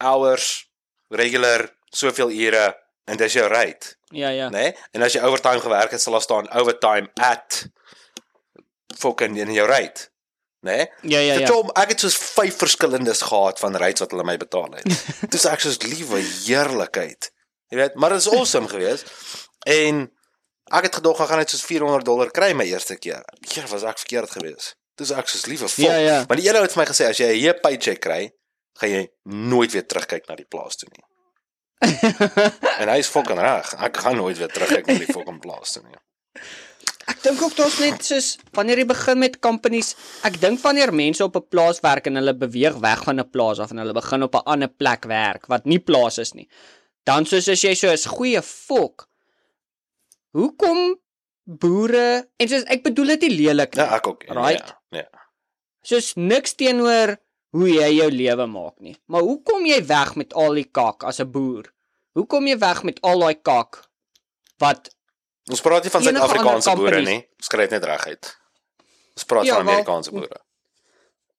hours 0.00 0.68
regular 1.10 1.68
soveel 1.92 2.32
ure 2.32 2.64
en 3.04 3.20
dis 3.20 3.36
jou 3.36 3.44
rate. 3.48 3.96
Ja, 4.12 4.28
ja. 4.28 4.48
nê? 4.52 4.70
Nee? 4.70 4.76
En 4.96 5.04
as 5.06 5.16
jy 5.16 5.22
overtime 5.24 5.60
gewerk 5.60 5.94
het, 5.94 6.02
sal 6.02 6.16
daar 6.16 6.24
staan 6.24 6.50
overtime 6.50 7.10
at 7.20 7.66
fucking 8.98 9.38
in 9.40 9.52
jou 9.52 9.66
rate, 9.68 10.08
nê? 10.66 10.76
Nee? 10.76 10.88
Ja, 11.00 11.18
ja, 11.18 11.32
ja. 11.32 11.38
Vertel 11.40 11.72
ek 11.82 11.94
het 11.94 12.04
soos 12.04 12.16
vyf 12.36 12.58
verskillendes 12.60 13.24
gehad 13.28 13.60
van 13.62 13.76
rates 13.80 14.04
wat 14.04 14.14
hulle 14.14 14.26
my 14.28 14.36
betaal 14.40 14.76
het. 14.78 15.06
Dis 15.34 15.48
ek 15.50 15.64
soos 15.64 15.80
liewe 15.84 16.20
heerlikheid. 16.22 17.32
Jy 17.72 17.80
weet, 17.80 17.96
maar 17.96 18.12
dit 18.12 18.24
is 18.24 18.28
awesome 18.32 18.68
geweest. 18.68 19.08
En 19.68 20.04
ek 20.76 20.88
het 20.88 21.00
gedog 21.00 21.20
ek 21.24 21.32
gaan 21.32 21.40
net 21.42 21.52
soos 21.52 21.64
400 21.66 22.06
dollar 22.06 22.30
kry 22.34 22.52
my 22.56 22.68
eerste 22.68 22.98
keer. 23.00 23.24
Keer 23.48 23.68
was 23.72 23.86
ek 23.88 24.00
verkeerd 24.04 24.36
geweest. 24.36 24.76
Dis 25.00 25.10
ek 25.16 25.30
soos 25.32 25.48
liewe 25.48 25.68
vol. 25.72 25.88
Ja, 25.88 25.96
ja. 25.96 26.18
Maar 26.28 26.38
die 26.38 26.46
een 26.48 26.58
ou 26.58 26.62
het 26.66 26.74
vir 26.74 26.82
my 26.82 26.88
gesê 26.90 27.08
as 27.08 27.18
jy 27.18 27.32
'n 27.32 27.40
hier 27.40 27.56
paycheck 27.64 28.00
kry, 28.04 28.28
gaan 28.78 28.92
jy 28.92 29.02
nooit 29.24 29.72
weer 29.72 29.86
terugkyk 29.86 30.28
na 30.28 30.36
die 30.36 30.48
plaas 30.48 30.76
toe 30.76 30.88
nie. 30.92 31.04
En 31.82 32.90
hy 32.92 32.98
is 33.02 33.10
fucking 33.10 33.40
reg. 33.42 33.72
Ek 33.82 34.02
gaan 34.04 34.16
nooit 34.20 34.38
weer 34.38 34.52
terugkyk 34.52 34.86
na 34.86 34.98
die 35.02 35.10
fucking 35.10 35.40
plaas 35.42 35.76
toe 35.76 35.82
nie. 35.86 35.98
Ek 37.10 37.18
dink 37.24 37.40
ook 37.42 37.56
daar's 37.58 37.78
net 37.82 38.04
soos 38.06 38.28
wanneer 38.54 38.82
jy 38.82 38.86
begin 38.86 39.18
met 39.18 39.40
companies, 39.42 39.94
ek 40.26 40.38
dink 40.42 40.62
wanneer 40.62 40.92
mense 40.94 41.24
op 41.24 41.36
'n 41.36 41.48
plaas 41.50 41.82
werk 41.82 42.06
en 42.06 42.20
hulle 42.20 42.34
beweeg 42.34 42.78
weg 42.78 43.02
van 43.04 43.18
'n 43.18 43.30
plaas 43.30 43.58
af 43.58 43.70
en 43.70 43.82
hulle 43.82 43.94
begin 43.94 44.22
op 44.22 44.34
'n 44.34 44.46
ander 44.46 44.68
plek 44.68 45.04
werk 45.10 45.46
wat 45.46 45.66
nie 45.66 45.80
plaas 45.80 46.18
is 46.18 46.32
nie. 46.34 46.48
Dan 47.04 47.26
soos 47.26 47.48
as 47.48 47.62
jy 47.62 47.74
so 47.74 47.90
is 47.90 48.06
goeie 48.06 48.42
fok. 48.42 49.08
Hoekom 50.32 50.96
boere 51.44 52.28
en 52.38 52.48
soos 52.48 52.64
ek 52.70 52.82
bedoel 52.82 53.06
dit 53.06 53.20
nie 53.20 53.36
lelik 53.42 53.74
nie. 53.74 53.82
Ja, 53.82 53.96
ek 53.96 54.06
ook. 54.06 54.24
Right. 54.30 54.74
Ja. 54.90 54.98
ja. 55.02 55.08
Soos 55.82 56.14
niks 56.14 56.54
teenoor 56.54 57.16
hoe 57.52 57.68
jy 57.68 57.88
jou 57.98 58.08
lewe 58.10 58.46
maak 58.48 58.80
nie. 58.80 58.96
Maar 59.12 59.20
hoekom 59.26 59.66
jy 59.68 59.78
weg 59.86 60.14
met 60.16 60.32
al 60.34 60.54
die 60.58 60.64
kak 60.68 61.04
as 61.04 61.20
'n 61.20 61.30
boer? 61.30 61.68
Hoekom 62.16 62.46
jy 62.46 62.58
weg 62.58 62.82
met 62.82 63.00
al 63.02 63.18
daai 63.20 63.34
kak 63.42 63.82
wat 64.58 64.90
Ons 65.50 65.60
praat 65.60 65.82
nie 65.82 65.90
van 65.90 66.02
Suid-Afrikaanse 66.02 66.74
boere 66.78 67.00
nie. 67.02 67.20
Ons 67.38 67.48
kry 67.50 67.64
dit 67.66 67.70
net 67.70 67.84
reg 67.84 68.04
uit. 68.06 68.36
Ons 69.16 69.24
praat 69.24 69.44
Ja, 69.44 69.54
van 69.56 69.64
wel- 69.64 69.72
Amerikaanse 69.74 70.10
boere. 70.10 70.40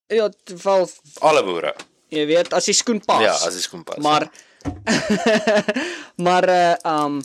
ja, 0.07 0.30
wel 0.64 0.89
Alle 1.20 1.43
boere. 1.43 1.76
jy 2.09 2.26
weet 2.28 2.53
as 2.53 2.66
die 2.66 2.74
skoen 2.74 2.99
pas. 3.05 3.22
Ja, 3.22 3.32
as 3.32 3.53
dit 3.55 3.70
kom 3.70 3.84
pas. 3.84 3.97
Maar 3.97 4.30
maar 6.26 6.49
uh 6.49 6.76
um 7.03 7.22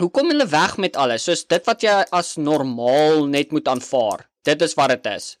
hoekom 0.00 0.28
hulle 0.32 0.46
weg 0.48 0.76
met 0.76 0.96
alles? 0.96 1.24
Soos 1.24 1.46
dit 1.46 1.64
wat 1.66 1.82
jy 1.82 2.04
as 2.10 2.36
normaal 2.36 3.26
net 3.26 3.50
moet 3.52 3.68
aanvaar. 3.68 4.28
Dit 4.42 4.62
is 4.62 4.74
wat 4.74 4.88
dit 4.88 5.06
is. 5.06 5.36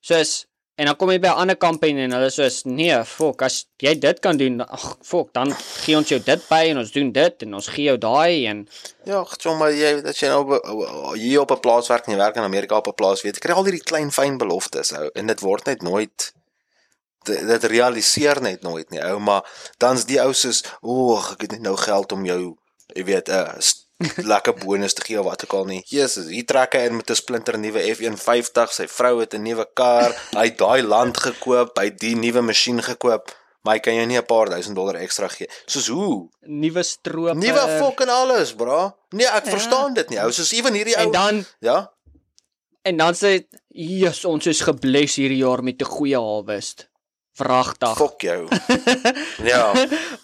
Soos 0.00 0.44
en 0.76 0.86
dan 0.86 0.96
kom 0.96 1.10
jy 1.10 1.18
by 1.20 1.28
'n 1.28 1.40
ander 1.42 1.56
company 1.56 2.00
en 2.04 2.12
hulle 2.12 2.30
soos 2.30 2.62
nee, 2.64 3.04
fok, 3.04 3.42
as 3.42 3.66
jy 3.78 3.94
dit 3.98 4.20
kan 4.20 4.36
doen, 4.36 4.60
ag 4.60 4.96
fok, 5.02 5.32
dan 5.32 5.52
gee 5.54 5.96
ons 5.96 6.08
jou 6.08 6.18
dit 6.20 6.48
by 6.48 6.70
en 6.70 6.78
ons 6.78 6.92
doen 6.92 7.12
dit 7.12 7.42
en 7.42 7.54
ons 7.54 7.68
gee 7.68 7.84
jou 7.84 7.96
daai 7.98 8.46
en 8.46 8.68
Ja, 9.04 9.24
getsom 9.24 9.58
maar 9.58 9.70
jy 9.72 10.00
dat 10.02 10.16
jy 10.18 10.28
nou 10.28 10.54
op- 10.54 11.14
hier 11.16 11.40
op 11.40 11.50
'n 11.52 11.60
plaas 11.60 11.88
werk 11.88 12.06
en 12.06 12.12
jy 12.12 12.18
werk 12.18 12.36
in 12.36 12.42
Amerika 12.42 12.76
op 12.76 12.88
'n 12.88 12.94
plaas, 12.94 13.22
weet 13.22 13.34
jy, 13.34 13.40
kry 13.40 13.52
al 13.54 13.64
hierdie 13.64 13.84
klein 13.84 14.10
fyn 14.10 14.38
beloftes 14.38 14.92
ou 14.92 15.10
en 15.14 15.26
dit 15.26 15.40
word 15.40 15.66
net 15.66 15.82
nooit 15.82 16.32
dit, 17.24 17.64
realiseer 17.64 18.40
net 18.42 18.62
nooit 18.62 18.90
nie 18.90 19.00
ou, 19.00 19.18
maar 19.18 19.42
dan's 19.78 20.04
die 20.04 20.20
ou 20.20 20.32
soos, 20.32 20.62
"O, 20.82 21.16
ek 21.32 21.40
het 21.40 21.50
net 21.52 21.60
nou 21.62 21.76
geld 21.76 22.12
om 22.12 22.24
jou, 22.24 22.56
jy 22.94 23.04
weet, 23.04 23.28
'n 23.28 23.32
uh, 23.32 23.54
lekker 24.32 24.54
bonus 24.54 24.94
te 24.94 25.02
gee 25.04 25.18
of 25.20 25.26
wat 25.26 25.44
ook 25.44 25.52
al 25.52 25.64
nie." 25.64 25.82
Jesus, 25.86 26.26
hier 26.28 26.44
trek 26.44 26.72
hy 26.74 26.78
in 26.88 26.96
met 26.96 27.10
'n 27.10 27.14
splinter 27.14 27.58
nuwe 27.58 27.80
F150, 27.94 28.72
sy 28.72 28.86
vrou 28.88 29.20
het 29.20 29.34
'n 29.34 29.42
nuwe 29.42 29.66
kar, 29.74 30.14
hy 30.38 30.44
het 30.50 30.58
daai 30.58 30.82
land 30.82 31.16
gekoop, 31.16 31.78
hy 31.78 31.84
het 31.84 31.98
die 32.00 32.14
nuwe 32.16 32.40
masjien 32.42 32.82
gekoop, 32.82 33.32
maar 33.64 33.74
hy 33.74 33.80
kan 33.80 33.94
jou 33.94 34.06
nie 34.06 34.18
'n 34.18 34.26
paar 34.26 34.48
duisend 34.48 34.76
dollar 34.76 34.94
ekstra 34.96 35.28
gee. 35.28 35.48
Soos 35.66 35.88
hoe? 35.88 36.28
nuwe 36.42 36.82
stroop. 36.82 37.34
Nuwe 37.36 37.64
fucking 37.80 38.10
alles, 38.10 38.54
bra. 38.54 38.94
Nee, 39.10 39.26
ek 39.26 39.44
Ja. 39.44 39.50
verstaan 39.50 39.94
dit 39.94 40.08
nie. 40.10 40.18
Ou, 40.20 40.30
soos 40.30 40.52
ewen 40.52 40.74
hierdie 40.74 40.96
ou. 40.96 41.02
en 41.02 41.10
dan 41.10 41.44
ja. 41.60 41.90
en 42.82 42.96
dan 42.96 43.14
sê 43.14 43.46
Jesus, 43.68 44.24
ons 44.24 44.46
is 44.46 44.60
gebless 44.60 45.16
hierdie 45.16 45.38
jaar 45.40 45.62
met 45.62 45.80
'n 45.80 45.84
goeie 45.84 46.18
harvest. 46.20 46.88
Vragtig. 47.34 47.96
Fok 47.96 48.20
jou. 48.20 48.46
ja. 49.52 49.72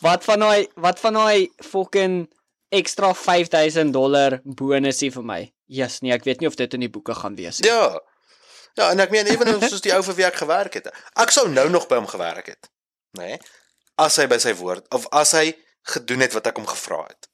Wat 0.00 0.24
van 0.24 0.38
daai 0.38 0.68
wat 0.76 1.00
van 1.00 1.12
daai 1.12 1.48
fucking 1.56 2.28
ekstra 2.70 3.12
5000 3.14 3.92
dollar 3.92 4.40
bonusie 4.44 5.10
vir 5.14 5.26
my? 5.26 5.40
Jesus, 5.70 6.00
nee, 6.04 6.14
ek 6.14 6.24
weet 6.26 6.40
nie 6.42 6.48
of 6.50 6.58
dit 6.58 6.74
in 6.74 6.86
die 6.86 6.90
boeke 6.90 7.14
gaan 7.14 7.36
wees 7.38 7.60
nie. 7.60 7.70
Ja. 7.70 8.00
Ja, 8.78 8.90
en 8.90 9.02
ek 9.02 9.10
meen 9.14 9.26
ewen 9.30 9.58
soos 9.66 9.82
die 9.82 9.92
ou 9.94 10.02
vir 10.06 10.16
wie 10.18 10.26
ek 10.26 10.38
gewerk 10.42 10.78
het. 10.78 10.90
Ek 11.18 11.32
sou 11.34 11.48
nou 11.50 11.66
nog 11.70 11.88
by 11.90 11.98
hom 11.98 12.08
gewerk 12.10 12.52
het. 12.52 12.70
Nê? 13.18 13.34
Nee? 13.34 13.40
As 14.00 14.16
hy 14.16 14.24
by 14.30 14.38
sy 14.40 14.54
woord 14.56 14.86
of 14.96 15.08
as 15.12 15.34
hy 15.36 15.50
gedoen 15.92 16.22
het 16.24 16.32
wat 16.36 16.46
ek 16.48 16.60
hom 16.60 16.68
gevra 16.70 17.02
het. 17.04 17.28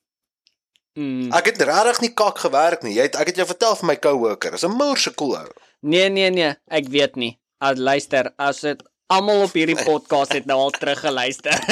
Mm. 0.97 1.29
Ek 1.37 1.53
het 1.53 1.61
regtig 1.69 2.01
nie 2.03 2.13
kak 2.17 2.41
gewerk 2.41 2.83
nie. 2.83 2.97
Jy 2.97 3.11
het 3.11 3.19
ek 3.21 3.31
het 3.31 3.41
jou 3.43 3.47
vertel 3.47 3.77
van 3.79 3.91
my 3.93 3.97
coworker. 4.01 4.57
Is 4.57 4.65
'n 4.65 4.73
moorse 4.73 5.13
cool 5.15 5.37
ou. 5.37 5.49
Nee, 5.81 6.09
nee, 6.09 6.31
nee, 6.31 6.55
ek 6.67 6.89
weet 6.89 7.17
nie. 7.17 7.39
As 7.61 7.79
luister, 7.79 8.33
as 8.39 8.61
dit 8.61 8.83
almal 9.13 9.43
op 9.47 9.55
hierdie 9.55 9.79
podcast 9.85 10.33
het 10.35 10.47
nou 10.51 10.59
al 10.67 10.75
teruggeluister. 10.77 11.55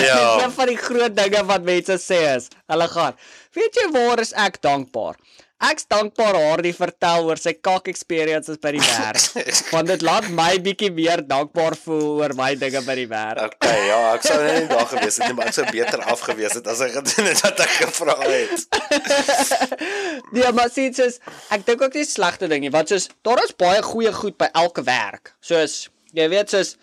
Ja. 0.00 0.42
Een 0.44 0.52
van 0.52 0.66
die 0.66 0.76
groot 0.76 1.14
dinge 1.16 1.40
wat 1.48 1.64
mense 1.64 1.96
sê 2.00 2.18
is, 2.34 2.48
hulle 2.70 2.86
gaan, 2.92 3.16
weet 3.56 3.76
jy 3.80 3.86
waar 3.94 4.20
is 4.22 4.32
ek 4.38 4.60
dankbaar? 4.64 5.16
Ek's 5.60 5.84
dankbaar 5.92 6.38
haar 6.40 6.62
die 6.64 6.72
vertel 6.72 7.26
oor 7.28 7.40
sy 7.40 7.52
kak 7.60 7.90
experiences 7.92 8.56
by 8.62 8.72
die 8.76 8.82
werk. 8.82 9.44
Want 9.74 9.90
dit 9.92 10.04
laat 10.06 10.28
my 10.32 10.54
bietjie 10.64 10.88
meer 10.96 11.22
dankbaar 11.26 11.76
voel 11.82 12.22
oor 12.22 12.34
my 12.38 12.54
dinge 12.60 12.80
by 12.86 12.96
die 12.96 13.08
werk. 13.10 13.58
Okay, 13.60 13.82
ja, 13.90 13.98
ek 14.14 14.24
sou 14.24 14.38
net 14.40 14.62
nie 14.62 14.70
daar 14.70 14.88
gewees 14.88 15.20
het 15.20 15.28
nie, 15.28 15.36
maar 15.36 15.50
ek 15.50 15.58
sou 15.58 15.66
beter 15.68 16.04
afgewees 16.14 16.56
het 16.56 16.70
as 16.72 16.80
ek 16.86 16.96
gedoen 16.96 17.28
het 17.28 17.42
wat 17.44 17.64
ek 17.66 17.74
gevra 17.82 18.16
het. 18.24 18.66
Nee, 20.30 20.46
maar 20.54 20.70
sien 20.70 20.94
soos 20.94 21.18
ek 21.52 21.64
dink 21.66 21.82
ook 21.82 21.96
nie 21.96 22.06
slegte 22.06 22.46
ding 22.50 22.62
nie, 22.64 22.70
want 22.72 22.90
soos 22.92 23.08
daar 23.26 23.40
is 23.42 23.52
baie 23.58 23.82
goeie 23.82 24.12
goed 24.14 24.36
by 24.40 24.48
elke 24.56 24.84
werk. 24.86 25.34
Soos 25.44 25.88
jy 26.16 26.26
weet 26.30 26.52
soos 26.54 26.76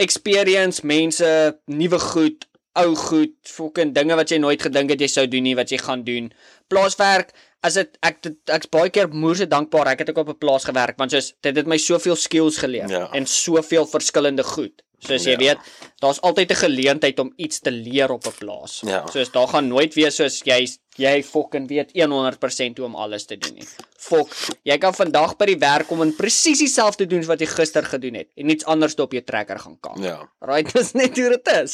experience 0.00 0.84
mense, 0.86 1.28
nuwe 1.70 2.00
goed, 2.02 2.46
ou 2.74 2.94
goed, 2.98 3.34
fucking 3.46 3.92
dinge 3.94 4.16
wat 4.18 4.32
jy 4.32 4.40
nooit 4.42 4.62
gedink 4.62 4.90
het 4.94 5.02
jy 5.02 5.10
sou 5.10 5.26
doen 5.30 5.46
nie 5.46 5.54
wat 5.58 5.70
jy 5.70 5.78
gaan 5.82 6.02
doen. 6.06 6.30
Plaaswerk, 6.72 7.30
as 7.64 7.74
dit 7.80 7.98
ek 8.04 8.22
dit 8.26 8.36
ek's 8.52 8.68
baie 8.72 8.90
keer 8.92 9.08
moerse 9.08 9.46
dankbaar 9.48 9.94
ek 9.94 10.04
het 10.04 10.10
ook 10.12 10.22
op 10.24 10.28
'n 10.34 10.38
plaas 10.38 10.64
gewerk 10.68 10.98
want 11.00 11.10
soos 11.10 11.32
dit 11.40 11.56
het 11.56 11.66
my 11.66 11.78
soveel 11.78 12.16
skills 12.16 12.58
geleer 12.58 12.88
Ja. 12.90 13.08
en 13.12 13.26
soveel 13.26 13.86
verskillende 13.86 14.44
goed. 14.44 14.82
Soos 15.04 15.24
jy 15.24 15.32
Ja. 15.32 15.36
weet, 15.38 15.58
daar's 16.00 16.20
altyd 16.20 16.50
'n 16.50 16.54
geleentheid 16.64 17.18
om 17.18 17.32
iets 17.36 17.60
te 17.60 17.70
leer 17.70 18.10
op 18.10 18.24
'n 18.26 18.32
plaas. 18.38 18.80
Ja. 18.86 19.06
Soos 19.06 19.30
daar 19.32 19.48
gaan 19.48 19.68
nooit 19.68 19.94
wees 19.94 20.14
soos 20.16 20.40
jy 20.44 20.66
jy 20.96 21.22
fucking 21.22 21.68
weet 21.68 21.90
100% 21.92 22.78
hoe 22.78 22.86
om 22.86 22.94
alles 22.94 23.24
te 23.26 23.36
doen 23.36 23.54
nie. 23.54 23.66
Fok, 23.98 24.28
jy 24.62 24.78
kan 24.78 24.94
vandag 24.94 25.36
by 25.36 25.46
die 25.46 25.58
werk 25.58 25.86
kom 25.86 26.00
en 26.02 26.14
presies 26.16 26.58
dieselfde 26.58 27.06
doen 27.06 27.18
as 27.20 27.26
wat 27.26 27.40
jy 27.40 27.46
gister 27.46 27.82
gedoen 27.84 28.14
het 28.14 28.28
en 28.36 28.48
iets 28.50 28.64
anders 28.64 28.94
op 28.94 29.12
jou 29.12 29.22
trekker 29.24 29.58
gaan 29.58 29.76
kak. 29.80 29.98
Ja. 29.98 30.28
Right, 30.40 30.72
dis 30.74 30.92
net 30.92 31.16
hoe 31.18 31.28
dit 31.28 31.48
is. 31.62 31.72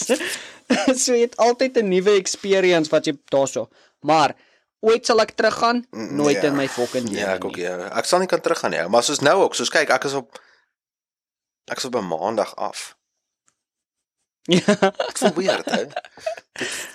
so 1.04 1.12
jy 1.14 1.20
het 1.20 1.36
altyd 1.36 1.76
'n 1.76 1.88
nuwe 1.88 2.10
experience 2.16 2.90
wat 2.90 3.04
jy 3.06 3.14
daarso. 3.30 3.68
Maar 4.00 4.34
ooit 4.80 5.06
sal 5.06 5.20
ek 5.20 5.30
teruggaan? 5.36 5.86
Nooit 5.90 6.36
Ja. 6.42 6.48
in 6.48 6.56
my 6.56 6.68
fucking 6.68 7.08
lewe. 7.08 7.18
Ja, 7.20 7.34
ek 7.34 7.44
ook 7.44 7.56
ja. 7.56 7.76
Ek 7.96 8.04
sal 8.04 8.18
nie 8.18 8.26
kan 8.28 8.40
teruggaan 8.40 8.70
nie, 8.70 8.88
maar 8.88 9.02
soos 9.02 9.20
nou 9.20 9.42
ook, 9.42 9.54
soos 9.54 9.68
kyk, 9.72 9.90
ek 9.90 10.04
is 10.04 10.12
op 10.14 10.38
ek 11.70 11.78
is 11.78 11.84
op 11.84 11.94
'n 11.96 12.06
maandag 12.08 12.54
af. 12.56 12.96
Ja, 14.48 14.74
Dit 15.08 15.18
voel 15.18 15.34
weird, 15.34 15.64
hè. 15.70 15.84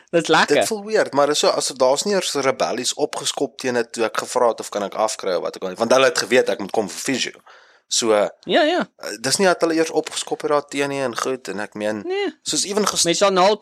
dis 0.09 0.27
lekker. 0.27 0.55
Dit 0.55 0.67
voel 0.67 0.83
weird, 0.86 1.13
maar 1.13 1.29
is 1.29 1.39
so 1.39 1.47
as 1.47 1.67
daar's 1.67 2.03
nie 2.03 2.13
eers 2.15 2.33
rebellies 2.33 2.93
opgeskop 2.93 3.57
teen 3.61 3.73
dit 3.77 3.91
toe 3.93 4.03
ek 4.07 4.17
gevra 4.17 4.47
het 4.51 4.59
of 4.59 4.69
kan 4.73 4.83
ek 4.83 4.93
afkry 4.99 5.36
of 5.38 5.41
wat 5.45 5.55
ek 5.55 5.61
kan 5.61 5.69
nie, 5.69 5.77
want 5.79 5.93
hulle 5.93 6.09
het 6.09 6.17
geweet 6.17 6.49
ek 6.49 6.59
moet 6.59 6.71
kom 6.71 6.89
vir 6.89 6.99
fisio. 6.99 7.39
So 7.88 8.11
uh, 8.17 8.27
Ja, 8.49 8.63
ja. 8.65 8.81
dis 9.21 9.38
nie 9.38 9.45
dat 9.47 9.61
hulle 9.61 9.75
eers 9.77 9.91
opgeskop 9.93 10.41
het 10.41 10.51
daar 10.51 10.65
teen 10.67 10.89
nie 10.89 11.01
en 11.05 11.13
goed 11.17 11.47
en 11.47 11.59
ek 11.59 11.73
meen 11.77 12.01
Nee. 12.01 12.33
soos 12.41 12.65
ewen 12.65 12.88
ges 12.88 13.03
Mens 13.05 13.17
sal 13.21 13.31
nou 13.31 13.45
al 13.47 13.59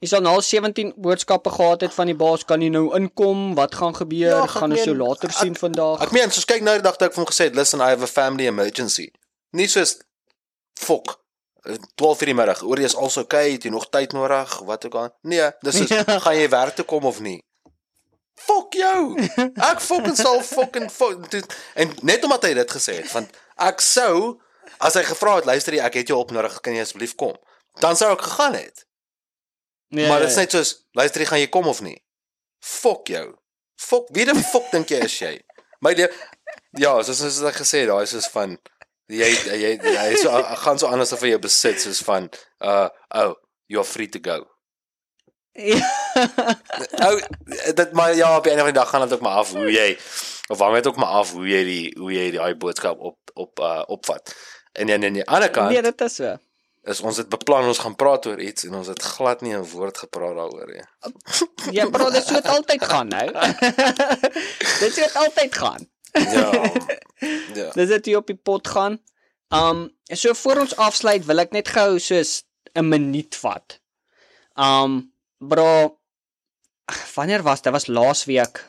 Jy 0.00 0.08
sal 0.08 0.22
nou 0.24 0.32
al 0.38 0.40
17 0.44 0.94
boodskappe 0.96 1.50
gehad 1.52 1.82
het 1.84 1.92
van 1.92 2.08
die 2.08 2.16
baas, 2.16 2.44
kan 2.48 2.62
jy 2.64 2.70
nou 2.72 2.86
inkom? 2.96 3.50
Wat 3.58 3.74
gaan 3.76 3.92
gebeur? 3.98 4.30
Ja, 4.38 4.46
gaan 4.48 4.72
ons 4.72 4.84
jou 4.88 4.96
later 4.96 5.28
ek- 5.28 5.36
sien 5.36 5.56
vandag? 5.60 6.00
Ek 6.06 6.12
meen 6.16 6.30
soos 6.32 6.46
kyk 6.48 6.62
nou 6.64 6.74
die 6.78 6.82
dag 6.86 6.96
toe 6.96 7.08
ek 7.10 7.14
vir 7.14 7.22
hom 7.24 7.28
gesê 7.32 7.44
het, 7.50 7.54
"Listen, 7.54 7.80
I 7.84 7.90
have 7.92 8.02
a 8.02 8.06
family 8.06 8.46
emergency." 8.46 9.10
Nie 9.52 9.66
soos 9.68 9.98
fok. 10.80 11.18
eh, 11.66 11.76
12 11.96 12.20
uur 12.22 12.26
die 12.26 12.34
middag. 12.34 12.62
Oor 12.62 12.78
jy 12.78 12.84
is 12.84 12.96
also 12.96 13.20
okay, 13.20 13.52
het 13.52 13.62
jy 13.64 13.70
nog 13.70 13.90
tyd 13.90 14.12
nodig? 14.12 14.58
Wat 14.64 14.84
ook 14.86 14.94
al. 14.94 15.10
Nee, 15.22 15.50
dis 15.60 15.80
is 15.80 15.88
Ja. 15.88 16.04
gaan 16.24 16.34
jy 16.36 16.48
werk 16.48 16.74
toe 16.74 16.84
kom 16.84 17.04
of 17.04 17.20
nie? 17.20 17.44
Fok 18.34 18.72
jou. 18.72 19.18
Ek 19.56 19.80
fucking 19.80 20.16
sal 20.16 20.40
fucking 20.42 20.90
fok, 20.90 21.30
dit- 21.30 21.56
en 21.74 21.92
net 22.02 22.24
omdat 22.24 22.42
hy 22.42 22.54
dit 22.54 22.70
gesê 22.70 22.94
het, 23.02 23.12
want 23.12 23.28
ek 23.58 23.80
sou 23.80 24.40
as 24.80 24.94
hy 24.94 25.02
gevra 25.02 25.34
het, 25.36 25.44
luister 25.44 25.74
jy, 25.74 25.80
ek 25.80 25.94
het 25.94 26.08
jou 26.08 26.18
op 26.18 26.30
nodig, 26.30 26.60
kan 26.60 26.72
jy 26.72 26.80
asseblief 26.80 27.14
kom? 27.14 27.36
Dan 27.80 27.96
sou 27.96 28.10
ek 28.12 28.22
gegaan 28.22 28.54
het. 28.54 28.86
Nee, 29.90 30.08
Maar 30.08 30.24
dit 30.24 30.32
is 30.32 30.38
net 30.40 30.54
soos, 30.54 30.74
luister 30.98 31.22
jy, 31.22 31.28
gaan 31.30 31.42
jy 31.42 31.50
kom 31.52 31.68
of 31.70 31.80
nie? 31.84 31.96
Fok 32.64 33.08
jou. 33.12 33.26
Fok, 33.80 34.10
wie 34.14 34.26
die 34.28 34.36
fok 34.36 34.70
dink 34.74 34.90
jy 34.92 35.00
is 35.06 35.16
jy? 35.20 35.32
My 35.80 35.94
die 35.96 36.08
ja, 36.78 36.92
soos 37.02 37.22
soos 37.22 37.40
ek 37.48 37.62
gesê 37.62 37.84
het, 37.84 37.90
daai 37.90 38.04
is 38.04 38.12
soos 38.14 38.28
van 38.34 38.56
jy 39.10 39.28
jy 39.48 39.74
jy 39.80 40.08
so 40.20 40.42
gaan 40.62 40.78
so 40.78 40.90
anders 40.90 41.14
of 41.16 41.22
jy 41.26 41.38
besit 41.42 41.80
soos 41.82 42.02
van 42.06 42.28
uh 42.60 42.88
oh, 43.16 43.34
you're 43.72 43.88
free 43.88 44.10
to 44.12 44.20
go. 44.22 44.44
Ou 47.06 47.14
dit 47.74 47.92
maar 47.96 48.14
ja, 48.14 48.36
op 48.36 48.46
'n 48.46 48.60
of 48.60 48.60
ander 48.60 48.72
dag 48.72 48.90
gaan 48.90 49.08
dit 49.08 49.12
ook 49.16 49.24
maar 49.24 49.40
af 49.42 49.52
hoe 49.52 49.72
jy 49.72 49.98
of 50.48 50.58
hang 50.58 50.74
dit 50.74 50.86
ook 50.86 50.96
maar 50.96 51.16
af 51.22 51.32
hoe 51.32 51.48
jy 51.48 51.64
die 51.64 51.96
hoe 51.98 52.12
jy 52.12 52.30
daai 52.36 52.54
boodskap 52.54 53.00
op 53.00 53.18
op 53.34 53.58
uh 53.58 53.82
opvat. 53.86 54.34
En 54.72 54.86
dan 54.86 55.04
aan 55.04 55.12
die 55.12 55.26
ander 55.26 55.50
kant 55.50 55.70
nee, 55.70 55.82
dit 55.82 56.00
is 56.00 56.14
so. 56.14 56.36
Is 56.88 57.00
ons 57.04 57.18
het 57.20 57.28
beplan 57.28 57.68
ons 57.68 57.80
gaan 57.82 57.96
praat 57.98 58.26
oor 58.30 58.40
iets 58.40 58.64
en 58.64 58.78
ons 58.80 58.88
het 58.88 59.02
glad 59.16 59.42
nie 59.44 59.52
'n 59.56 59.66
woord 59.72 59.98
gepraat 59.98 60.36
daaroor 60.36 60.70
nie. 60.72 60.86
Ja, 61.76 61.88
bro, 61.88 62.10
dit 62.10 62.24
sou 62.24 62.40
altyd 62.40 62.84
gaan 62.84 63.08
nou. 63.08 63.26
dit 64.82 64.92
sou 64.92 65.08
altyd 65.24 65.54
gaan. 65.54 65.88
Ja. 66.12 66.50
Ja. 67.54 67.68
Dis 67.76 67.88
dit 67.88 68.06
hier 68.06 68.16
op 68.16 68.26
die 68.26 68.36
pot 68.36 68.68
gaan. 68.68 68.96
Um 69.52 69.90
so 70.08 70.32
voor 70.34 70.60
ons 70.60 70.76
afsluit 70.76 71.26
wil 71.28 71.38
ek 71.38 71.52
net 71.52 71.68
gou 71.68 71.98
soos 71.98 72.44
'n 72.72 72.88
minuut 72.88 73.36
vat. 73.36 73.80
Um 74.56 75.12
bro 75.38 75.98
wanneer 77.14 77.42
was 77.42 77.60
dit? 77.62 77.72
Was 77.72 77.86
laasweek. 77.86 78.64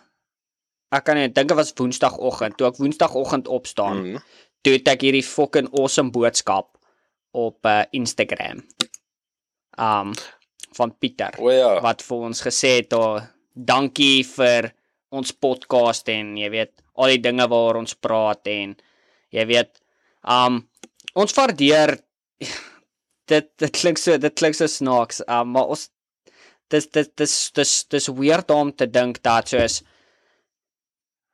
Ek 0.91 1.03
kan 1.03 1.16
nie 1.16 1.32
dink 1.32 1.47
dit 1.47 1.57
was 1.57 1.72
Woensdagoggend. 1.76 2.57
Toe 2.57 2.68
ek 2.68 2.78
Woensdagoggend 2.78 3.47
opstaan, 3.47 3.97
mm. 3.97 4.12
Mm. 4.12 4.24
toe 4.62 4.74
het 4.74 4.88
ek 4.88 5.01
hierdie 5.01 5.24
fucking 5.24 5.72
awesome 5.72 6.12
boodskap 6.12 6.78
op 7.32 7.65
uh, 7.65 7.84
Instagram. 7.91 8.63
Um 9.79 10.13
van 10.71 10.93
Pieter 10.97 11.36
O 11.39 11.51
ja. 11.51 11.82
wat 11.84 12.03
vir 12.05 12.27
ons 12.29 12.41
gesê 12.45 12.77
het, 12.77 12.93
oh, 12.95 13.19
dankie 13.51 14.23
vir 14.23 14.69
ons 15.11 15.34
podcast 15.36 16.07
en 16.11 16.38
jy 16.39 16.49
weet 16.53 16.71
al 16.95 17.11
die 17.11 17.23
dinge 17.23 17.47
waaroor 17.51 17.82
ons 17.82 17.97
praat 17.99 18.47
en 18.51 18.75
jy 19.36 19.45
weet 19.49 19.73
um 20.23 20.61
ons 21.19 21.36
waardeer 21.36 21.97
dit 23.32 23.49
dit 23.59 23.73
klink 23.75 23.99
so 23.99 24.17
dit 24.17 24.38
klink 24.39 24.55
so 24.57 24.67
snaaks 24.71 25.21
um, 25.27 25.51
maar 25.55 25.73
ons 25.75 25.89
dis 26.71 26.88
dis 26.95 27.09
dis 27.19 27.36
dis 27.57 27.73
dis 27.91 28.09
weird 28.15 28.51
om 28.55 28.71
te 28.71 28.88
dink 28.88 29.19
dat 29.27 29.51
soos 29.51 29.82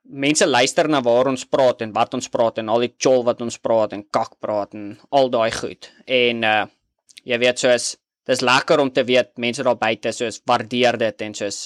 mense 0.08 0.46
luister 0.46 0.88
na 0.88 1.00
waar 1.04 1.28
ons 1.28 1.44
praat 1.44 1.82
en 1.84 1.92
wat 1.92 2.14
ons 2.16 2.28
praat 2.32 2.58
en 2.62 2.72
al 2.72 2.86
die 2.86 2.94
chol 2.96 3.22
wat 3.26 3.42
ons 3.44 3.58
praat 3.60 3.92
en 3.92 4.04
kak 4.10 4.38
praat 4.40 4.74
en 4.74 4.96
al 5.12 5.28
daai 5.32 5.50
goed. 5.52 5.90
En 6.06 6.44
uh 6.44 6.66
jy 7.28 7.36
weet 7.42 7.60
soos 7.60 7.86
dis 8.24 8.40
lekker 8.40 8.80
om 8.80 8.88
te 8.94 9.02
weet 9.04 9.34
mense 9.36 9.64
daar 9.66 9.76
buite 9.76 10.12
soos 10.16 10.38
waardeer 10.48 10.96
dit 10.96 11.24
en 11.26 11.34
soos 11.34 11.58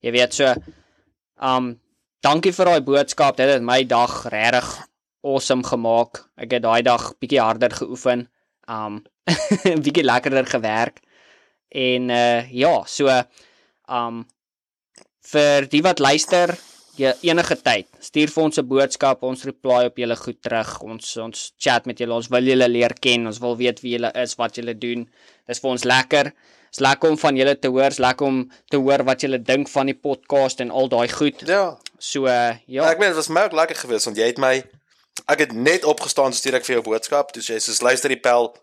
jy 0.00 0.12
weet 0.14 0.32
so 0.32 0.54
um 1.44 1.74
dankie 2.24 2.52
vir 2.56 2.70
daai 2.70 2.80
boodskap. 2.86 3.36
Dit 3.36 3.52
het 3.52 3.62
my 3.64 3.82
dag 3.84 4.24
regtig 4.32 4.70
awesome 5.20 5.66
gemaak. 5.66 6.24
Ek 6.40 6.56
het 6.56 6.64
daai 6.64 6.82
dag 6.82 7.12
bietjie 7.20 7.42
harder 7.42 7.74
geoefen 7.82 8.28
um 8.68 9.02
bietjie 9.84 10.06
lekkerder 10.06 10.48
gewerk. 10.48 11.02
En 11.68 12.10
uh 12.10 12.48
ja 12.48 12.74
so 12.86 13.12
um 13.88 14.24
vir 15.30 15.68
die 15.68 15.84
wat 15.84 16.00
luister 16.00 16.56
enige 17.22 17.56
tyd 17.62 17.86
stuur 18.00 18.28
vir 18.34 18.42
ons 18.44 18.58
'n 18.58 18.66
boodskap 18.68 19.22
ons 19.22 19.44
reply 19.44 19.84
op 19.90 19.96
julle 19.98 20.16
goed 20.16 20.40
terug 20.42 20.82
ons 20.82 21.16
ons 21.16 21.52
chat 21.58 21.86
met 21.86 21.98
julle 21.98 22.14
ons 22.14 22.28
wil 22.30 22.44
julle 22.44 22.68
leer 22.68 22.94
ken 23.00 23.26
ons 23.26 23.38
wil 23.40 23.56
weet 23.56 23.80
wie 23.82 23.92
julle 23.96 24.10
is 24.14 24.34
wat 24.36 24.56
julle 24.56 24.74
doen 24.78 25.08
dis 25.48 25.60
vir 25.60 25.70
ons 25.70 25.84
lekker 25.84 26.32
is 26.72 26.78
lekker 26.80 27.10
om 27.10 27.18
van 27.18 27.36
julle 27.36 27.54
te 27.58 27.68
hoor 27.68 27.90
is 27.90 27.98
lekker 27.98 28.26
om 28.26 28.50
te 28.70 28.76
hoor 28.76 29.04
wat 29.04 29.20
julle 29.22 29.38
dink 29.38 29.68
van 29.68 29.86
die 29.86 29.94
podcast 29.94 30.60
en 30.60 30.70
al 30.70 30.88
daai 30.88 31.08
goed 31.08 31.42
Ja. 31.48 31.78
so 31.98 32.26
uh, 32.26 32.54
ja 32.66 32.82
Ja, 32.84 32.90
ek 32.90 32.98
meen 32.98 33.08
dit 33.08 33.16
was 33.16 33.28
my 33.28 33.42
ook 33.42 33.52
lekker 33.52 33.76
geweest 33.76 34.04
want 34.04 34.16
jy 34.16 34.26
het 34.26 34.38
my 34.38 34.62
ek 35.28 35.38
het 35.38 35.52
net 35.52 35.84
opgestaan 35.84 36.32
stuur 36.32 36.54
ek 36.54 36.64
vir 36.64 36.74
jou 36.76 36.82
boodskap. 36.82 37.30
Sê 37.36 37.54
jy 37.54 37.58
soos 37.60 37.82
luister 37.82 38.08
die 38.08 38.20
pel 38.20 38.54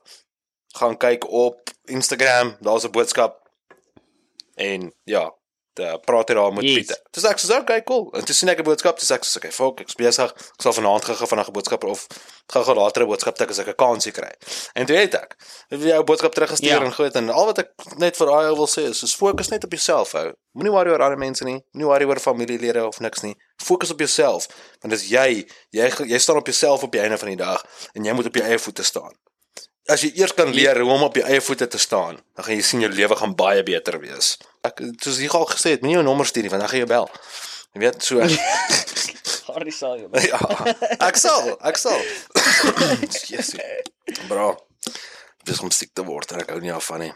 gaan 0.75 0.97
kyk 0.97 1.25
op 1.29 1.69
Instagram, 1.87 2.55
daar's 2.61 2.83
'n 2.85 2.91
boodskap. 2.91 3.37
En 4.55 4.91
ja, 5.05 5.31
da 5.77 5.97
praat 6.01 6.29
jy 6.29 6.35
daar 6.35 6.53
met 6.53 6.63
Yes. 6.65 6.75
Pieter. 6.79 6.97
Dis 7.13 7.23
ek 7.29 7.37
sê 7.39 7.57
okay, 7.59 7.81
cool. 7.87 8.09
En 8.17 8.25
toe 8.25 8.35
sien 8.35 8.49
ek 8.49 8.59
'n 8.59 8.63
boodskap, 8.63 8.99
dis 8.99 9.11
ek 9.11 9.23
sê 9.23 9.37
okay, 9.37 9.51
fuck, 9.51 9.81
ek's 9.81 9.95
besig. 9.95 10.31
Ek 10.33 10.61
sal 10.61 10.73
vanaand 10.73 11.05
gou 11.05 11.27
van 11.27 11.39
'n 11.39 11.51
boodskap 11.53 11.83
of 11.83 12.07
gou-gou 12.51 12.75
later 12.75 13.03
'n 13.03 13.07
boodskap 13.07 13.35
tik 13.37 13.49
as 13.49 13.59
ek 13.59 13.67
'n 13.69 13.75
kansie 13.75 14.11
kry. 14.11 14.31
En 14.75 14.85
toe 14.85 14.95
het 14.97 15.13
ek 15.15 15.35
jou 15.69 16.03
boodskap 16.03 16.33
teruggestuur 16.33 16.79
Ja. 16.79 16.83
en 16.83 16.93
goed 16.93 17.15
en 17.15 17.29
al 17.29 17.45
wat 17.45 17.59
ek 17.59 17.69
net 17.97 18.17
vir 18.17 18.27
daai 18.27 18.49
ou 18.49 18.55
wil 18.55 18.67
sê 18.67 18.89
is, 18.89 19.03
is 19.03 19.15
fokus 19.15 19.49
net 19.49 19.63
op 19.63 19.71
jouself, 19.71 20.13
ou. 20.15 20.33
Moenie 20.53 20.71
worry 20.71 20.89
oor 20.89 21.01
ander 21.01 21.17
mense 21.17 21.43
nie. 21.43 21.61
Moenie 21.73 21.87
worry 21.87 22.05
oor 22.05 22.19
familielede 22.19 22.85
of 22.87 22.99
niks 22.99 23.21
nie. 23.21 23.35
Fokus 23.63 23.91
op 23.91 23.99
jouself, 23.99 24.47
want 24.81 24.91
dis 24.93 25.09
jy, 25.09 25.45
jy 25.71 25.89
jy 26.07 26.17
staan 26.17 26.37
op 26.37 26.45
jouself 26.45 26.83
op 26.83 26.91
die 26.91 27.01
einde 27.01 27.17
van 27.17 27.27
die 27.29 27.37
dag 27.37 27.63
en 27.93 28.03
jy 28.03 28.13
moet 28.13 28.25
op 28.25 28.33
jou 28.35 28.43
eie 28.45 28.57
voete 28.59 28.83
staan. 28.83 29.13
As 29.89 30.01
jy 30.01 30.11
eers 30.19 30.33
kan 30.33 30.49
leer 30.51 30.79
hoe 30.81 30.91
om 30.91 31.03
op 31.03 31.15
jou 31.15 31.23
eie 31.25 31.39
voete 31.41 31.67
te 31.67 31.77
staan, 31.77 32.17
dan 32.35 32.43
gaan 32.45 32.55
jy 32.55 32.61
sien 32.61 32.81
jou 32.81 32.91
lewe 32.91 33.15
gaan 33.15 33.35
baie 33.35 33.63
beter 33.63 33.99
wees. 33.99 34.37
Ek 34.67 34.81
soos 35.01 35.19
jy 35.23 35.29
al 35.29 35.45
gesê 35.49 35.73
het, 35.75 35.81
moenie 35.81 35.97
jou 35.99 36.03
nommer 36.07 36.25
stuur 36.29 36.43
nie 36.43 36.49
want 36.53 36.61
dan 36.65 36.69
gaan 36.71 36.79
jy 36.83 36.89
bel. 36.89 37.09
Jy 37.73 37.79
weet 37.83 38.03
so 38.03 38.19
Harry 39.53 39.71
sal 39.71 39.97
jy 39.97 40.07
ja, 40.31 40.39
ek 41.07 41.17
sal, 41.17 41.53
ek 41.63 41.77
sal. 41.79 41.99
Jesus. 43.31 43.55
Bro. 44.27 44.55
Dis 45.47 45.61
om 45.63 45.71
siek 45.71 45.93
te 45.95 46.03
word 46.03 46.31
en 46.35 46.41
ek 46.43 46.49
hou 46.51 46.59
nie 46.63 46.73
af 46.75 46.89
van 46.91 47.05
nie. 47.05 47.13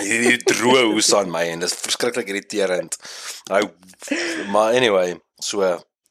Hierdie 0.00 0.38
droë 0.48 0.82
hoes 0.90 1.12
aan 1.14 1.30
my 1.30 1.44
en 1.52 1.62
dis 1.62 1.74
verskriklik 1.78 2.28
irriterend. 2.32 2.96
Nou 3.50 3.62
maar 4.52 4.74
anyway, 4.74 5.16
so 5.40 5.62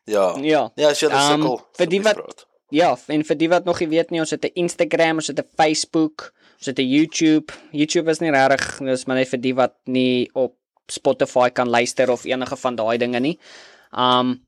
Ja. 0.06 0.36
Ja. 0.38 0.68
Ja, 0.78 0.92
as 0.94 1.00
jy 1.02 1.08
um, 1.10 1.16
Um, 1.18 1.42
sukkel. 1.42 1.56
vir 1.80 1.88
die 1.90 2.02
wat- 2.06 2.16
praat. 2.20 2.46
Ja, 2.70 2.92
en 3.08 3.24
vir 3.26 3.36
die 3.38 3.48
wat 3.50 3.66
nog 3.66 3.80
nie 3.82 3.88
weet 3.90 4.12
nie, 4.12 4.20
ons 4.22 4.30
het 4.32 4.44
'n 4.46 4.52
Instagram, 4.54 5.18
ons 5.18 5.28
het 5.28 5.40
'n 5.40 5.50
Facebook, 5.58 6.32
ons 6.58 6.66
het 6.66 6.80
'n 6.80 6.90
YouTube. 6.90 7.54
YouTube 7.72 8.10
is 8.10 8.20
nie 8.20 8.32
regtig, 8.32 8.80
dis 8.80 9.06
maar 9.06 9.18
net 9.18 9.30
vir 9.30 9.42
die 9.42 9.54
wat 9.54 9.74
nie 9.86 10.30
op 10.34 10.56
Spotify 10.88 11.50
kan 11.50 11.70
luister 11.70 12.12
of 12.12 12.26
enige 12.26 12.56
van 12.56 12.76
daai 12.76 12.98
dinge 12.98 13.20
nie. 13.20 13.40
Um 13.92 14.42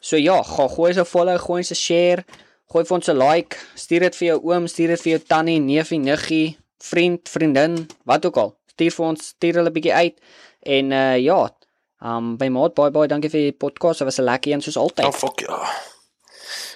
so 0.00 0.16
ja, 0.16 0.42
gaan 0.42 0.68
gooi 0.68 0.92
se 0.92 1.04
follow, 1.04 1.38
gooi 1.38 1.62
se 1.62 1.74
share, 1.74 2.24
gooi 2.72 2.84
vir 2.84 2.96
ons 2.96 3.08
'n 3.08 3.18
like, 3.18 3.56
stuur 3.74 4.00
dit 4.00 4.16
vir 4.16 4.28
jou 4.28 4.40
oom, 4.44 4.66
stuur 4.66 4.88
dit 4.88 5.00
vir 5.00 5.10
jou 5.12 5.22
tannie, 5.26 5.60
neefie, 5.60 5.98
niggie, 5.98 6.56
vriend, 6.78 7.28
vriendin, 7.28 7.86
wat 8.04 8.26
ook 8.26 8.36
al. 8.36 8.56
Stuur 8.66 8.90
vir 8.90 9.06
ons, 9.06 9.26
stuur 9.26 9.54
hulle 9.54 9.70
'n 9.70 9.72
bietjie 9.72 9.94
uit. 9.94 10.20
En 10.62 10.92
uh 10.92 11.18
ja, 11.18 11.50
um 12.02 12.36
by 12.36 12.48
maat 12.48 12.74
baie 12.74 12.90
baie 12.90 13.08
dankie 13.08 13.30
vir 13.30 13.40
die 13.40 13.52
podcast. 13.52 13.98
Dit 13.98 14.06
was 14.06 14.18
'n 14.18 14.24
lekker 14.24 14.52
een 14.52 14.62
soos 14.62 14.76
altyd. 14.76 15.06
Oh 15.06 15.12
fuck 15.12 15.40
ja. 15.40 15.58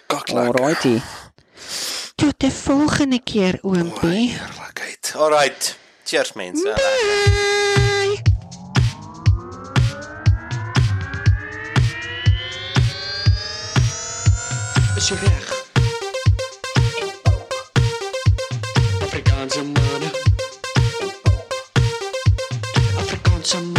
Kak 0.07 0.29
lekker. 0.29 0.61
Alrighty. 0.61 1.01
Tot 2.19 2.35
die 2.37 2.51
volgende 2.51 3.21
keer, 3.25 3.59
oompie. 3.63 4.31
Heerlikheid. 4.35 5.13
Alright. 5.17 5.79
Cheers 6.05 6.33
mense. 6.33 6.63
Bye. 6.63 7.59
is 14.99 15.09
jy 15.11 15.17
reg? 15.23 15.47
Afrikaanse 19.03 19.63
manne. 19.63 20.11
Afrikaanse 22.99 23.61
manne. 23.61 23.78